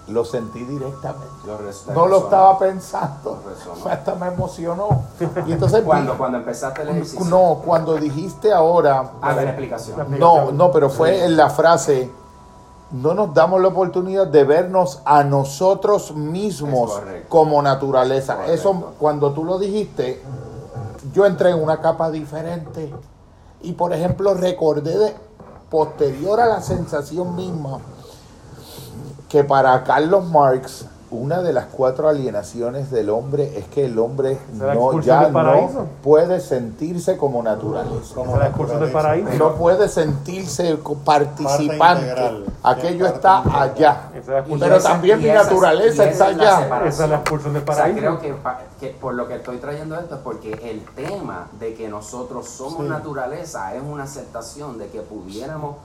[0.09, 1.25] lo sentí directamente.
[1.65, 3.41] Res- No lo estaba pensando,
[3.91, 5.03] hasta me emocionó.
[5.47, 7.25] Y entonces, Cuando, cuando empezaste el ejercicio.
[7.27, 10.19] no, cuando dijiste ahora, A ver, explicación.
[10.19, 12.11] no, no, pero fue en la frase,
[12.91, 18.45] no nos damos la oportunidad de vernos a nosotros mismos como naturaleza.
[18.47, 20.23] Eso, cuando tú lo dijiste,
[21.15, 22.93] yo entré en una capa diferente.
[23.63, 25.17] Y por ejemplo, recordé de,
[25.75, 27.81] posterior a la sensación misma,
[29.29, 34.39] que para Carlos Marx, una de las cuatro alienaciones del hombre es que el hombre
[34.53, 38.15] ¿Será la no, ya no puede sentirse como naturaleza.
[38.15, 38.93] Como Esa la naturaleza.
[38.93, 39.31] paraíso.
[39.39, 42.45] No puede sentirse participante.
[42.63, 44.11] Aquello Es está allá.
[44.15, 46.87] Esa es Pero esa- también mi esa naturaleza está esa es allá.
[46.87, 47.99] Esa es la expulsión del O sea, paraíso.
[48.01, 48.19] creo
[48.81, 52.83] que, por lo que estoy trayendo esto es porque el tema de que nosotros somos
[52.83, 52.89] Sí.
[52.89, 55.77] naturaleza es una aceptación de que pudiéramos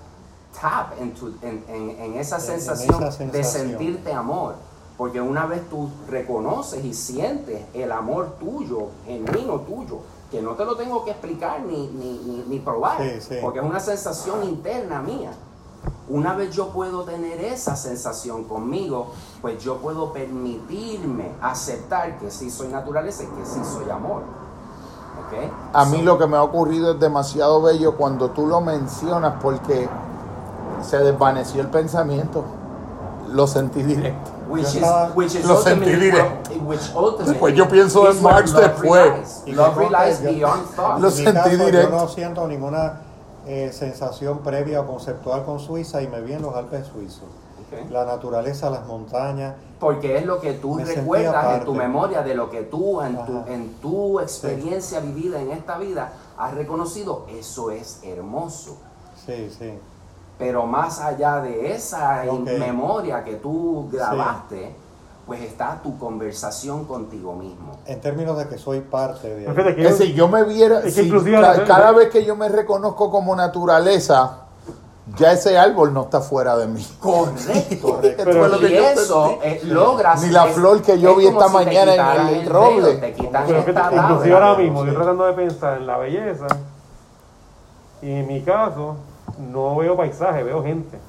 [0.60, 4.56] tap into- en, en- en esa, En- en sensación esa de sentirte amor.
[4.99, 9.99] Porque una vez tú reconoces y sientes el amor tuyo, genuino tuyo,
[10.30, 13.35] que no te lo tengo que explicar ni, ni, ni, ni probar, Sí, sí.
[13.41, 15.31] porque es una sensación interna mía.
[16.09, 22.51] Una vez yo puedo tener esa sensación conmigo, pues yo puedo permitirme aceptar que sí
[22.51, 24.23] soy naturaleza y que sí soy amor.
[25.21, 25.49] ¿Ok?
[25.73, 29.88] A mí lo que me ha ocurrido es demasiado bello cuando tú lo mencionas porque
[30.81, 32.43] se desvaneció el pensamiento.
[33.31, 34.31] Lo sentí directo.
[34.49, 34.84] Which is,
[35.15, 36.11] which is Lo ultimately
[37.19, 39.43] Después yo pienso en where Marx después.
[39.45, 41.89] Lo sentí directo.
[41.89, 43.01] Yo no siento ninguna
[43.45, 47.23] eh, sensación previa o conceptual con Suiza y me vi en los Alpes suizos.
[47.23, 47.91] Ok.
[47.91, 49.55] La naturaleza, las montañas.
[49.80, 53.15] Porque es lo que tú Me recuerdas en tu memoria de lo que tú, en
[53.26, 53.53] tu, Ajá.
[53.53, 57.27] en tu experiencia vivida en esta vida, has reconocido.
[57.30, 58.77] Eso es hermoso.
[59.26, 59.73] Sí, sí.
[60.40, 62.48] Pero más allá de esa Ok.
[62.57, 64.74] memoria que tú grabaste,
[65.28, 67.74] pues está tu conversación contigo mismo.
[67.86, 70.44] En términos de que soy parte de Pero fíjate que Es yo- decir, yo me
[70.45, 71.11] viera, Es que si
[71.68, 74.45] cada vez que yo me reconozco como naturaleza,
[75.18, 76.88] ya ese árbol no está fuera de mí.
[76.99, 77.88] Correcto.
[77.95, 78.48] Correcto.
[78.48, 80.24] Lo y eso eh, logras.
[80.24, 82.94] Ni la es- flor que yo es vi esta si mañana en el velo, roble.
[82.95, 84.02] Te quitan Pero esta fíjate, tabla.
[84.10, 84.61] inclusive ahora sí.
[84.64, 86.48] mismo estoy tratando de pensar en la belleza
[88.02, 88.95] y en mi caso
[89.40, 90.99] no veo paisaje, veo gente.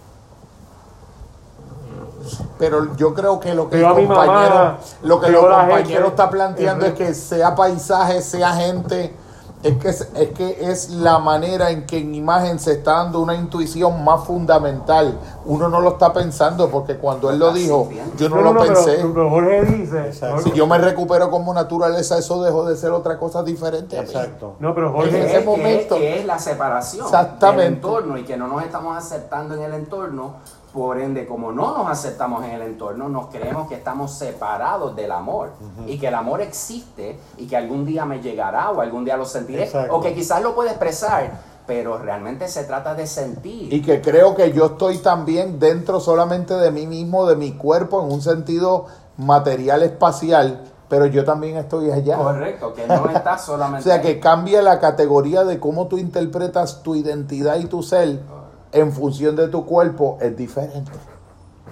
[2.58, 6.30] Pero yo creo que lo que el Veo compañero, mamá, lo que los compañeros está
[6.30, 9.14] planteando es que sea paisaje, sea gente,
[9.62, 13.20] Es que es, es que es la manera en que en imagen se está dando
[13.20, 15.18] una intuición más fundamental.
[15.44, 18.96] Uno no lo está pensando porque cuando él lo dijo, yo no, lo pensé.
[18.96, 20.06] Pero, Jorge dice.
[20.06, 20.42] Exacto.
[20.44, 23.98] Si yo me recupero como naturaleza, eso dejó de ser otra cosa diferente.
[23.98, 24.08] a mí.
[24.08, 24.54] Exacto.
[24.60, 25.26] No, pero En Jorge.
[25.26, 25.96] que, momento.
[25.96, 27.64] que es la separación Exactamente.
[27.64, 30.36] del entorno y que no nos estamos aceptando en el entorno.
[30.72, 35.10] Por ende, como no nos aceptamos en el entorno, nos creemos que estamos separados del
[35.10, 35.50] amor
[35.86, 39.24] y que el amor existe y que algún día me llegará o algún día lo
[39.24, 39.96] sentiré Exacto.
[39.96, 41.32] o que quizás lo pueda expresar,
[41.66, 43.72] pero realmente se trata de sentir.
[43.72, 48.00] Y que creo que yo estoy también dentro solamente de mí mismo, de mi cuerpo,
[48.04, 48.86] en un sentido
[49.16, 52.16] material espacial, pero yo también estoy allá.
[52.16, 53.88] Correcto, que no está O solamente.
[53.88, 58.20] sea, que cambia la categoría de cómo tú interpretas tu identidad y tu ser
[58.72, 60.92] en función de tu cuerpo, es diferente.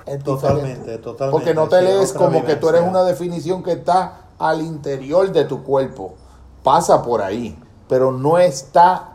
[0.07, 0.99] Es Totalmente, diferente.
[0.99, 1.33] totalmente.
[1.33, 5.31] Porque no te Sí, lees como que tú eres una definición que está al interior
[5.33, 6.15] de tu cuerpo.
[6.63, 7.59] Pasa por ahí,
[7.89, 9.11] pero no está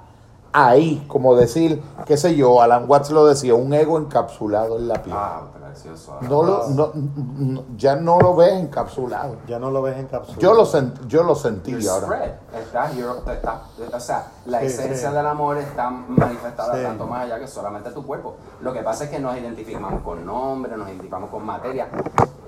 [0.51, 5.01] ahí, como decir, qué sé yo, Alan Watts lo decía, un ego encapsulado en la
[5.01, 5.15] piel.
[5.17, 5.41] Ah,
[5.73, 6.17] precioso.
[6.21, 9.37] No lo, no, no- ya no lo ves encapsulado.
[9.47, 10.37] Ya no lo ves en cápsula.
[10.39, 12.39] Yo lo, sent- yo lo sentí You're ahora.
[12.57, 13.63] Está, you're- está-
[13.95, 15.15] o sea, la Sí, esencia sí.
[15.15, 16.83] del amor está manifestada Sí.
[16.83, 18.35] tanto más allá que solamente tu cuerpo.
[18.61, 21.87] Lo que pasa es que nos identificamos con nombre, nos identificamos con materia.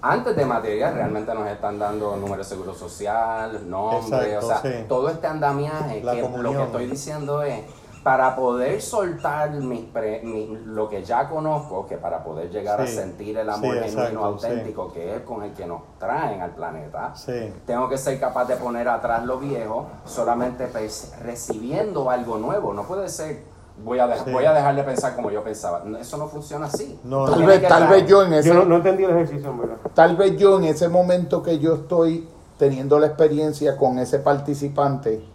[0.02, 4.62] Antes de materia realmente nos están dando número de seguro social, nombre, Exacto, o sea,
[4.62, 4.86] sí.
[4.88, 7.62] todo este andamiaje La que lo que estoy diciendo es
[8.06, 12.86] para poder soltar mis pre- mi- lo que ya conozco, que para poder llegar a
[12.86, 16.52] sentir el amor Sí, genuino, exacto, auténtico, que es con el que nos traen al
[16.52, 17.52] planeta, Sí.
[17.66, 22.76] tengo que ser capaz de poner atrás lo viejo, solamente pues, recibiendo algo nuevo.
[22.76, 23.40] No puede ser,
[23.84, 24.32] voy a, de- Sí.
[24.32, 25.82] voy a dejar de pensar como yo pensaba.
[25.84, 27.00] No, Eso no funciona así.
[27.04, 29.78] No, Tal vez, tal vez yo en ese Yo no, no entendí el ejercicio, verdad.
[29.96, 32.30] Tal vez yo en ese momento que yo estoy
[32.60, 35.26] teniendo la experiencia con ese participante,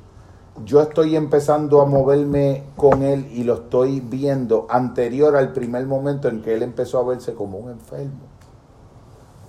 [0.65, 6.29] yo estoy empezando a moverme con él y lo estoy viendo anterior al primer momento
[6.29, 8.21] en que él empezó a verse como un enfermo.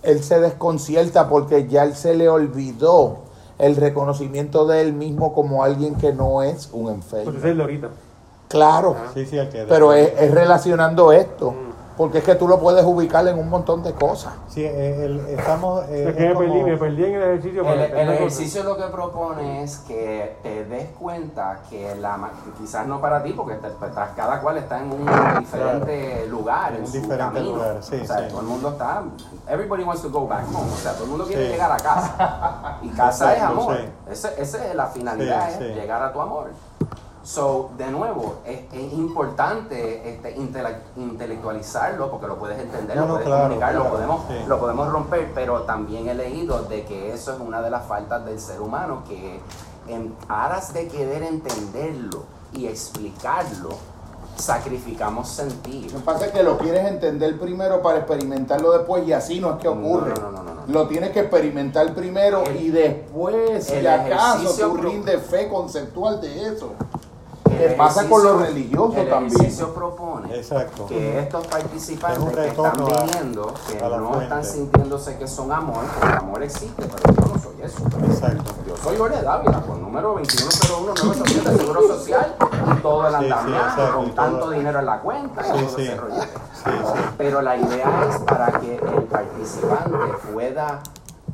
[0.03, 3.17] Él se desconcierta porque ya él se le olvidó
[3.59, 7.29] el reconocimiento de él mismo como alguien que no es un Pues enfermo.
[7.31, 7.89] ese es el de ahorita.
[8.47, 11.53] Claro, Sí, sí, el que pero es, es relacionando esto,
[11.97, 14.33] porque es que tú lo puedes ubicar en un montón de cosas.
[14.49, 15.83] Sí, eh, el- estamos.
[15.89, 17.69] eh, es que es me como- perdí, me perdí en el ejercicio.
[17.69, 22.99] El, ejercicio lo que propone es que te des cuenta que la ma- quizás no
[23.01, 25.05] para ti, porque te- te- cada cual está en un
[25.39, 27.55] diferente lugar, En en, un su diferente camino.
[27.55, 28.23] lugar, sí, o sea, sí.
[28.29, 29.03] todo el mundo está,
[29.49, 31.51] everybody wants to go back home, o sea, todo el mundo quiere Sí.
[31.51, 32.77] llegar a casa.
[32.81, 33.77] Y casa es amor.
[33.77, 33.85] sí.
[34.11, 35.79] Ese- Esa es la finalidad, Sí, es sí.
[35.79, 36.49] llegar a tu amor.
[37.23, 43.09] So, de nuevo, es, es importante este, intele- intelectualizarlo porque lo puedes entender, No, lo
[43.13, 44.33] puedes claro, comunicar, lo podemos, sí.
[44.47, 48.25] lo podemos romper, pero también he leído de que eso es una de las faltas
[48.25, 49.39] del ser humano, que
[49.87, 52.23] en aras de querer entenderlo
[52.53, 53.69] y explicarlo,
[54.35, 55.91] sacrificamos sentir.
[55.91, 59.51] Lo que pasa es que lo quieres entender primero para experimentarlo después y así no
[59.51, 60.13] es que No, ocurre.
[60.19, 60.61] no, no, no, no.
[60.67, 66.19] Lo tienes que experimentar primero El- y después, si el acaso, tú rindes fe conceptual
[66.21, 66.71] de eso.
[67.61, 69.35] El ¿Qué pasa con lo ejercicio- religioso el también?
[69.39, 70.87] ejercicio propone Exacto.
[70.87, 74.23] que estos Es participantes que están viniendo, que no fuente.
[74.23, 77.83] están sintiéndose que son amor, porque el amor existe, pero yo no soy eso.
[78.05, 78.51] Exacto.
[78.67, 80.93] Yo soy Jorge Dávila, con número 2101
[81.43, 84.25] del Seguro Social y todo el Sí, sí, andamiaje, exacto, con y todo.
[84.25, 85.81] tanto dinero en la cuenta y Sí, todo sí.
[85.83, 85.95] ese.
[85.95, 87.01] Sí, sí.
[87.17, 89.97] Pero la idea es para que el participante
[90.33, 90.79] pueda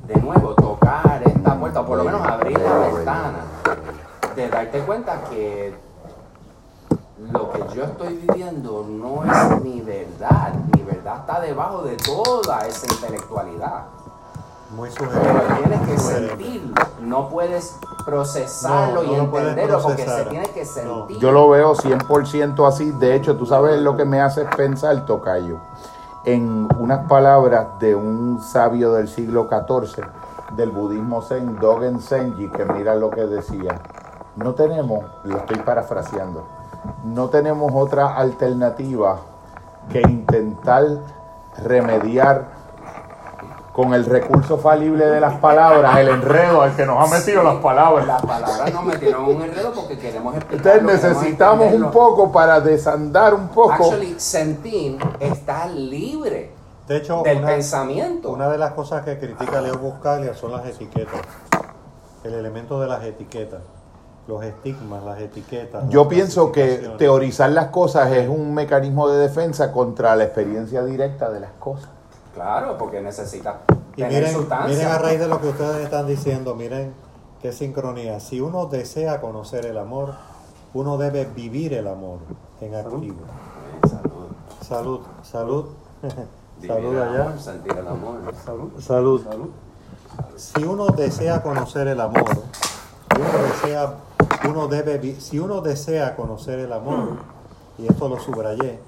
[0.07, 3.39] de nuevo tocar esta puerta, o por lo menos abrir la ventana,
[4.35, 5.86] de darte cuenta que
[7.31, 12.65] lo que yo estoy viviendo no es mi verdad, mi verdad está debajo de toda
[12.67, 13.85] esa intelectualidad.
[14.75, 15.09] Muy Pero
[15.59, 20.65] tienes que sentirlo, no puedes procesarlo No, y no puedes entenderlo porque se tiene que
[20.65, 20.65] No.
[20.65, 21.17] sentir.
[21.19, 22.91] Yo lo veo 100% así.
[22.91, 25.59] De hecho, tú sabes lo que me hace pensar, Tocayo,
[26.25, 30.05] en unas palabras de un sabio del siglo XIV
[30.57, 33.79] del budismo zen, Dogen Senji, que mira lo que decía.
[34.35, 36.45] No tenemos, lo estoy parafraseando,
[37.03, 39.19] no tenemos otra alternativa
[39.89, 40.85] que intentar
[41.63, 42.57] remediar
[43.77, 47.57] con el recurso falible de las palabras, el enredo al que nos ha metido las
[47.57, 48.07] palabras.
[48.07, 50.77] Las palabras nos metieron un enredo porque queremos explicar.
[50.77, 53.73] Entonces necesitamos un poco para desandar un poco.
[53.73, 56.53] Actually, sentir está libre
[56.87, 58.31] De hecho, del una, pensamiento.
[58.31, 61.21] una de las cosas que critica Leo Buscaglia son las etiquetas.
[62.23, 63.61] El elemento de las etiquetas.
[64.27, 65.87] Los estigmas, las etiquetas.
[65.89, 70.83] Yo las pienso que teorizar las cosas es un mecanismo de defensa contra la experiencia
[70.83, 71.89] directa de las cosas.
[72.33, 73.61] Claro, porque necesita
[73.95, 74.67] Y tener miren, sustancia.
[74.67, 76.93] miren a raíz de lo que ustedes están diciendo, miren
[77.41, 78.19] Qué sincronía.
[78.19, 80.15] Si uno desea conocer el amor,
[80.73, 82.19] uno debe vivir el amor
[82.61, 83.21] en activo.
[83.83, 84.27] Eh, salud.
[84.67, 85.65] Salud, salud.
[86.65, 87.25] Salud allá.
[87.25, 88.19] amor, sentir el amor.
[88.43, 88.71] Salud.
[88.79, 89.23] Salud.
[89.23, 89.49] Salud.
[90.35, 93.93] Si uno desea conocer el amor, uno desea,
[95.19, 97.17] si uno desea conocer el amor,
[97.77, 98.79] y esto lo subrayé,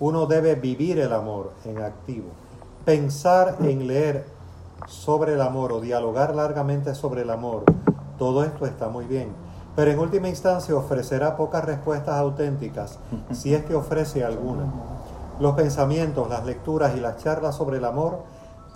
[0.00, 2.26] uno debe vivir el amor en activo.
[2.84, 4.26] Pensar en leer
[4.86, 7.64] sobre el amor o dialogar largamente sobre el amor,
[8.18, 9.32] todo esto está muy bien.
[9.74, 12.98] Pero en última instancia ofrecerá pocas respuestas auténticas,
[13.32, 14.64] si es que ofrece alguna.
[15.38, 18.20] Los pensamientos, las lecturas y las charlas sobre el amor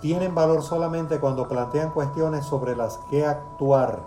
[0.01, 3.99] tienen valor solamente cuando plantean cuestiones sobre las que actuar.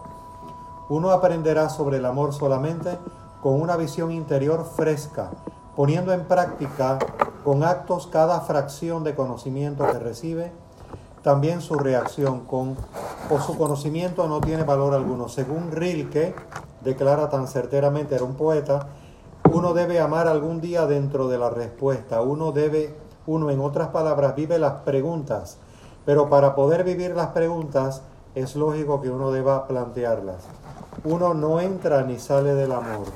[0.95, 2.97] Uno aprenderá sobre el amor solamente
[3.43, 5.29] con una visión interior fresca,
[5.75, 7.01] poniendo en práctica
[7.43, 10.53] con actos cada fracción de conocimiento que recibe,
[11.25, 12.77] también su reacción con
[13.29, 15.29] o su conocimiento no tiene valor alguno.
[15.29, 16.33] Según Rilke,
[16.85, 18.87] declara tan certeramente, era un poeta,
[19.53, 22.95] uno debe amar algún día dentro de la respuesta, uno debe,
[23.27, 25.59] uno en otras palabras, vive las preguntas,
[26.07, 28.03] pero para poder vivir las preguntas
[28.37, 30.45] es lógico que uno deba plantearlas.
[31.03, 33.07] Uno no entra ni sale del amor,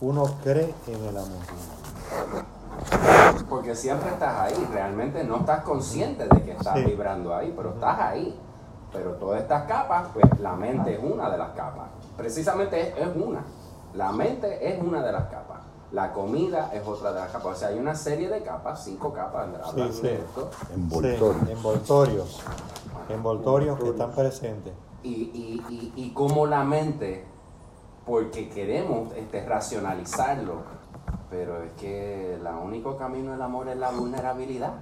[0.00, 1.38] uno cree en el amor.
[3.48, 6.84] Porque siempre estás ahí, realmente no estás consciente de que estás Sí.
[6.84, 8.38] vibrando ahí, pero estás ahí.
[8.92, 11.88] Pero todas estas capas, pues la mente es una de las capas.
[12.16, 13.44] Precisamente es, es una.
[13.94, 15.58] La mente es una de las capas.
[15.92, 17.56] La comida es otra de las capas.
[17.56, 19.46] O sea, hay una serie de capas, cinco capas,
[19.92, 20.02] sí.
[20.02, 20.50] de esto.
[20.74, 21.34] Envoltorio.
[21.46, 22.42] Sí, envoltorios,
[23.08, 24.72] envoltorios que están presentes.
[25.02, 27.24] Y, y, y, y como la mente,
[28.04, 30.56] porque queremos este, racionalizarlo,
[31.30, 34.72] pero es que el único camino del amor es la vulnerabilidad.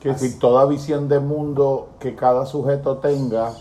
[0.00, 3.52] Que si toda visión de mundo que cada sujeto tenga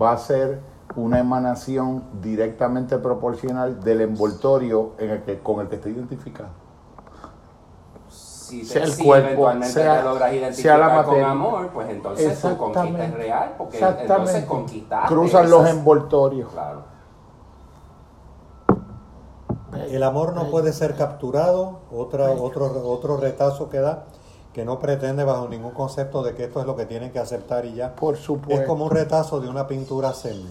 [0.00, 0.60] va a ser
[0.96, 6.67] una emanación directamente proporcional del envoltorio en el que, con el que esté identificado.
[8.48, 11.68] Si, te, Sea el si cuerpo, eventualmente sea- te logras sea identificar la con amor,
[11.68, 14.12] pues entonces tu conquista es real, porque Exactamente.
[14.14, 15.08] entonces conquistaste.
[15.08, 16.50] Cruzan los envoltorios.
[16.52, 16.82] Claro.
[19.90, 24.04] El amor no puede ser capturado, otra, otro, otro retazo que da,
[24.54, 27.66] que no pretende bajo ningún concepto de que esto es lo que tienen que aceptar
[27.66, 27.94] y ya.
[27.94, 28.62] Por supuesto.
[28.62, 30.42] Es como un retazo de una pintura zen,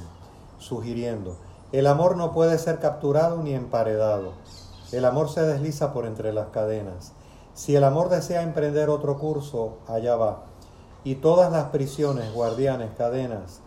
[0.60, 1.36] sugiriendo.
[1.72, 4.34] El amor no puede ser capturado ni emparedado.
[4.92, 7.12] El amor se desliza por entre las cadenas.
[7.58, 10.44] Si el amor desea emprender otro curso, allá va.
[11.04, 13.62] Y todas las prisiones, guardianes, cadenas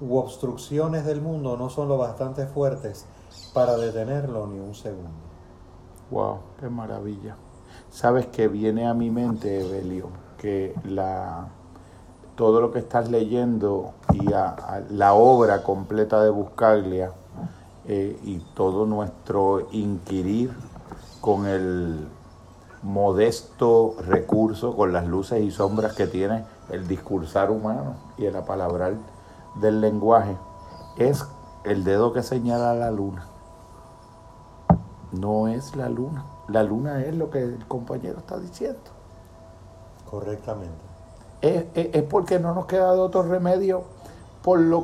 [0.00, 3.04] u obstrucciones del mundo no son lo bastante fuertes
[3.52, 5.10] para detenerlo ni un segundo.
[6.10, 7.36] Wow, qué maravilla.
[7.90, 11.48] Sabes que viene a mi mente, Evelio, que la
[12.34, 17.12] todo lo que estás leyendo y la obra completa de Buscaglia
[17.86, 20.50] eh, y todo nuestro inquirir
[21.20, 22.08] con el
[22.82, 28.94] modesto recurso, con las luces y sombras que tiene el discursar humano y el apalabrar
[29.56, 30.36] del lenguaje,
[30.96, 31.24] es
[31.64, 33.26] el dedo que señala la luna
[35.12, 36.24] no es la luna.
[36.48, 38.78] La luna es lo que el compañero está diciendo.
[40.10, 40.76] Correctamente.
[41.40, 43.84] Es, es- es porque no nos queda de otro remedio
[44.42, 44.82] por lo,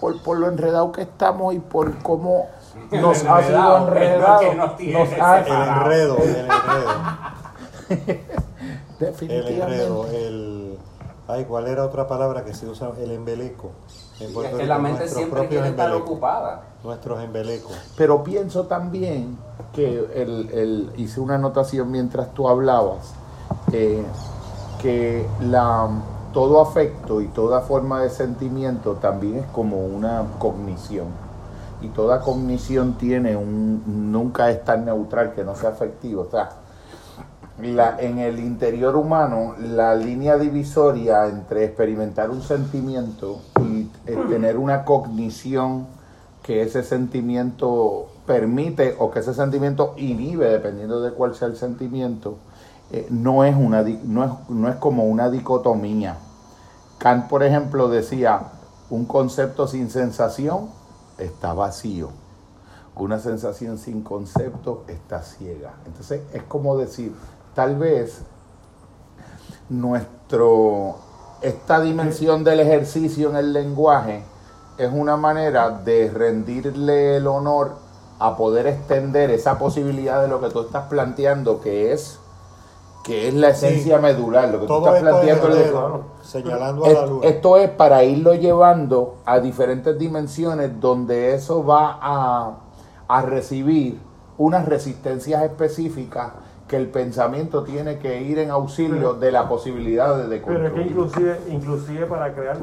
[0.00, 2.46] por, por lo enredado que estamos y por cómo
[3.00, 6.90] nos ha sido enredado, nos Nos ha- El enredo, el enredo.
[8.98, 9.62] El definitivamente.
[9.62, 10.78] enredo, el...
[11.26, 12.90] Ay, ¿cuál era otra palabra que se usa?
[12.98, 13.70] El embeleco.
[14.20, 16.10] En Es que la mente nuestros siempre quiere estar embelecos.
[16.10, 16.62] ocupada.
[16.84, 17.72] Nuestros embelecos.
[17.96, 19.36] Pero pienso también
[19.72, 23.14] que el, el- hice una anotación mientras tú hablabas,
[23.72, 24.04] eh,
[24.80, 25.88] que la,
[26.32, 31.06] todo afecto y toda forma de sentimiento también es como una cognición.
[31.84, 36.22] Y toda cognición tiene un, nunca es tan neutral que no sea afectivo.
[36.22, 36.48] O sea,
[37.58, 44.86] en el interior humano, la línea divisoria entre experimentar un sentimiento y eh, tener una
[44.86, 45.86] cognición
[46.42, 52.38] que ese sentimiento permite o que ese sentimiento inhibe, dependiendo de cuál sea el sentimiento,
[52.92, 56.16] eh, no, es una, no, es, no es como una dicotomía.
[56.96, 58.40] Kant, por ejemplo, decía,
[58.88, 60.73] un concepto sin sensación
[61.18, 62.10] está vacío.
[62.96, 65.74] Una sensación sin concepto está ciega.
[65.86, 67.14] Entonces es como decir,
[67.54, 68.20] tal vez
[69.68, 70.96] nuestro
[71.44, 74.22] esta dimensión del ejercicio en el lenguaje
[74.78, 77.76] es una manera de rendirle el honor
[78.18, 82.18] a poder extender esa posibilidad de lo que tú estás planteando, que es
[83.04, 85.48] que es la esencia medular, lo que tú estás es planteando.
[85.50, 87.26] es- dedo, señalando a es- la luna.
[87.26, 92.56] esto es para irlo llevando a diferentes dimensiones donde eso va a,
[93.06, 94.00] a recibir
[94.38, 96.32] unas resistencias específicas
[96.66, 100.72] que el pensamiento tiene que ir en auxilio Pero- de la posibilidad de Pero es
[100.72, 102.56] que inclusive, inclusive para crear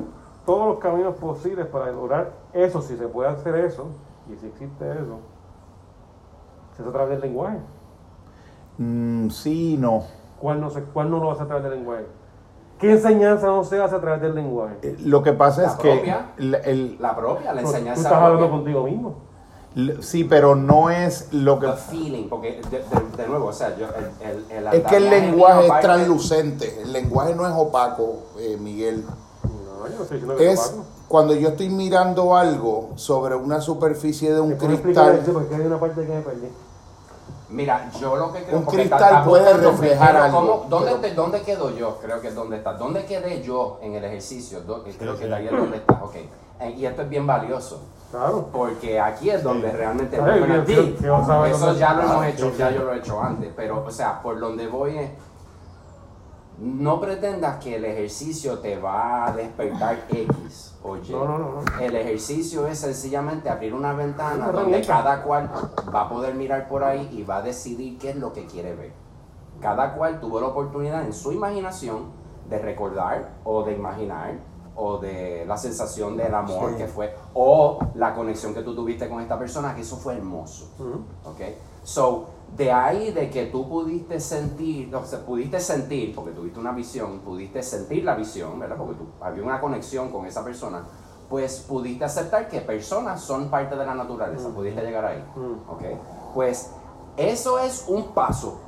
[0.44, 3.86] todos los caminos posibles para lograr eso, si se puede hacer eso,
[4.28, 5.20] y si existe eso,
[6.76, 7.60] se hace a través del lenguaje.
[8.80, 10.04] Mm, sí, no.
[10.42, 12.06] ¿Cuál no, se, ¿Cuál no lo hace a través del lenguaje?
[12.80, 14.76] ¿Qué enseñanza no se hace a través del lenguaje?
[14.82, 16.32] Eh, Lo que pasa La es que propia.
[16.38, 18.56] el- el- La propia, la Tú enseñanza estás hablando propia.
[18.58, 19.16] contigo mismo.
[20.02, 23.78] sí, pero no es lo que The feeling, porque de, de- de nuevo, o sea,
[23.78, 26.82] yo, el, el, el es que el lenguaje es translucente.
[26.82, 29.06] El lenguaje no es opaco, eh, Miguel.
[29.06, 30.84] No, yo no estoy diciendo que Es Paco.
[31.08, 35.24] cuando yo estoy mirando algo sobre una superficie de un ¿Me puedes explicar cristal.
[35.30, 35.34] eso?
[35.40, 36.48] Porque hay una parte que me perdí.
[37.52, 40.88] Mira, yo lo que creo Un cristal está- está puede buscando reflejar algo, cómo- ¿dónde,
[40.92, 41.98] pero- te- ¿Dónde quedo yo?
[42.02, 42.74] Creo que es donde está.
[42.74, 44.62] ¿Dónde quedé yo en el ejercicio?
[44.62, 45.28] Do- Creo que sí.
[45.30, 45.94] de ahí es donde está.
[46.04, 46.16] Ok.
[46.16, 47.82] Eh, Y esto es bien valioso.
[48.12, 48.48] Claro.
[48.52, 49.76] Porque aquí es donde Sí.
[49.78, 50.28] realmente Dios,
[51.30, 52.76] a ti, eso ya lo Ah, hemos hecho, sí, ya sí.
[52.76, 55.10] yo lo he hecho antes, pero o sea, por donde voy es
[56.60, 61.10] no pretendas que el ejercicio te va a despertar X o Y.
[61.12, 61.80] No, no, no, no.
[61.80, 65.50] El ejercicio es sencillamente abrir una ventana Una donde cada cual
[65.94, 68.76] va a poder mirar por ahí y va a decidir qué es lo que quiere
[68.76, 68.94] ver.
[69.62, 72.12] Cada cual tuvo la oportunidad en su imaginación
[72.50, 74.34] de recordar o de imaginar
[74.76, 76.78] o de la sensación del amor Sí.
[76.78, 80.72] que fue o la conexión que tú tuviste con esta persona, que eso fue hermoso.
[81.26, 81.42] ¿ok?
[81.84, 82.26] So,
[82.56, 87.20] de ahí de que tú pudiste sentir, o sea, pudiste sentir, porque tuviste una visión,
[87.20, 88.76] pudiste sentir la visión, ¿verdad?
[88.78, 90.84] Porque tú, había una conexión con esa persona,
[91.30, 95.70] pues pudiste aceptar que personas son parte de la naturaleza, pudiste llegar ahí, Mm.
[95.72, 95.84] ¿ok?
[96.34, 96.72] Pues
[97.18, 98.60] eso es un paso.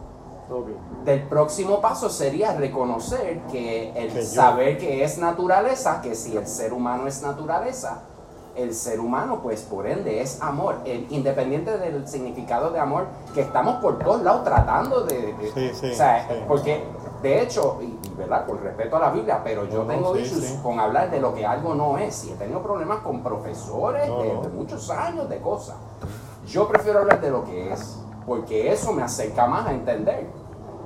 [1.04, 6.46] Del próximo paso sería reconocer que el Que saber que es naturaleza, que si el
[6.46, 8.04] ser humano es naturaleza,
[8.56, 13.42] el ser humano, pues por ende es amor, El- independiente del significado de amor, que
[13.42, 15.34] estamos por todos lados tratando de.
[15.34, 16.36] de- Sí, sí, o sea, sí.
[16.48, 16.84] porque
[17.24, 18.46] de hecho, y, ¿verdad?
[18.46, 21.46] Con respeto a la Biblia, pero yo No, tengo issues con hablar de lo que
[21.46, 24.42] algo no es, y he tenido problemas con profesores No, de, no.
[24.42, 25.76] de muchos años de cosas.
[26.48, 27.98] Yo prefiero hablar de lo que es,
[28.28, 30.28] porque eso me acerca más a entender.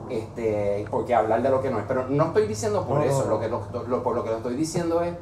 [0.09, 1.85] Este, porque hablar de lo que no es.
[1.87, 3.25] Pero no estoy diciendo por eso.
[3.27, 5.13] Lo que lo- lo- por lo que lo estoy diciendo es,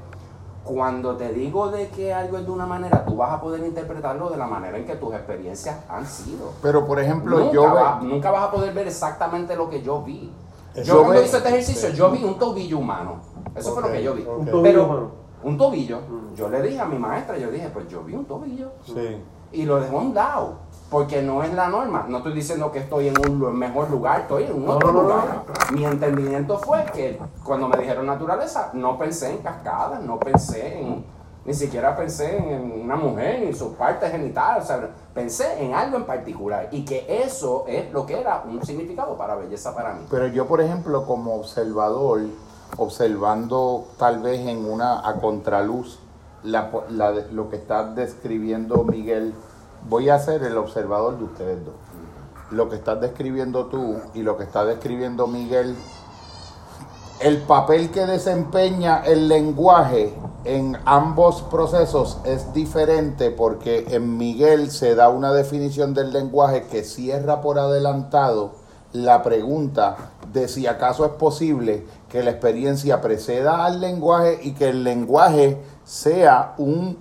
[0.66, 4.30] cuando te digo de que algo es de una manera, tú vas a poder interpretarlo
[4.32, 6.52] de la manera en que tus experiencias han sido.
[6.62, 10.02] Pero por ejemplo, nunca, yo ve- nunca vas a poder ver exactamente lo que yo
[10.02, 10.34] vi.
[10.74, 11.96] Eso Yo cuando ve- hice este ejercicio, sí.
[11.96, 13.18] yo vi un tobillo humano.
[13.56, 14.24] Eso fue lo que yo vi.
[14.24, 15.12] Un tobillo Pero humano.
[15.44, 16.34] un tobillo, Mm.
[16.36, 19.22] yo le dije a mi maestra, yo dije, pues yo vi un tobillo Sí.
[19.52, 20.56] y lo dejó a un lado.
[20.96, 22.06] Porque no es la norma.
[22.08, 25.10] No estoy diciendo que estoy en un mejor lugar, estoy en un otro no, no,
[25.10, 25.44] lugar.
[25.74, 31.06] Mi entendimiento fue que cuando me dijeron naturaleza, no pensé en cascadas, no pensé en.
[31.44, 34.64] Ni siquiera pensé en una mujer ni sus partes genitales.
[34.64, 36.70] O sea, pensé en algo en particular.
[36.72, 40.06] Y que eso es lo que era un significado para belleza para mí.
[40.10, 42.22] Pero yo, por ejemplo, como observador,
[42.78, 46.00] observando tal vez en una a contraluz
[46.44, 49.34] la, la lo que está describiendo Miguel,
[49.90, 51.76] voy a ser el observador de ustedes dos.
[52.52, 55.76] Lo que estás describiendo tú y lo que está describiendo Miguel,
[57.20, 60.14] el papel que desempeña el lenguaje
[60.44, 66.84] en ambos procesos es diferente porque en Miguel se da una definición del lenguaje que
[66.84, 69.98] cierra por adelantado la pregunta
[70.32, 75.62] de si acaso es posible que la experiencia preceda al lenguaje y que el lenguaje
[75.84, 76.98] sea un,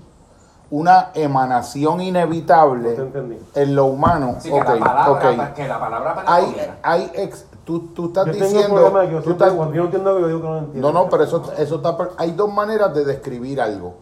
[0.77, 4.35] una emanación inevitable No en lo humano.
[4.39, 5.11] Así Ok, que, la palabra,
[5.49, 5.55] ok.
[5.55, 9.05] que la palabra para Hay, hay ex- tú, tú estás Yo diciendo...
[9.11, 10.93] yo tú estás- cuando yo no entiendo yo digo que no lo entiendo.
[10.93, 11.97] no, no, pero eso, eso está...
[12.17, 13.95] Hay dos maneras de describir algo.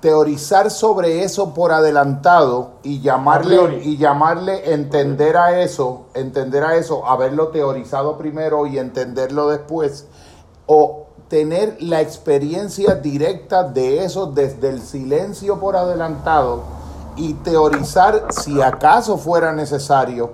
[0.00, 7.06] Teorizar sobre eso por adelantado y llamarle, y llamarle entender a eso, entender a eso,
[7.06, 10.06] haberlo teorizado primero y entenderlo después,
[10.64, 16.64] o tener la experiencia directa de eso desde el silencio por adelantado
[17.14, 20.32] y teorizar si acaso fuera necesario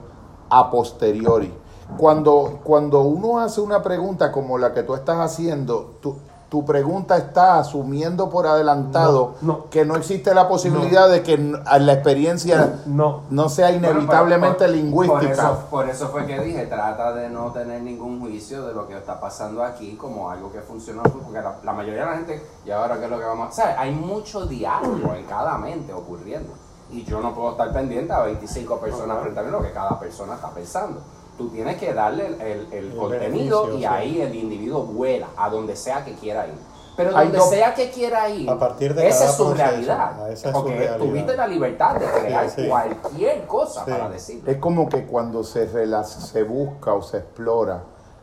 [0.49, 1.53] a posteriori.
[1.99, 6.17] Cuando, cuando uno hace una pregunta como la que tú estás haciendo, tu,
[6.49, 9.71] tu pregunta está asumiendo por adelantado No, no.
[9.71, 13.23] que no existe la posibilidad de que la experiencia No.
[13.49, 15.19] sea inevitablemente por- lingüística.
[15.21, 18.87] Por eso, por eso fue que dije, trata de no tener ningún juicio de lo
[18.87, 22.47] que está pasando aquí como algo que funcionó, porque la, la mayoría de la gente,
[22.65, 25.93] y ahora qué es lo que vamos a hacer, hay mucho diálogo en cada mente
[25.93, 26.53] ocurriendo.
[26.93, 29.99] Y yo no puedo estar pendiente a 25 personas frente a mí, lo que cada
[29.99, 31.01] persona está pensando.
[31.37, 33.85] Tú tienes que darle el, el- el El contenido y sí.
[33.85, 36.55] ahí el individuo vuela a donde sea que quiera ir.
[36.97, 39.69] Pero donde dos- sea que quiera ir, A partir de esa es su proceso.
[39.71, 40.13] realidad.
[40.19, 40.97] Ah, esa es su porque realidad.
[40.97, 42.69] tuviste la libertad de crear Sí, sí.
[42.69, 43.91] cualquier cosa Sí.
[43.91, 44.43] para decir.
[44.47, 47.83] Es como que cuando se, rela- se busca o se explora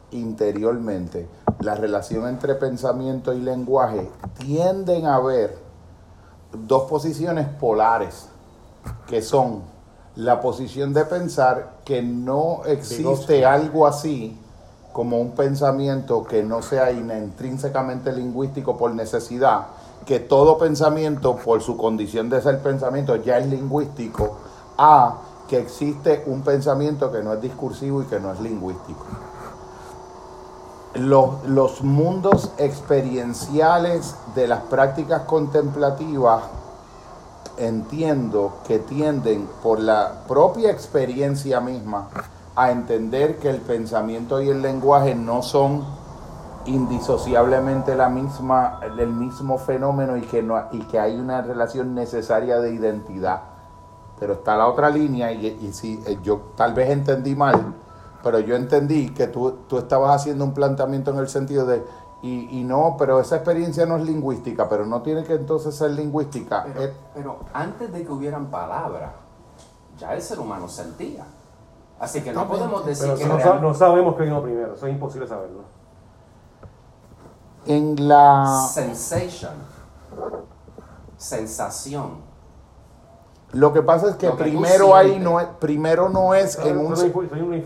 [0.10, 1.27] interiormente
[1.60, 4.10] la relación entre pensamiento y lenguaje,
[4.40, 5.56] tienden a haber
[6.52, 8.27] dos posiciones polares,
[9.07, 9.61] que son
[10.15, 13.44] la posición de pensar que no existe Vygotsky.
[13.44, 14.38] algo así
[14.91, 19.65] como un pensamiento que no sea intrínsecamente lingüístico por necesidad,
[20.06, 24.38] que todo pensamiento por su condición de ser pensamiento ya es lingüístico,
[24.77, 25.18] a
[25.49, 29.03] que existe un pensamiento que no es discursivo y que no es lingüístico.
[30.94, 36.44] Los, los mundos experienciales de las prácticas contemplativas
[37.57, 42.09] entiendo que tienden por la propia experiencia misma
[42.55, 45.84] a entender que el pensamiento y el lenguaje no son
[46.65, 52.59] indisociablemente la misma, el mismo fenómeno y que, no, y que hay una relación necesaria
[52.59, 53.41] de identidad.
[54.19, 57.73] Pero está la otra línea y, y si eh, yo tal vez entendí mal,
[58.23, 61.84] pero yo entendí que tú, tú estabas haciendo un planteamiento en el sentido de,
[62.23, 65.91] y, y no, pero esa experiencia no es lingüística, pero no tiene que entonces ser
[65.91, 66.63] lingüística.
[66.63, 69.11] Pero, Eh, pero antes de que hubieran palabras,
[69.99, 71.25] ya el ser humano sentía.
[71.99, 74.73] Así que no podemos decir Pero que no, real- sa- no sabemos qué vino primero,
[74.73, 75.61] eso es imposible saberlo.
[77.65, 78.67] en la...
[78.73, 79.53] sensation,
[81.17, 82.33] sensación.
[83.51, 86.95] Lo que pasa es que primero ahí no es, primero no es en un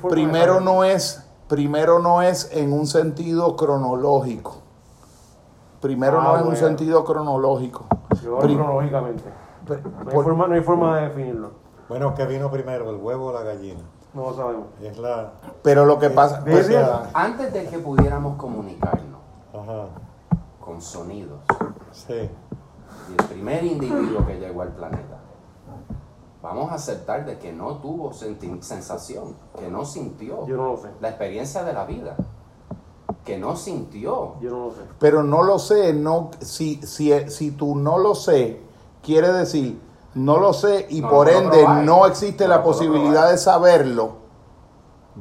[0.09, 4.57] primero no es primero no es en un sentido cronológico.
[5.81, 7.85] Primero Ah, no es en un sentido cronológico.
[8.23, 9.23] Yo Pri- cronológicamente.
[9.67, 9.81] No hay,
[10.13, 11.51] por- forma, no hay forma de definirlo.
[11.89, 13.81] Bueno, ¿qué vino primero, el huevo o la gallina?
[14.13, 14.65] No lo sabemos.
[14.81, 15.31] Es la...
[15.61, 16.69] pero lo que pasa pues,
[17.13, 19.19] Antes de que pudiéramos comunicarnos
[19.53, 19.85] Ajá,
[20.59, 21.39] con sonidos,
[21.91, 22.13] sí.
[22.13, 25.16] y el primer individuo que llegó al planeta,
[26.41, 30.89] vamos a aceptar de que no tuvo sensación, que no sintió Yo no lo sé.
[31.01, 32.15] la experiencia de la vida,
[33.25, 34.35] que no sintió.
[34.39, 34.81] Yo no lo sé.
[34.99, 38.61] pero no lo sé, no si si si tú no lo sé,
[39.03, 39.81] quiere decir
[40.13, 41.83] no lo sé y No por ende probar.
[41.83, 43.31] no existe No la posibilidad probar.
[43.31, 44.11] de saberlo.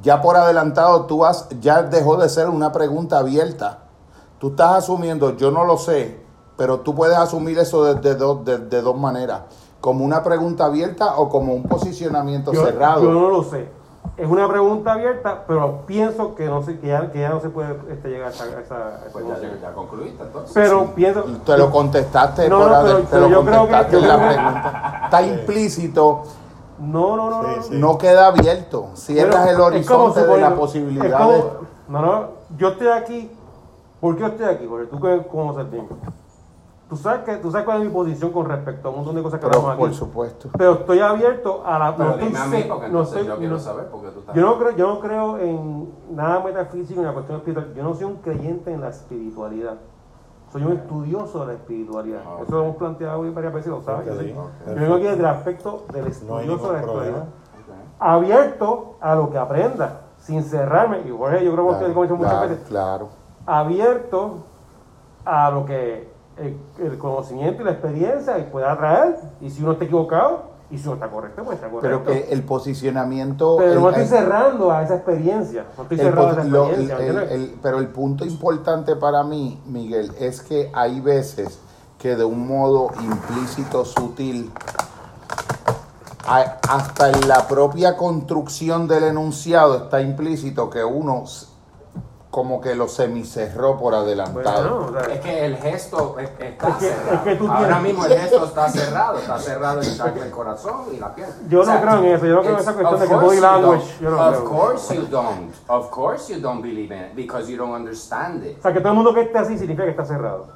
[0.02, 3.84] Ya por adelantado tú has ya dejó de ser una pregunta abierta.
[4.38, 6.20] Tú estás asumiendo, yo no lo sé,
[6.56, 9.42] pero tú puedes asumir eso de, de dos- de- de dos maneras,
[9.86, 13.04] como una pregunta abierta o como un posicionamiento Yo, cerrado.
[13.04, 13.68] yo no lo sé.
[14.16, 17.50] Es una pregunta abierta, pero pienso que no se, que ya, que ya no se
[17.50, 20.50] puede este, llegar a esa, a esa- Pues ya, ya concluiste entonces.
[20.54, 21.22] Pero pienso.
[21.44, 23.98] Te lo contestaste, No, por no, pero- te pero lo yo creo que- contestaste yo
[24.02, 25.00] en la pregunta.
[25.04, 26.22] Está implícito,
[26.80, 27.48] No, no, no, no.
[27.62, 27.78] Sí, sí.
[27.78, 28.88] no queda abierto.
[28.94, 31.42] Cierras Pero el horizonte de la posibilidad como- de...
[31.90, 32.24] No, no,
[32.58, 33.30] yo estoy aquí.
[34.00, 34.66] ¿Por qué estoy aquí?
[34.68, 35.94] Porque tú que conoces el tiempo.
[36.88, 39.22] Tú sabes, que, tú sabes cuál es mi posición con respecto a un montón de
[39.22, 39.86] cosas que Pero, hablamos aquí.
[39.88, 40.48] por supuesto.
[40.56, 41.96] Pero estoy abierto a la.
[41.96, 44.08] Pero no estoy dime a mí, porque no estoy- yo quiero no- saber por qué
[44.10, 47.74] tú estás Yo no, creo, yo no creo en nada metafísico, en la cuestión espiritual.
[47.74, 49.74] Yo no soy un creyente en la espiritualidad.
[50.52, 52.20] Soy un estudioso de la espiritualidad.
[52.24, 52.36] Ah.
[52.42, 54.06] Eso lo hemos planteado varias veces, lo sabes.
[54.06, 54.38] Yo, soy- ok.
[54.68, 57.24] yo vengo aquí desde el aspecto del estudioso de la espiritualidad.
[57.98, 61.00] Abierto a lo que aprenda, sin cerrarme.
[61.04, 63.08] Y Jorge, yo creo que usted, como he dicho muchas claro, veces, claro.
[63.44, 64.34] abierto
[65.24, 69.16] a lo que el, el conocimiento y la experiencia pueda traer.
[69.40, 72.02] Y si uno está equivocado, y si uno está correcto, pues está correcto.
[72.04, 73.56] Pero que el posicionamiento...
[73.58, 75.64] Pero el- no estoy el- cerrando a esa experiencia.
[75.76, 77.58] No estoy cerrando a esa experiencia.
[77.62, 81.60] pero el punto importante para mí, Miguel, es que hay veces
[81.98, 84.50] que de un modo implícito, sutil,
[86.26, 91.24] hasta en la propia construcción del enunciado está implícito que uno
[92.36, 94.80] como que lo semicerró por adelantado.
[94.82, 97.14] Bueno, o sea, Es que el gesto es- está Es que- cerrado.
[97.14, 99.18] es que tú Ahora tienes- mismo el gesto está cerrado.
[99.18, 101.28] Está cerrado el chakra del corazón y la piel.
[101.48, 103.26] Yo no creo en eso, yo no creo en esa cuestión of de que course
[103.26, 104.44] body you language, yo no Of creo.
[104.50, 105.54] course you don't.
[105.66, 108.58] Of course you don't believe in it because you don't understand it.
[108.58, 110.46] o sea, que todo el mundo que esté así significa que está cerrado.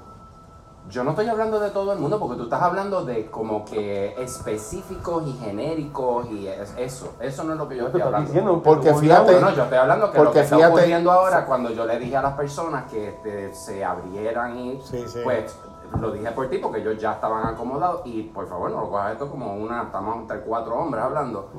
[0.90, 4.14] Yo no estoy hablando de todo el mundo porque tú estás hablando de como que
[4.20, 7.14] específicos y genéricos y es- eso.
[7.20, 8.26] Eso no es lo que yo estoy hablando.
[8.26, 8.54] diciendo.
[8.56, 11.70] que Porque fíjate- No, yo estoy hablando que lo que está fíjate- ocurriendo ahora, cuando
[11.70, 15.20] yo le dije a las personas que este, se abrieran y Sí, sí.
[15.22, 15.56] pues
[16.00, 19.12] lo dije por ti porque ellos ya estaban acomodados y por favor no lo cojas
[19.12, 21.50] esto como una, estamos entre cuatro hombres hablando.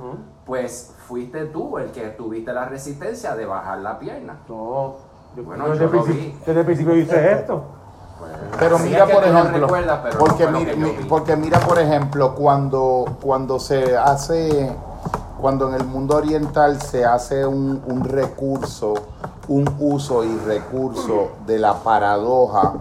[0.45, 4.39] Pues fuiste tú el que tuviste la resistencia de bajar la pierna.
[4.49, 4.95] No,
[5.35, 6.37] yo, Bueno, yo yo desde, el lo principio, vi.
[6.45, 7.63] desde el principio hice esto.
[8.59, 9.67] Pero mira, por ejemplo,
[10.03, 10.17] pero
[10.59, 14.71] mira, mi- porque mira, por ejemplo, cuando, cuando se hace,
[15.39, 18.93] cuando en el mundo oriental se hace un, un recurso,
[19.47, 22.73] un uso y recurso de la paradoja,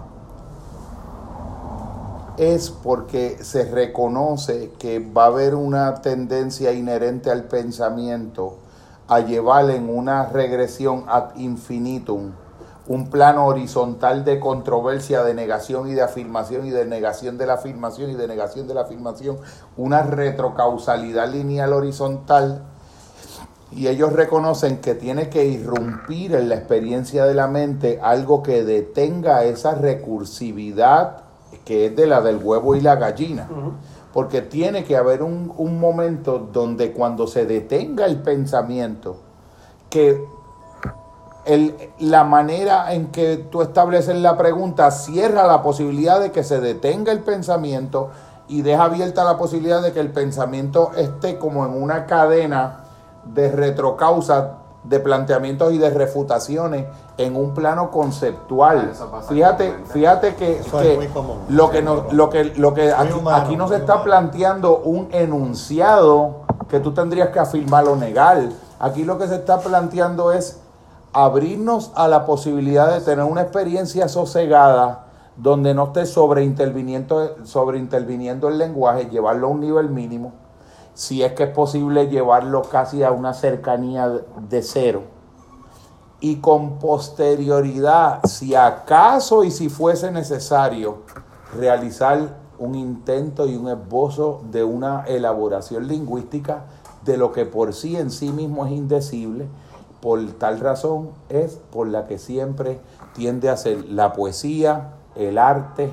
[2.37, 8.55] es porque se reconoce que va a haber una tendencia inherente al pensamiento
[9.07, 12.31] a llevar en una regresión ad infinitum
[12.87, 17.53] un plano horizontal de controversia, de negación y de afirmación y de negación de la
[17.53, 19.37] afirmación y de negación de la afirmación,
[19.77, 22.63] una retrocausalidad lineal horizontal.
[23.71, 28.65] Y ellos reconocen que tiene que irrumpir en la experiencia de la mente algo que
[28.65, 31.23] detenga esa recursividad
[31.63, 33.47] que es de la del huevo y la gallina.
[34.11, 39.17] Porque tiene que haber un, un momento donde cuando se detenga el pensamiento,
[39.89, 40.21] que
[41.45, 46.59] el, la manera en que tú estableces la pregunta cierra la posibilidad de que se
[46.59, 48.09] detenga el pensamiento
[48.47, 52.83] y deja abierta la posibilidad de que el pensamiento esté como en una cadena
[53.23, 56.85] de retrocausa de planteamientos y de refutaciones
[57.17, 58.93] en un plano conceptual.
[59.29, 60.61] Fíjate, fíjate que,
[61.13, 61.37] común.
[61.49, 64.03] lo que nos, lo que, lo que aquí, humano, aquí nos está humano.
[64.03, 68.49] planteando un enunciado que tú tendrías que afirmar o negar.
[68.79, 70.59] Aquí lo que se está planteando es
[71.13, 78.57] abrirnos a la posibilidad de tener una experiencia sosegada donde no esté sobreinterviniendo, sobreinterviniendo el
[78.57, 80.33] lenguaje, llevarlo a un nivel mínimo,
[80.93, 85.03] si es que es posible llevarlo casi a una cercanía de cero.
[86.19, 90.99] Y con posterioridad, si acaso y si fuese necesario,
[91.57, 96.65] realizar un intento y un esbozo de una elaboración lingüística
[97.03, 99.47] de lo que por sí en sí mismo es indecible.
[100.01, 102.79] Por tal razón es por la que siempre
[103.13, 105.91] tiende a ser la poesía, el arte,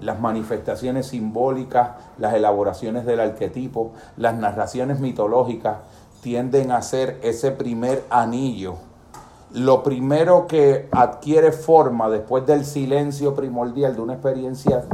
[0.00, 5.78] las manifestaciones simbólicas, las elaboraciones del arquetipo, las narraciones mitológicas,
[6.20, 8.74] tienden a ser ese primer anillo.
[9.52, 14.84] Lo primero que adquiere forma después del silencio primordial de una experiencia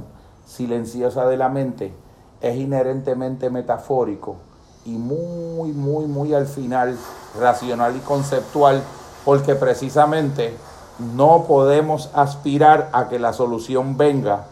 [0.44, 1.94] silenciosa de la mente
[2.42, 4.49] es inherentemente metafórico
[4.84, 6.96] y muy, muy, muy al final
[7.38, 8.82] racional y conceptual,
[9.24, 10.54] porque precisamente
[11.14, 14.46] no podemos aspirar a que la solución venga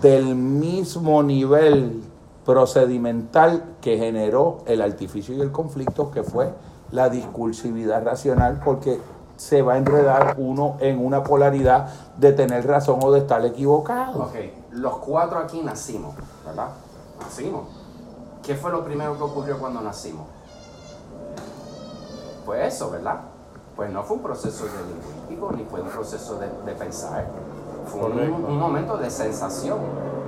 [0.00, 2.02] del mismo nivel
[2.44, 6.52] procedimental que generó el artificio y el conflicto, que fue
[6.90, 9.00] la discursividad racional, porque
[9.36, 14.24] se va a enredar uno en una polaridad de tener razón o de estar equivocado.
[14.24, 14.34] Ok,
[14.72, 16.14] los cuatro aquí nacimos,
[16.44, 16.68] ¿verdad?
[17.20, 17.81] Nacimos.
[18.42, 20.26] ¿Qué fue lo primero que ocurrió cuando nacimos?
[22.44, 23.20] Pues eso, ¿verdad?
[23.76, 27.26] Pues no fue un proceso de lingüístico, ni fue un proceso de, de pensar.
[27.86, 29.78] Fue un, momento de sensación.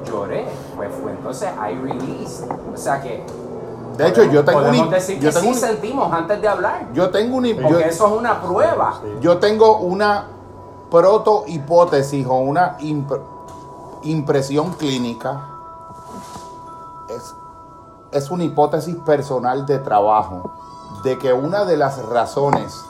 [0.07, 0.47] Lloré,
[0.77, 2.49] pues fue entonces I released.
[2.73, 3.25] O sea que.
[3.97, 6.49] De hecho, yo tengo podemos un- decir yo que tengo sí un- sentimos antes de
[6.49, 6.89] hablar.
[6.93, 9.01] Yo tengo una, Porque yo- eso es una prueba.
[9.21, 10.27] Yo tengo una
[10.91, 13.21] proto hipótesis o una imp-
[14.03, 15.49] impresión clínica.
[17.09, 17.35] Es,
[18.15, 20.53] es una hipótesis personal de trabajo
[21.03, 22.85] de que una de las razones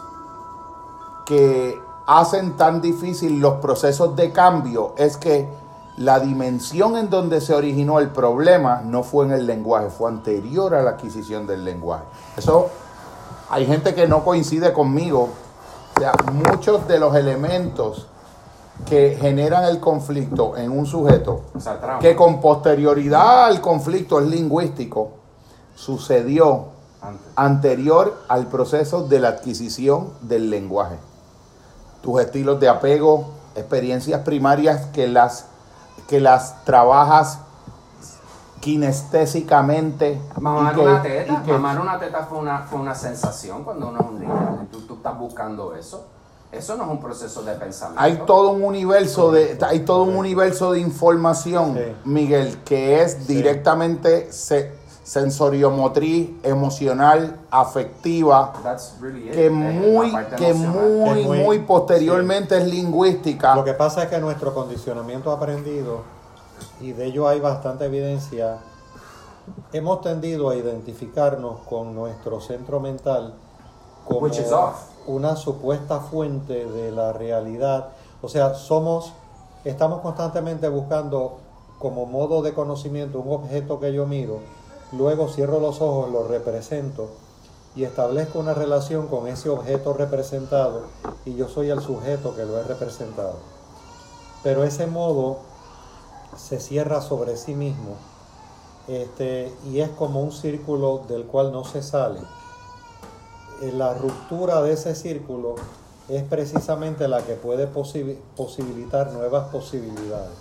[1.25, 5.49] que hacen tan difícil los procesos de cambio es que
[5.97, 10.75] la dimensión en donde se originó el problema no fue en el lenguaje, fue anterior
[10.75, 12.05] a la adquisición del lenguaje.
[12.37, 12.69] Eso
[13.49, 15.31] hay gente que no coincide conmigo.
[15.97, 18.09] O sea, muchos de los elementos
[18.87, 21.43] que generan el conflicto en un sujeto,
[22.01, 25.13] que con posterioridad al conflicto es lingüístico,
[25.75, 26.67] sucedió
[27.01, 27.27] Antes.
[27.37, 30.97] anterior al proceso de la adquisición del lenguaje.
[32.03, 35.47] Tus estilos de apego, experiencias primarias que las,
[36.09, 37.39] que las trabajas
[38.61, 40.21] kinestésicamente.
[40.41, 44.01] Mamar que- una teta, que- mamar una teta fue una, fue una sensación cuando uno
[44.01, 44.67] es un niño.
[44.71, 46.07] Tú, tú estás buscando eso.
[46.57, 48.01] Eso no es un proceso de pensamiento.
[48.03, 51.93] Hay todo un universo de hay todo un universo de información, Sí.
[52.05, 54.73] Miguel, que es directamente se-
[55.03, 59.33] sensoriomotriz, emocional, afectiva, That's really it.
[59.35, 60.89] que muy que emocional.
[60.91, 63.55] muy Es muy- muy posteriormente es lingüística.
[63.55, 66.03] Lo que pasa es que nuestro condicionamiento aprendido,
[66.81, 68.59] y de ello hay bastante evidencia,
[69.73, 73.35] hemos tendido a identificarnos con nuestro centro mental
[74.07, 74.77] como Which is off.
[75.07, 77.89] Una supuesta fuente de la realidad.
[78.23, 79.13] O sea, somos,
[79.65, 81.39] estamos constantemente buscando
[81.79, 84.39] como modo de conocimiento un objeto que yo miro,
[84.93, 87.09] luego cierro los ojos, lo represento
[87.77, 90.83] y establezco una relación con ese objeto representado
[91.25, 93.35] y yo soy el sujeto que lo he representado.
[94.43, 95.39] Pero ese modo
[96.37, 97.97] se cierra sobre sí mismo
[98.87, 102.21] este, y es como un círculo del cual no se sale.
[103.69, 105.55] Eh, la ruptura de ese círculo
[106.09, 110.36] es precisamente la que puede posibi- posibilitar nuevas posibilidades.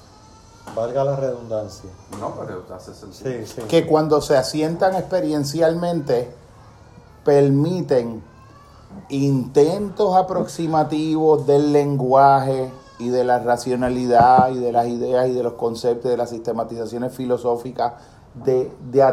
[0.76, 1.90] Valga la redundancia.
[2.20, 3.30] No, pero hace sentido.
[3.32, 3.62] Sí, sí.
[3.68, 6.30] que cuando se asientan experiencialmente
[7.26, 8.24] permiten
[9.10, 15.54] intentos aproximativos del lenguaje y de la racionalidad y de las ideas y de los
[15.54, 17.94] conceptos y de las sistematizaciones filosóficas
[18.36, 19.04] de, de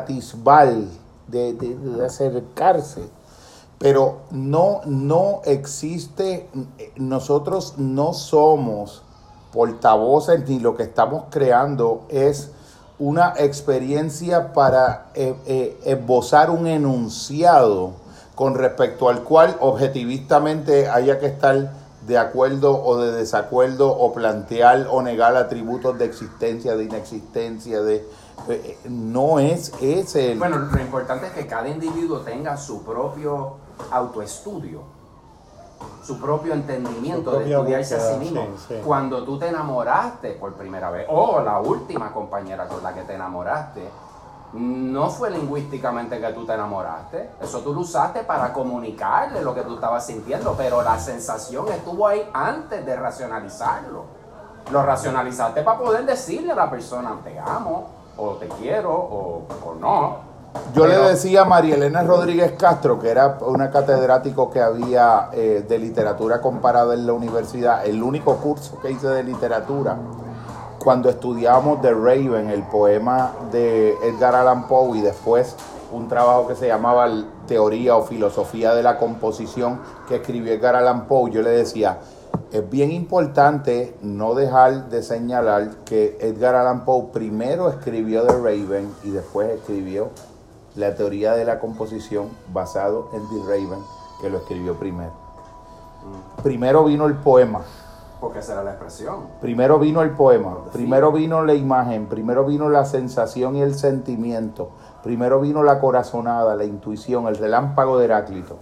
[1.55, 3.03] de- de acercarse.
[3.81, 9.03] Pero no, no existe, eh, nosotros no somos
[9.53, 12.51] portavoces ni lo que estamos creando es
[12.99, 17.93] una experiencia para eh, eh, esbozar un enunciado
[18.35, 21.73] con respecto al cual objetivistamente haya que estar
[22.07, 28.07] de acuerdo o de desacuerdo o plantear o negar atributos de existencia, de inexistencia, de...
[28.49, 30.39] eh, no es ese el...
[30.39, 33.57] Bueno, lo importante es que cada individuo tenga su propio
[33.91, 34.83] autoestudio,
[36.03, 38.57] su propio entendimiento Su de estudiarse a sí búsqueda, mismo.
[38.59, 38.81] sí, sí.
[38.85, 43.15] Cuando tú te enamoraste por primera vez, o la última compañera con la que te
[43.15, 43.89] enamoraste,
[44.53, 49.63] no fue lingüísticamente que tú te enamoraste, eso tú lo usaste para comunicarle lo que
[49.63, 54.05] tú estabas sintiendo, pero la sensación estuvo ahí antes de racionalizarlo.
[54.73, 59.75] Lo racionalizaste para poder decirle a la persona, te amo, o te quiero, o, o
[59.77, 60.30] no.
[60.75, 65.29] Yo Pero- le decía a María Elena Rodríguez Castro, que era una catedrático que había
[65.33, 69.97] eh, de literatura comparada en la universidad, el único curso que hice de literatura,
[70.79, 75.57] cuando estudiábamos The Raven, el poema de Edgar Allan Poe, y después
[75.93, 77.09] un trabajo que se llamaba
[77.47, 81.99] Teoría o Filosofía de la Composición, que escribió Edgar Allan Poe, yo le decía,
[82.53, 88.93] es bien importante no dejar de señalar que Edgar Allan Poe primero escribió The Raven
[89.05, 90.11] y después escribió
[90.77, 93.81] la teoría de la composición basado en The Raven,
[94.21, 95.13] que lo escribió primero.
[96.43, 97.61] Primero vino el poema,
[98.21, 99.27] Porque esa era la expresión.
[99.41, 104.71] primero vino el poema, primero vino la imagen, primero vino la sensación y el sentimiento,
[105.03, 108.57] primero vino la corazonada, la intuición, el relámpago de Heráclito.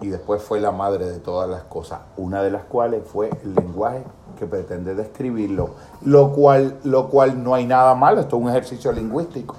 [0.00, 3.54] Y después fue la madre de todas las cosas, una de las cuales fue el
[3.54, 4.04] lenguaje
[4.38, 5.70] que pretende describirlo,
[6.02, 9.54] lo cual, lo cual no hay nada malo, esto es un ejercicio lingüístico,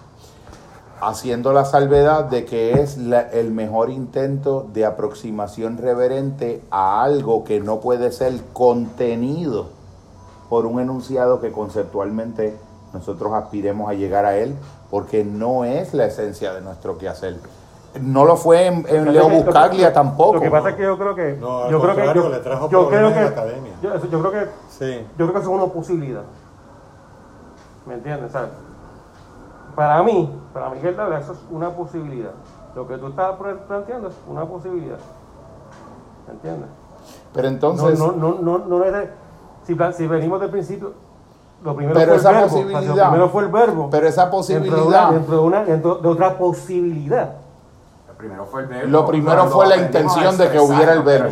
[1.02, 7.44] haciendo la salvedad de que es la- el mejor intento de aproximación reverente a algo
[7.44, 9.68] que no puede ser contenido
[10.50, 12.56] por un enunciado que conceptualmente
[12.94, 14.56] nosotros aspiremos a llegar a él,
[14.90, 17.36] porque no es la esencia de nuestro quehacer.
[18.02, 20.36] No lo fue en, en Leo Buscaglia tampoco.
[20.36, 21.36] Lo que pasa es que yo creo que.
[21.40, 23.72] No, al yo creo que yo, le trajo yo creo problemas que en la academia.
[23.82, 25.06] Yo, creo que Sí.
[25.18, 26.22] yo creo que eso es una posibilidad.
[27.86, 28.32] ¿Me entiendes?
[28.32, 28.50] ¿Sabes?
[29.78, 32.32] Para mí, para Miguel Dávila, eso es una posibilidad.
[32.76, 33.36] Lo que tú estás
[33.68, 34.98] planteando es una posibilidad.
[36.26, 36.70] ¿Me entiendes?
[37.32, 39.12] Pero entonces, no, no, no, no, no es de-
[39.94, 40.94] si, venimos del principio,
[41.64, 42.58] lo primero Pero fue esa el verbo.
[42.58, 43.90] lo primero fue el verbo.
[43.92, 47.34] pero esa posibilidad, dentro de, una- dentro de otra posibilidad.
[48.18, 51.30] Primero fue el verbo, Lo primero fue la intención de que hubiera el verbo.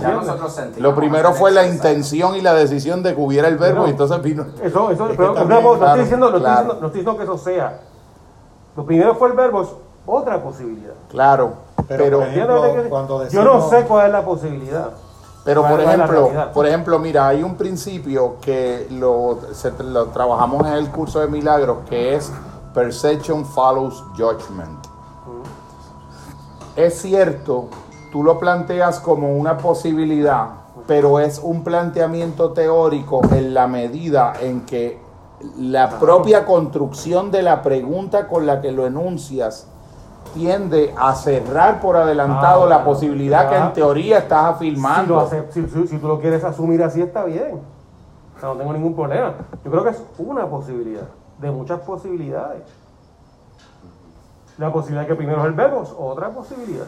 [0.78, 3.90] lo primero fue la intención y la decisión de que hubiera el verbo, Pero- y
[3.90, 4.46] entonces vino.
[4.62, 7.80] Eso, eso, pero, no, estoy diciendo, no estoy diciendo que eso sea.
[8.76, 9.70] Lo primero fue el verbo, es
[10.06, 10.94] otra posibilidad.
[11.10, 11.54] Claro,
[11.88, 14.26] Pero, pero, por ejemplo, ¿Entiendes lo que- cuando Yo no decimos- sé cuál es la
[14.26, 14.90] posibilidad.
[15.44, 20.66] Pero ¿Cuál por ejemplo, por ejemplo, mira, hay un principio que lo, se- lo trabajamos
[20.66, 22.32] en el curso de milagros que es
[22.74, 24.86] perception follows judgment.
[26.76, 27.66] Es cierto,
[28.12, 30.48] tú lo planteas como una posibilidad,
[30.88, 35.00] pero es un planteamiento teórico en la medida en que
[35.58, 39.68] la propia construcción de la pregunta con la que lo enuncias
[40.34, 45.30] tiende a cerrar por adelantado Ah, la posibilidad que en teoría estás Si, lo afirmando.
[45.52, 47.60] si- si- si tú lo quieres asumir así, está bien.
[48.36, 49.34] O sea, no tengo ningún problema.
[49.64, 51.08] Yo creo que es una posibilidad,
[51.40, 52.64] de muchas posibilidades.
[54.58, 56.86] La posibilidad que primero es el verbo, es otra posibilidad.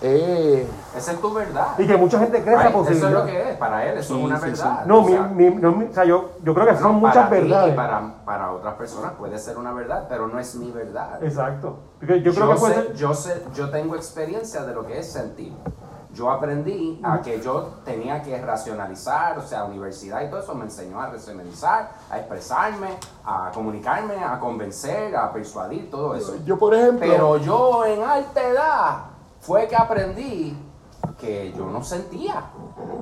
[0.00, 0.64] Eh,
[0.96, 1.68] Esa es tu verdad.
[1.76, 3.10] Y que mucha gente cree esa Right, Eso posibilidad.
[3.10, 4.50] es lo que es, para él, eso Sí, es una sí, sí.
[4.62, 4.84] verdad.
[4.86, 6.94] No, O mi, sea, mi- no, mi- o sea, yo, yo creo que no, son
[6.96, 7.74] muchas y verdades.
[7.74, 11.22] Para, para otras personas puede ser una verdad, pero no es mi verdad.
[11.22, 11.78] Exacto.
[11.98, 14.86] Porque yo creo yo, que puede sé, ser- yo, sé, yo tengo experiencia de lo
[14.86, 15.52] que es sentir.
[16.14, 20.64] Yo aprendí a que yo tenía que racionalizar, o sea, universidad y todo eso me
[20.64, 22.88] enseñó a racionalizar, a expresarme,
[23.24, 26.36] a comunicarme, a convencer, a persuadir, todo eso.
[26.44, 28.96] yo, por ejemplo, Pero yo en alta edad
[29.40, 30.56] fue que aprendí
[31.18, 32.50] que yo no sentía.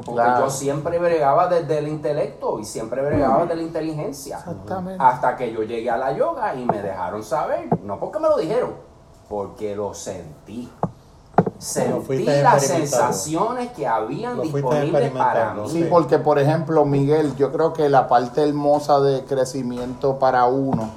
[0.04, 0.44] Porque Claro.
[0.46, 4.38] yo siempre bregaba desde el intelecto y siempre bregaba desde la inteligencia.
[4.38, 5.02] Exactamente.
[5.04, 7.68] Hasta que yo llegué a la yoga y me dejaron saber.
[7.82, 8.74] No porque me lo dijeron,
[9.28, 10.70] porque lo sentí.
[11.58, 15.62] Sentí las sensaciones que habían disponibles para mí.
[15.68, 15.88] Sí, Sí.
[15.90, 20.90] porque por ejemplo, Miguel, yo creo que la parte hermosa de crecimiento para uno,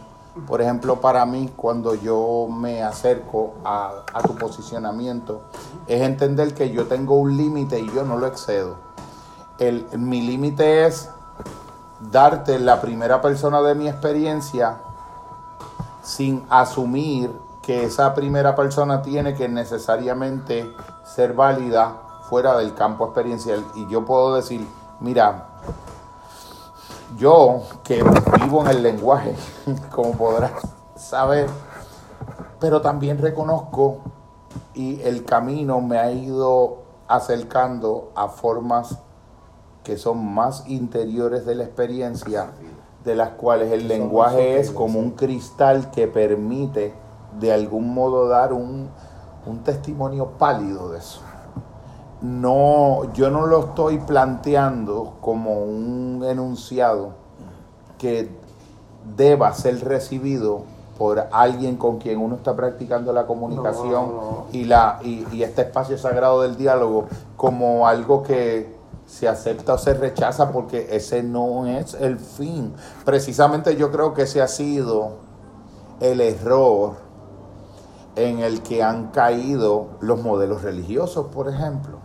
[0.47, 5.41] por ejemplo, para mí, cuando yo me acerco a, tu posicionamiento,
[5.87, 8.75] es entender que yo tengo un límite y yo no lo excedo.
[9.97, 11.09] Mi límite es
[11.99, 14.77] darte la primera persona de mi experiencia
[16.01, 23.63] sin asumir que esa primera persona tiene que necesariamente ser válida fuera del campo experiencial.
[23.75, 24.65] Y yo puedo decir,
[24.99, 25.49] mira,
[27.17, 28.03] yo que
[28.41, 29.33] vivo en el lenguaje,
[29.91, 30.51] como podrás
[30.95, 31.49] saber,
[32.59, 33.99] pero también reconozco
[34.73, 38.99] y el camino me ha ido acercando a formas
[39.83, 42.51] que son más interiores de la experiencia,
[43.03, 46.93] de las cuales el lenguaje es como un cristal que permite
[47.39, 48.89] de algún modo dar un,
[49.45, 51.21] un testimonio pálido de eso.
[52.21, 57.11] No, yo no lo estoy planteando como un enunciado
[57.97, 58.29] que
[59.15, 60.63] deba ser recibido
[60.97, 64.45] por alguien con quien uno está practicando la comunicación No, no, no.
[64.51, 67.05] y la y, y este espacio sagrado del diálogo
[67.37, 72.73] como algo que se acepta o se rechaza porque ese no es el fin.
[73.05, 75.13] Precisamente yo creo que ese ha sido
[76.01, 76.93] el error
[78.15, 81.98] en el que han caído los modelos religiosos, por ejemplo.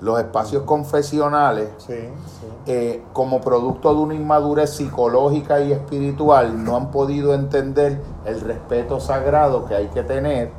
[0.00, 2.46] Los espacios confesionales Sí, sí.
[2.66, 9.00] eh, como producto de una inmadurez psicológica y espiritual, no han podido entender el respeto
[9.00, 10.50] sagrado que hay que tener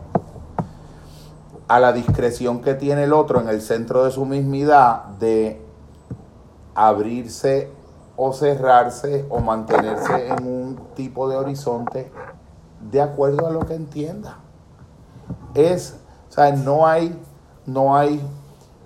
[1.68, 5.62] a la discreción que tiene el otro en el centro de su mismidad de
[6.76, 7.72] abrirse
[8.18, 12.12] o cerrarse o mantenerse en un tipo de horizonte
[12.92, 14.38] de acuerdo a lo que entienda.
[15.54, 15.98] Es,
[16.30, 17.20] o sea, no hay,
[17.66, 18.22] no hay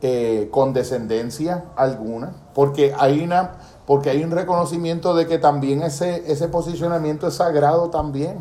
[0.01, 3.51] eh, condescendencia alguna, porque hay una,
[3.85, 8.37] porque hay un reconocimiento de que también ese, ese posicionamiento es sagrado también.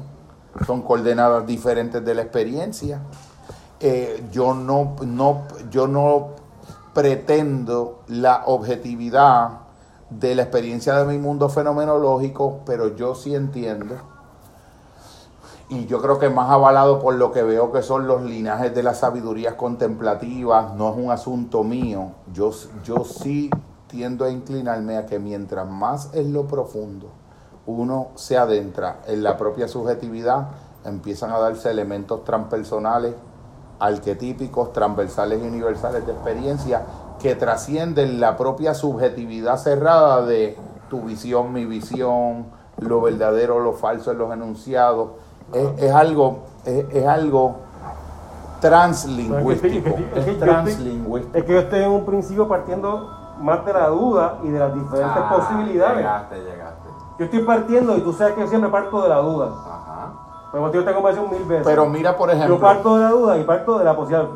[0.67, 3.01] Son coordenadas diferentes de la experiencia.
[3.81, 6.31] Eh, yo no, no, yo no
[6.95, 9.51] pretendo la objetividad
[10.11, 13.97] de la experiencia de mi mundo fenomenológico, pero yo sí entiendo
[15.71, 18.83] y yo creo que más avalado por lo que veo que son los linajes de
[18.83, 22.13] las sabidurías contemplativas, no es un asunto mío.
[22.33, 22.51] Yo,
[22.85, 23.51] yo sí
[23.87, 27.11] tiendo a inclinarme a que mientras más en lo profundo
[27.67, 30.49] uno se adentra en la propia subjetividad,
[30.87, 33.15] empiezan a darse elementos transpersonales,
[33.79, 36.83] arquetípicos, transversales y universales de experiencia
[37.21, 40.57] que trascienden la propia subjetividad cerrada de
[40.89, 42.47] tu visión, mi visión,
[42.79, 45.11] lo verdadero, lo falso en los enunciados.
[45.53, 47.57] Es, es algo, es, es algo
[48.61, 49.89] translingüístico.
[50.15, 51.39] Es que- yo translingüístico.
[51.39, 53.11] Es que yo estoy en un principio partiendo
[53.41, 55.97] más de la duda y de las diferentes Ah, posibilidades.
[55.99, 56.89] Llegaste, llegaste.
[57.19, 59.47] Yo estoy partiendo y tú sabes que yo siempre parto de la duda.
[59.47, 60.13] Ajá.
[60.53, 61.67] Hemos tenido esta conversación mil veces.
[61.67, 64.29] Pero mira, por yo ejemplo, parto de la duda y parto de la posibilidad.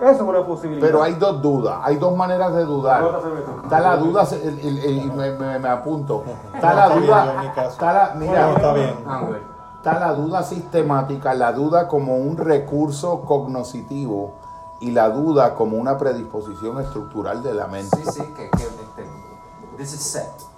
[0.00, 0.84] Eso es una posibilidad.
[0.86, 3.04] pero hay dos dudas, hay dos maneras de dudar.
[3.62, 6.24] Está la duda, el- el- el- y me, me- me apunto.
[6.54, 8.94] Está No, la está yo duda, está la, mira, No, está bien.
[9.06, 9.20] Ah.
[9.82, 14.32] Está la duda sistemática, la duda como un recurso cognoscitivo
[14.78, 17.96] y la duda como una predisposición estructural de la mente.
[17.96, 19.10] Sí, sí, que, que este,
[19.76, 20.51] this is set.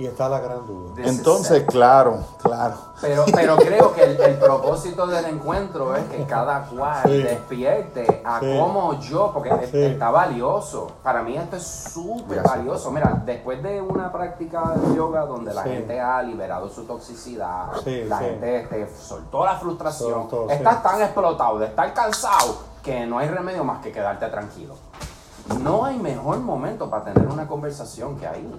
[0.00, 0.94] Y está la gran duda.
[1.04, 2.74] Entonces, claro, claro.
[3.02, 7.22] Pero, pero creo que el, el propósito del encuentro es que cada cual Sí.
[7.22, 8.46] despierte a Sí.
[8.58, 9.76] cómo yo, porque Sí.
[9.82, 10.90] está valioso.
[11.02, 12.90] Para mí esto es súper valioso.
[12.90, 15.68] Mira, después de una práctica de yoga donde la Sí.
[15.68, 18.24] gente ha liberado su toxicidad, Sí, la sí.
[18.24, 20.54] gente este, soltó la frustración, Soltó, sí.
[20.54, 24.76] estás tan explotado de estar cansado que no hay remedio más que quedarte tranquilo.
[25.60, 28.56] No hay mejor momento para tener una conversación que ahí.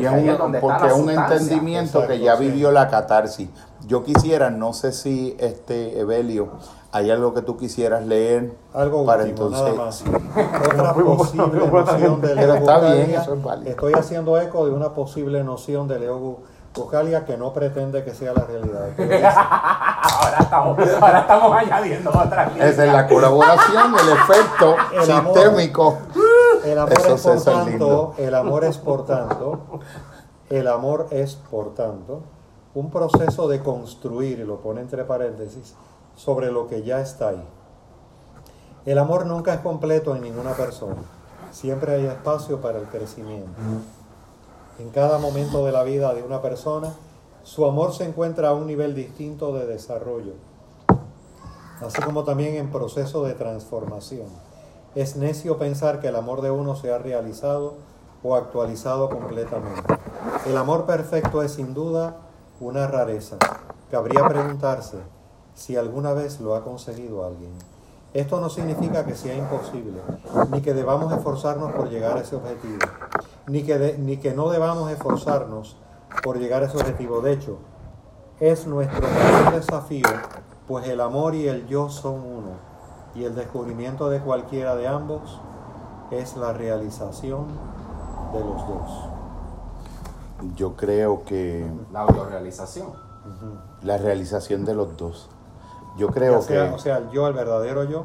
[0.00, 2.44] Y Porque un- es donde está porque la es un entendimiento que ya sí.
[2.44, 3.48] vivió la catarsis.
[3.86, 6.48] Yo quisiera, no sé si este Evelio,
[6.92, 9.74] hay algo que tú quisieras leer Algo para último, entonces.
[9.74, 10.04] nada más.
[10.72, 13.70] Otra posible noción de Pero Leo está bien, eso es válido.
[13.70, 16.36] Estoy haciendo eco de una posible noción de Leo Bu-
[16.74, 18.88] Buscalia que no pretende que sea la realidad.
[18.98, 25.34] ahora, estamos, ahora estamos añadiendo otra Esa es la colaboración, el efecto El amor.
[26.64, 28.14] El amor Eso es por tanto, lindo.
[28.18, 29.60] el amor es por tanto,
[30.50, 32.22] el amor es por tanto
[32.74, 35.74] un proceso de construir, y lo pone entre paréntesis,
[36.14, 37.44] sobre lo que ya está ahí.
[38.84, 41.02] El amor nunca es completo en ninguna persona.
[41.52, 43.50] Siempre hay espacio para el crecimiento.
[44.78, 46.92] En cada momento de la vida de una persona,
[47.44, 50.34] su amor se encuentra a un nivel distinto de desarrollo,
[51.80, 54.26] así como también en proceso de transformación.
[54.96, 57.74] Es necio pensar que el amor de uno se ha realizado
[58.22, 59.94] o actualizado completamente.
[60.46, 62.16] El amor perfecto es sin duda
[62.60, 63.36] una rareza.
[63.90, 64.96] Cabría preguntarse
[65.52, 67.50] si alguna vez lo ha conseguido alguien.
[68.14, 70.00] Esto no significa que sea imposible,
[70.50, 72.78] ni que debamos esforzarnos por llegar a ese objetivo,
[73.48, 75.76] ni que, ni que no debamos esforzarnos
[76.22, 77.20] por llegar a ese objetivo.
[77.20, 77.58] De hecho,
[78.40, 80.08] es nuestro mayor desafío,
[80.66, 82.75] pues el amor y el yo son uno,
[83.16, 85.40] y el descubrimiento de cualquiera de ambos
[86.10, 87.46] es la realización
[88.32, 89.08] de los dos.
[90.54, 92.92] Yo creo que La autorrealización.
[93.82, 95.28] la realización de los dos.
[95.96, 98.04] Yo creo sea- que o sea, el yo, el verdadero yo,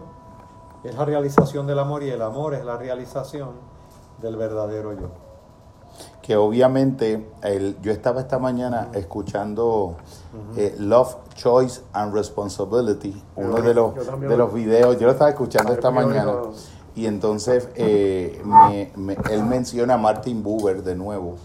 [0.83, 3.49] es la realización del amor y el amor es la realización
[4.21, 5.09] del verdadero yo.
[6.21, 9.95] que obviamente el- yo estaba esta mañana escuchando
[10.55, 15.29] eh, Love, Choice and Responsibility, uno de los, de lo- los videos, yo lo estaba
[15.31, 16.31] escuchando esta mañana
[16.95, 21.37] y entonces eh, me- me- él menciona a Martin Buber de nuevo,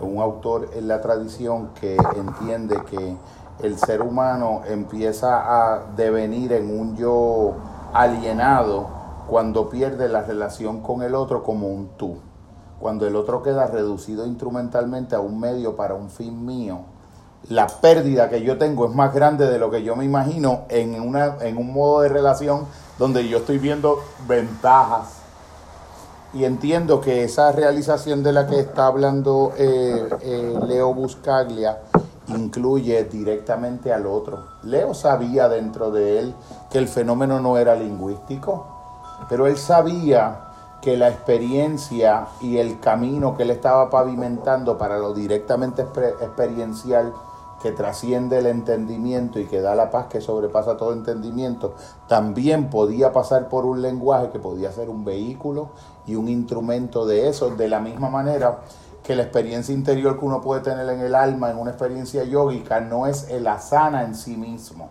[0.00, 3.16] un autor en la tradición que entiende que
[3.62, 7.52] el ser humano empieza a devenir en un yo
[7.94, 8.86] alienado
[9.28, 12.16] cuando pierde la relación con el otro como un tú
[12.78, 16.80] cuando el otro queda reducido instrumentalmente a un medio para un fin mío,
[17.48, 21.00] la pérdida que yo tengo es más grande de lo que yo me imagino en,
[21.00, 22.66] una, en un modo de relación
[22.98, 25.08] donde yo estoy viendo ventajas.
[26.34, 31.78] Y entiendo que esa realización de la que está hablando eh, eh, Leo Buscaglia
[32.28, 34.44] incluye directamente al otro.
[34.64, 36.34] Leo sabía dentro de él
[36.70, 38.66] que el fenómeno no era lingüístico,
[39.28, 40.40] pero él sabía
[40.82, 47.12] que la experiencia y el camino que él estaba pavimentando para lo directamente exper- experiencial
[47.66, 51.74] que trasciende el entendimiento y que da la paz que sobrepasa todo entendimiento,
[52.06, 55.70] también podía pasar por un lenguaje que podía ser un vehículo
[56.06, 58.60] y un instrumento de eso, de la misma manera
[59.02, 62.80] que la experiencia interior que uno puede tener en el alma, en una experiencia yógica,
[62.80, 64.88] no es el asana en sí mismo.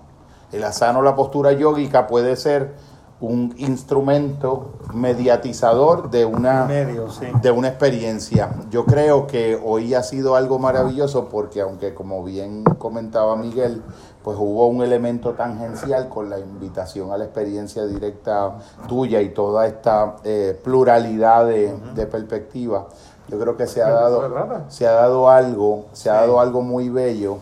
[0.52, 2.76] El asana o la postura yógica puede ser
[3.22, 7.26] un instrumento mediatizador de una, Medio, sí.
[7.42, 8.52] de una experiencia.
[8.70, 13.82] Yo creo que hoy ha sido algo maravilloso porque aunque como bien comentaba Miguel,
[14.22, 19.66] pues hubo un elemento tangencial con la invitación a la experiencia directa tuya y toda
[19.66, 22.84] esta eh, pluralidad de, de perspectivas.
[23.30, 26.90] Yo creo que se ha dado, se ha dado algo, se ha dado algo muy
[26.90, 27.40] bello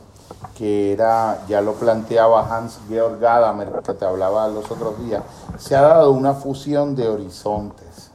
[0.55, 5.23] que era, ya lo planteaba Hans Georg Gadamer, que te hablaba los otros días,
[5.57, 8.11] se ha dado una fusión de horizontes.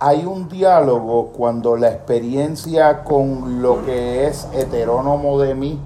[0.00, 5.80] Hay un diálogo cuando la experiencia con lo que es heterónomo de mí,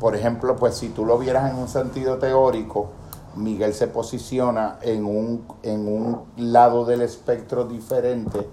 [0.00, 2.88] por ejemplo, pues si tú lo vieras en un sentido teórico,
[3.36, 8.48] Miguel se posiciona en un, en un lado del espectro diferente,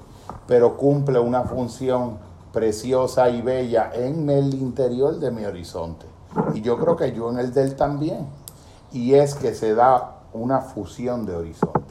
[0.45, 2.17] pero cumple una función
[2.53, 6.05] preciosa y bella en el interior de mi horizonte.
[6.53, 8.27] Y yo creo que yo en el de él también.
[8.91, 11.81] Y es que se da una fusión de horizontes.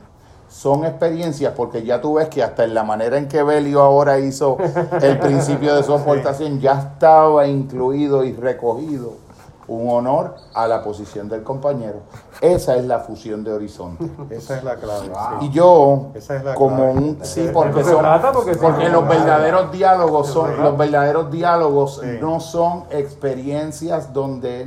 [0.48, 4.18] Son experiencias porque ya tú ves que hasta en la manera en que Belio ahora
[4.18, 4.58] hizo
[5.00, 9.14] el principio de su aportación ya estaba incluido y recogido
[9.74, 12.00] un honor a la posición del compañero.
[12.40, 14.04] Esa es la fusión de horizonte.
[14.30, 15.10] Esa es la clave.
[15.40, 16.92] Y yo, Esa es la como clave.
[16.92, 18.04] un sí, porque son,
[18.60, 22.18] porque los verdaderos diálogos son, los verdaderos diálogos Sí.
[22.20, 24.66] no son experiencias donde,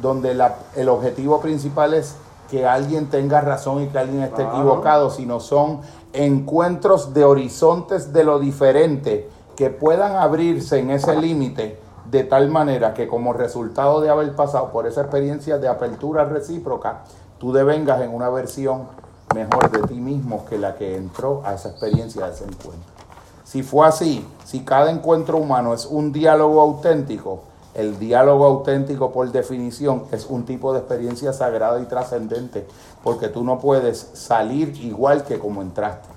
[0.00, 2.16] donde la- el objetivo principal es
[2.50, 4.52] que alguien tenga razón y que alguien esté Claro.
[4.58, 5.80] equivocado, sino son
[6.12, 11.78] encuentros de horizontes de lo diferente que puedan abrirse en ese límite
[12.10, 17.04] de tal manera que como resultado de haber pasado por esa experiencia de apertura recíproca,
[17.38, 18.88] tú devengas en una versión
[19.34, 22.96] mejor de ti mismo que la que entró a esa experiencia, a ese encuentro.
[23.44, 27.40] Si fue así, si cada encuentro humano es un diálogo auténtico,
[27.74, 32.66] el diálogo auténtico por definición es un tipo de experiencia sagrada y trascendente,
[33.04, 36.15] porque tú no puedes salir igual que como entraste.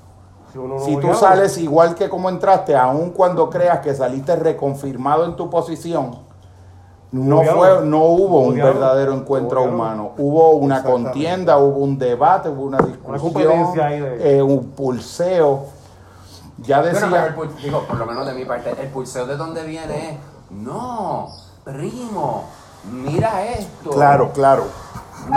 [0.51, 4.35] Si, uno no Si tú sales igual que como entraste, aun cuando creas que saliste
[4.35, 6.27] reconfirmado en tu posición,
[7.11, 10.11] no, fue, no hubo un verdadero encuentro humano.
[10.17, 15.65] Hubo una contienda, hubo un debate, hubo una discusión, de- eh, un pulseo.
[16.59, 19.37] Ya Bueno, pero el decía, digo, por lo menos de mi parte, el pulseo de
[19.37, 20.17] dónde viene es,
[20.51, 21.29] no,
[21.63, 22.43] primo,
[22.91, 23.91] mira esto.
[23.91, 24.63] claro, claro.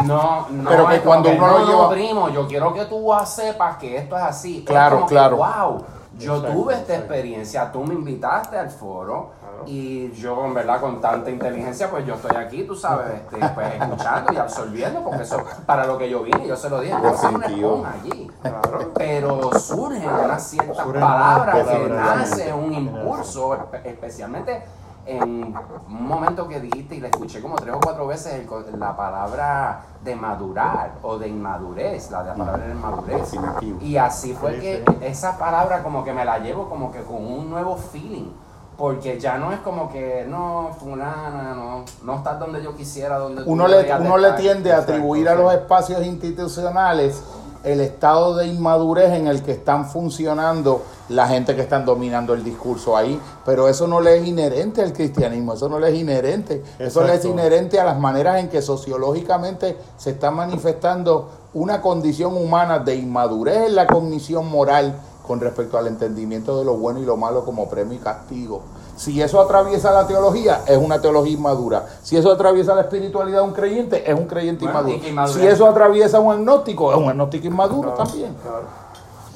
[0.05, 3.11] No, no, Pero que cuando uno no, lo no, lleva- primo, yo quiero que tú
[3.27, 4.59] sepas que esto es así.
[4.59, 5.37] Es Claro, como que, claro.
[5.37, 5.85] wow,
[6.19, 7.15] yo Exacto, tuve esta exacto.
[7.15, 9.31] experiencia, tú me invitaste al foro
[9.65, 13.75] y yo, en verdad, con tanta inteligencia, pues yo estoy aquí, tú sabes, este, pues
[13.81, 17.17] escuchando y absorbiendo, porque eso para lo que yo vine, yo se lo dije, yo
[17.17, 17.47] soy una
[17.93, 18.31] allí.
[18.43, 18.91] Claro.
[18.95, 24.65] pero surgen unas ciertas Surgen palabras que nace un impulso, espe- especialmente
[25.07, 25.55] en
[25.89, 29.83] un momento que dijiste y le escuché como tres o cuatro veces el la palabra
[30.05, 33.33] de madurar o de inmadurez, la, la palabra de inmadurez.
[33.81, 37.51] Y así fue que esa palabra como que me la llevo como que con un
[37.51, 38.31] nuevo feeling.
[38.77, 43.45] Porque ya no es como que, no, fulana, no, no estás donde yo quisiera, donde
[43.45, 47.23] tú Uno le, deberías de uno le tiende a atribuir a los espacios institucionales
[47.65, 52.43] el estado de inmadurez en el que están funcionando la gente que están dominando el
[52.43, 56.63] discurso ahí, pero eso no le es inherente al cristianismo, eso no le es inherente,
[56.79, 62.37] eso le es inherente a las maneras en que sociológicamente se está manifestando una condición
[62.37, 64.95] humana de inmadurez en la cognición moral
[65.27, 68.63] con respecto al entendimiento de lo bueno y lo malo como premio y castigo.
[68.97, 71.87] Si eso atraviesa la teología, es una teología inmadura.
[72.03, 75.39] Si eso atraviesa la espiritualidad de un creyente, es un creyente Bueno, inmaduro.
[75.41, 78.35] Si eso atraviesa a un agnóstico, es un agnóstico inmaduro Claro, también.
[78.43, 78.65] claro.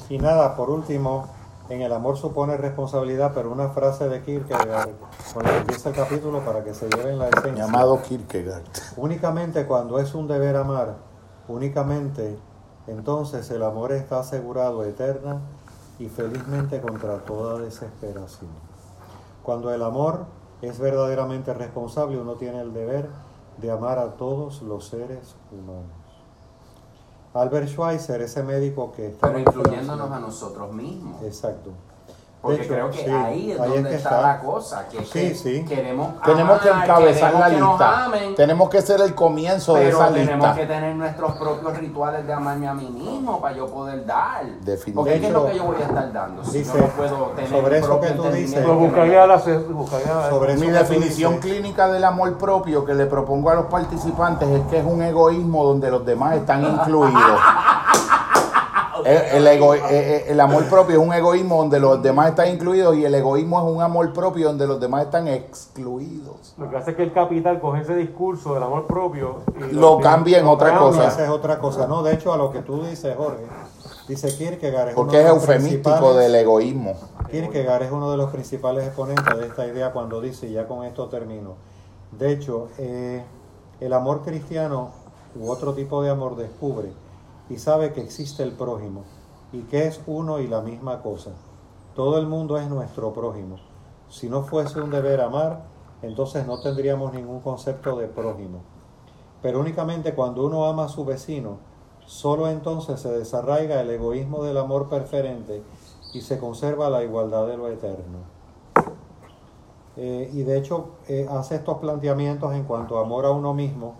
[0.09, 1.26] Y nada, por último,
[1.68, 4.91] en el amor supone responsabilidad, pero una frase de Kierkegaard
[5.35, 7.55] con la que empieza el capítulo para que se lleven la esencia.
[7.67, 8.62] Llamado Kierkegaard.
[8.97, 10.94] Únicamente cuando es un deber amar,
[11.49, 12.39] únicamente
[12.86, 15.41] entonces el amor está asegurado eterna
[15.99, 18.51] y felizmente contra toda desesperación.
[19.47, 20.26] Cuando el amor
[20.60, 23.08] es verdaderamente responsable, uno tiene el deber
[23.58, 25.86] de amar a todos los seres humanos.
[27.33, 31.23] Albert Schweitzer, ese médico que está Pero incluyéndonos a nosotros mismos.
[31.23, 31.70] Exacto.
[32.47, 34.23] Porque hecho, creo que sí, ahí es ahí es donde que está, está.
[34.23, 34.89] la cosa.
[34.89, 35.65] Que, es Sí, que sí.
[35.65, 38.05] queremos Tenemos que encabezar queremos la que nos lista.
[38.05, 40.55] amen, Tenemos que ser el comienzo de pero esa tenemos lista.
[40.55, 44.44] que tener nuestros propios rituales de amarme a mí mismo para yo poder dar.
[44.60, 45.02] Definitivo.
[45.05, 46.44] Porque ¿qué es lo que yo voy a estar dando?
[46.44, 49.36] Si dice, yo no puedo tener sobre eso que tú dices- Pero me- buscaría la
[49.36, 54.49] buscaría la- Sobre Mi definición clínica del amor propio que le propongo a los participantes
[54.49, 57.41] es que es un egoísmo donde los demás están incluidos.
[59.05, 62.49] El, el ego- eh, eh, el amor propio es un egoísmo donde los demás están
[62.49, 66.55] incluidos y el egoísmo es un amor propio donde los demás están excluidos.
[66.58, 69.99] Lo que hace es que el capital coge ese discurso del amor propio y Lo
[70.00, 71.08] cambia en otra cosa.
[71.08, 71.86] Esa es otra cosa.
[71.86, 73.44] No, de hecho, a lo que tú dices, Jorge,
[74.08, 76.94] dice Kierkegaard es Porque uno es de los eufemístico del egoísmo.
[77.31, 80.84] Kierkegaard es uno de los principales exponentes de esta idea cuando dice, y ya con
[80.84, 81.55] esto termino,
[82.12, 83.23] de hecho, eh,
[83.81, 84.91] el amor cristiano
[85.39, 86.89] u otro tipo de amor descubre
[87.49, 89.05] y sabe que existe el prójimo
[89.52, 91.31] y que es uno y la misma cosa.
[91.94, 93.57] Todo el mundo es nuestro prójimo.
[94.08, 95.65] Si no fuese un deber amar,
[96.02, 98.60] entonces no tendríamos ningún concepto de prójimo.
[99.42, 101.58] Pero únicamente cuando uno ama a su vecino,
[102.05, 105.62] solo entonces se desarraiga el egoísmo del amor preferente
[106.12, 108.36] y se conserva la igualdad de lo eterno.
[109.97, 113.94] Eh, y de hecho eh, hace estos planteamientos en cuanto a amor a uno mismo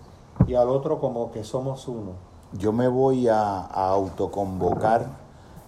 [0.45, 2.13] y al otro como que somos uno.
[2.53, 5.07] Yo me voy a, a autoconvocar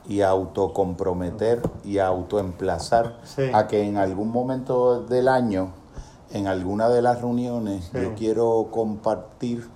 [0.08, 3.44] y a autocomprometer y a autoemplazar Sí.
[3.54, 5.70] a que en algún momento del año,
[6.32, 8.00] en alguna de las reuniones, Sí.
[8.02, 9.70] yo quiero compartir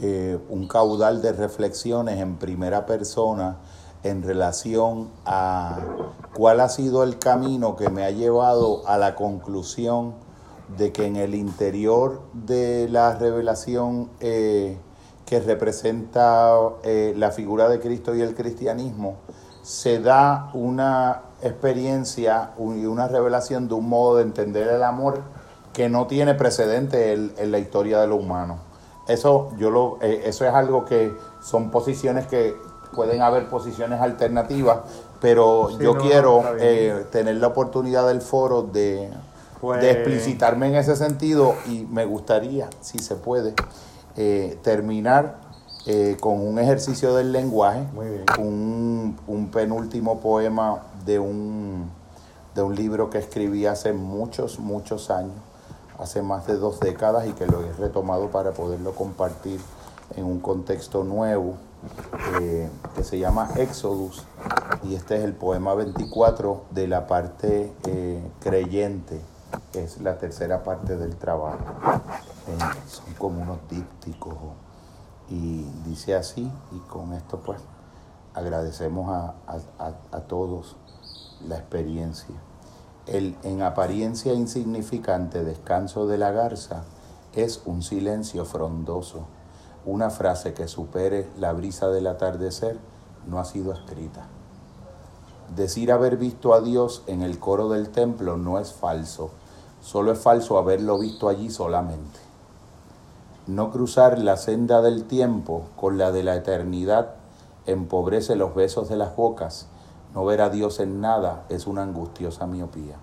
[0.00, 3.56] eh, un caudal de reflexiones en primera persona
[4.02, 5.78] en relación a
[6.34, 10.14] cuál ha sido el camino que me ha llevado a la conclusión
[10.76, 14.76] de que en el interior de la revelación eh,
[15.26, 16.52] que representa
[16.82, 19.16] eh, la figura de Cristo y el cristianismo,
[19.62, 25.20] se da una experiencia y una revelación de un modo de entender el amor
[25.72, 28.58] que no tiene precedente en, en la historia de lo humano.
[29.08, 32.54] Eso, yo lo, eh, eso es algo que son posiciones que
[32.94, 34.78] pueden haber posiciones alternativas,
[35.20, 39.08] pero Sí, yo no, quiero eh, tener la oportunidad del foro de,
[39.60, 43.54] Pues- de explicitarme en ese sentido y me gustaría, si se puede,
[44.16, 45.36] eh, terminar
[45.86, 48.24] eh, con un ejercicio del lenguaje, Muy bien.
[48.38, 51.90] un, un penúltimo poema de un,
[52.54, 55.34] de un libro que escribí hace muchos, muchos años,
[55.98, 59.60] hace más de dos décadas y que lo he retomado para poderlo compartir
[60.16, 61.54] en un contexto nuevo
[62.40, 64.22] eh, que se llama Exodus
[64.84, 67.72] y este es el poema 24 de la parte
[68.40, 69.20] creyente,
[69.74, 71.58] es la tercera parte del trabajo.
[72.48, 72.58] Eh,
[72.88, 74.34] son como unos dípticos
[75.28, 77.60] y dice así y con esto pues
[78.34, 79.34] agradecemos a,
[79.78, 80.76] a- a- todos
[81.46, 82.34] la experiencia.
[83.06, 86.84] El en apariencia insignificante descanso de la garza
[87.34, 89.26] es un silencio frondoso.
[89.84, 92.78] Una frase que supere la brisa del atardecer
[93.26, 94.26] no ha sido escrita.
[95.56, 99.30] Decir haber visto a Dios en el coro del templo no es falso,
[99.82, 102.20] solo es falso haberlo visto allí solamente.
[103.46, 107.16] No cruzar la senda del tiempo con la de la eternidad
[107.66, 109.66] empobrece los besos de las bocas.
[110.14, 112.96] No ver a Dios en nada es una angustiosa miopía.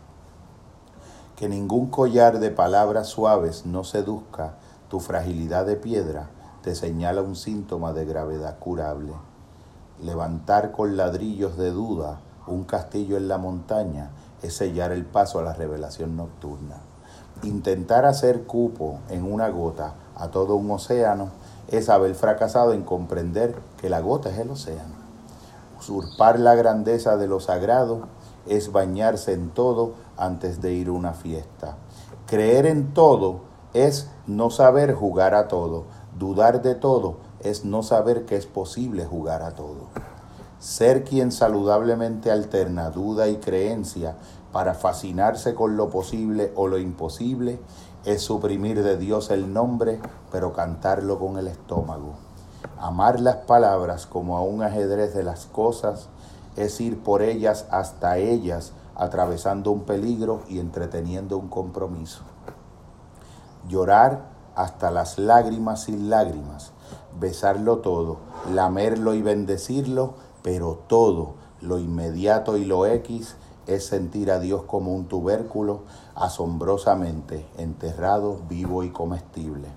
[1.36, 4.56] Que ningún collar de palabras suaves no seduzca
[4.90, 6.30] tu fragilidad de piedra
[6.62, 9.14] te señala un síntoma de gravedad curable.
[10.02, 14.12] Levantar con ladrillos de duda un castillo en la montaña
[14.42, 16.78] es sellar el paso a la revelación nocturna.
[17.44, 21.30] Intentar hacer cupo en una gota a todo un océano
[21.70, 24.96] es haber fracasado en comprender que la gota es el océano.
[25.80, 28.08] Usurpar la grandeza de lo sagrado
[28.46, 31.78] es bañarse en todo antes de ir a una fiesta.
[32.26, 33.42] Creer en todo
[33.74, 35.86] es no saber jugar a todo.
[36.18, 39.88] Dudar de todo es no saber que es posible jugar a todo.
[40.60, 44.18] Ser quien saludablemente alterna duda y creencia
[44.52, 47.60] para fascinarse con lo posible o lo imposible
[48.04, 50.02] es suprimir de Dios el nombre,
[50.34, 52.16] pero cantarlo con el estómago.
[52.78, 56.10] Amar las palabras como a un ajedrez de las cosas
[56.58, 62.24] es ir por ellas hasta ellas, atravesando un peligro y entreteniendo un compromiso.
[63.70, 66.74] Llorar hasta las lágrimas sin lágrimas,
[67.18, 68.18] besarlo todo,
[68.52, 73.36] lamerlo y bendecirlo, pero todo, lo inmediato y lo X,
[73.68, 75.82] es sentir a Dios como un tubérculo
[76.16, 79.68] asombrosamente enterrado, vivo y comestible.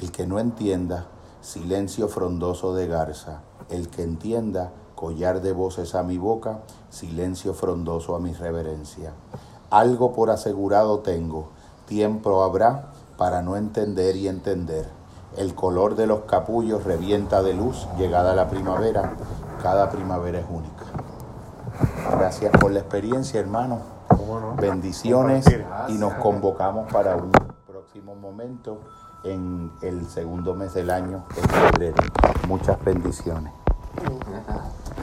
[0.00, 1.06] El que no entienda,
[1.40, 3.42] silencio frondoso de garza.
[3.68, 9.12] El que entienda, collar de voces a mi boca, silencio frondoso a mi reverencia.
[9.70, 11.48] Algo por asegurado tengo,
[11.86, 15.01] tiempo habrá para no entender y entender.
[15.36, 19.14] El color de los capullos revienta de luz, llegada la primavera,
[19.62, 20.84] cada primavera es única.
[22.10, 23.78] Gracias por la experiencia, hermano.
[24.60, 25.46] Bendiciones
[25.88, 27.32] y nos convocamos para un
[27.66, 28.80] próximo momento
[29.24, 31.96] en el segundo mes del año, en febrero.
[32.46, 33.52] Muchas bendiciones.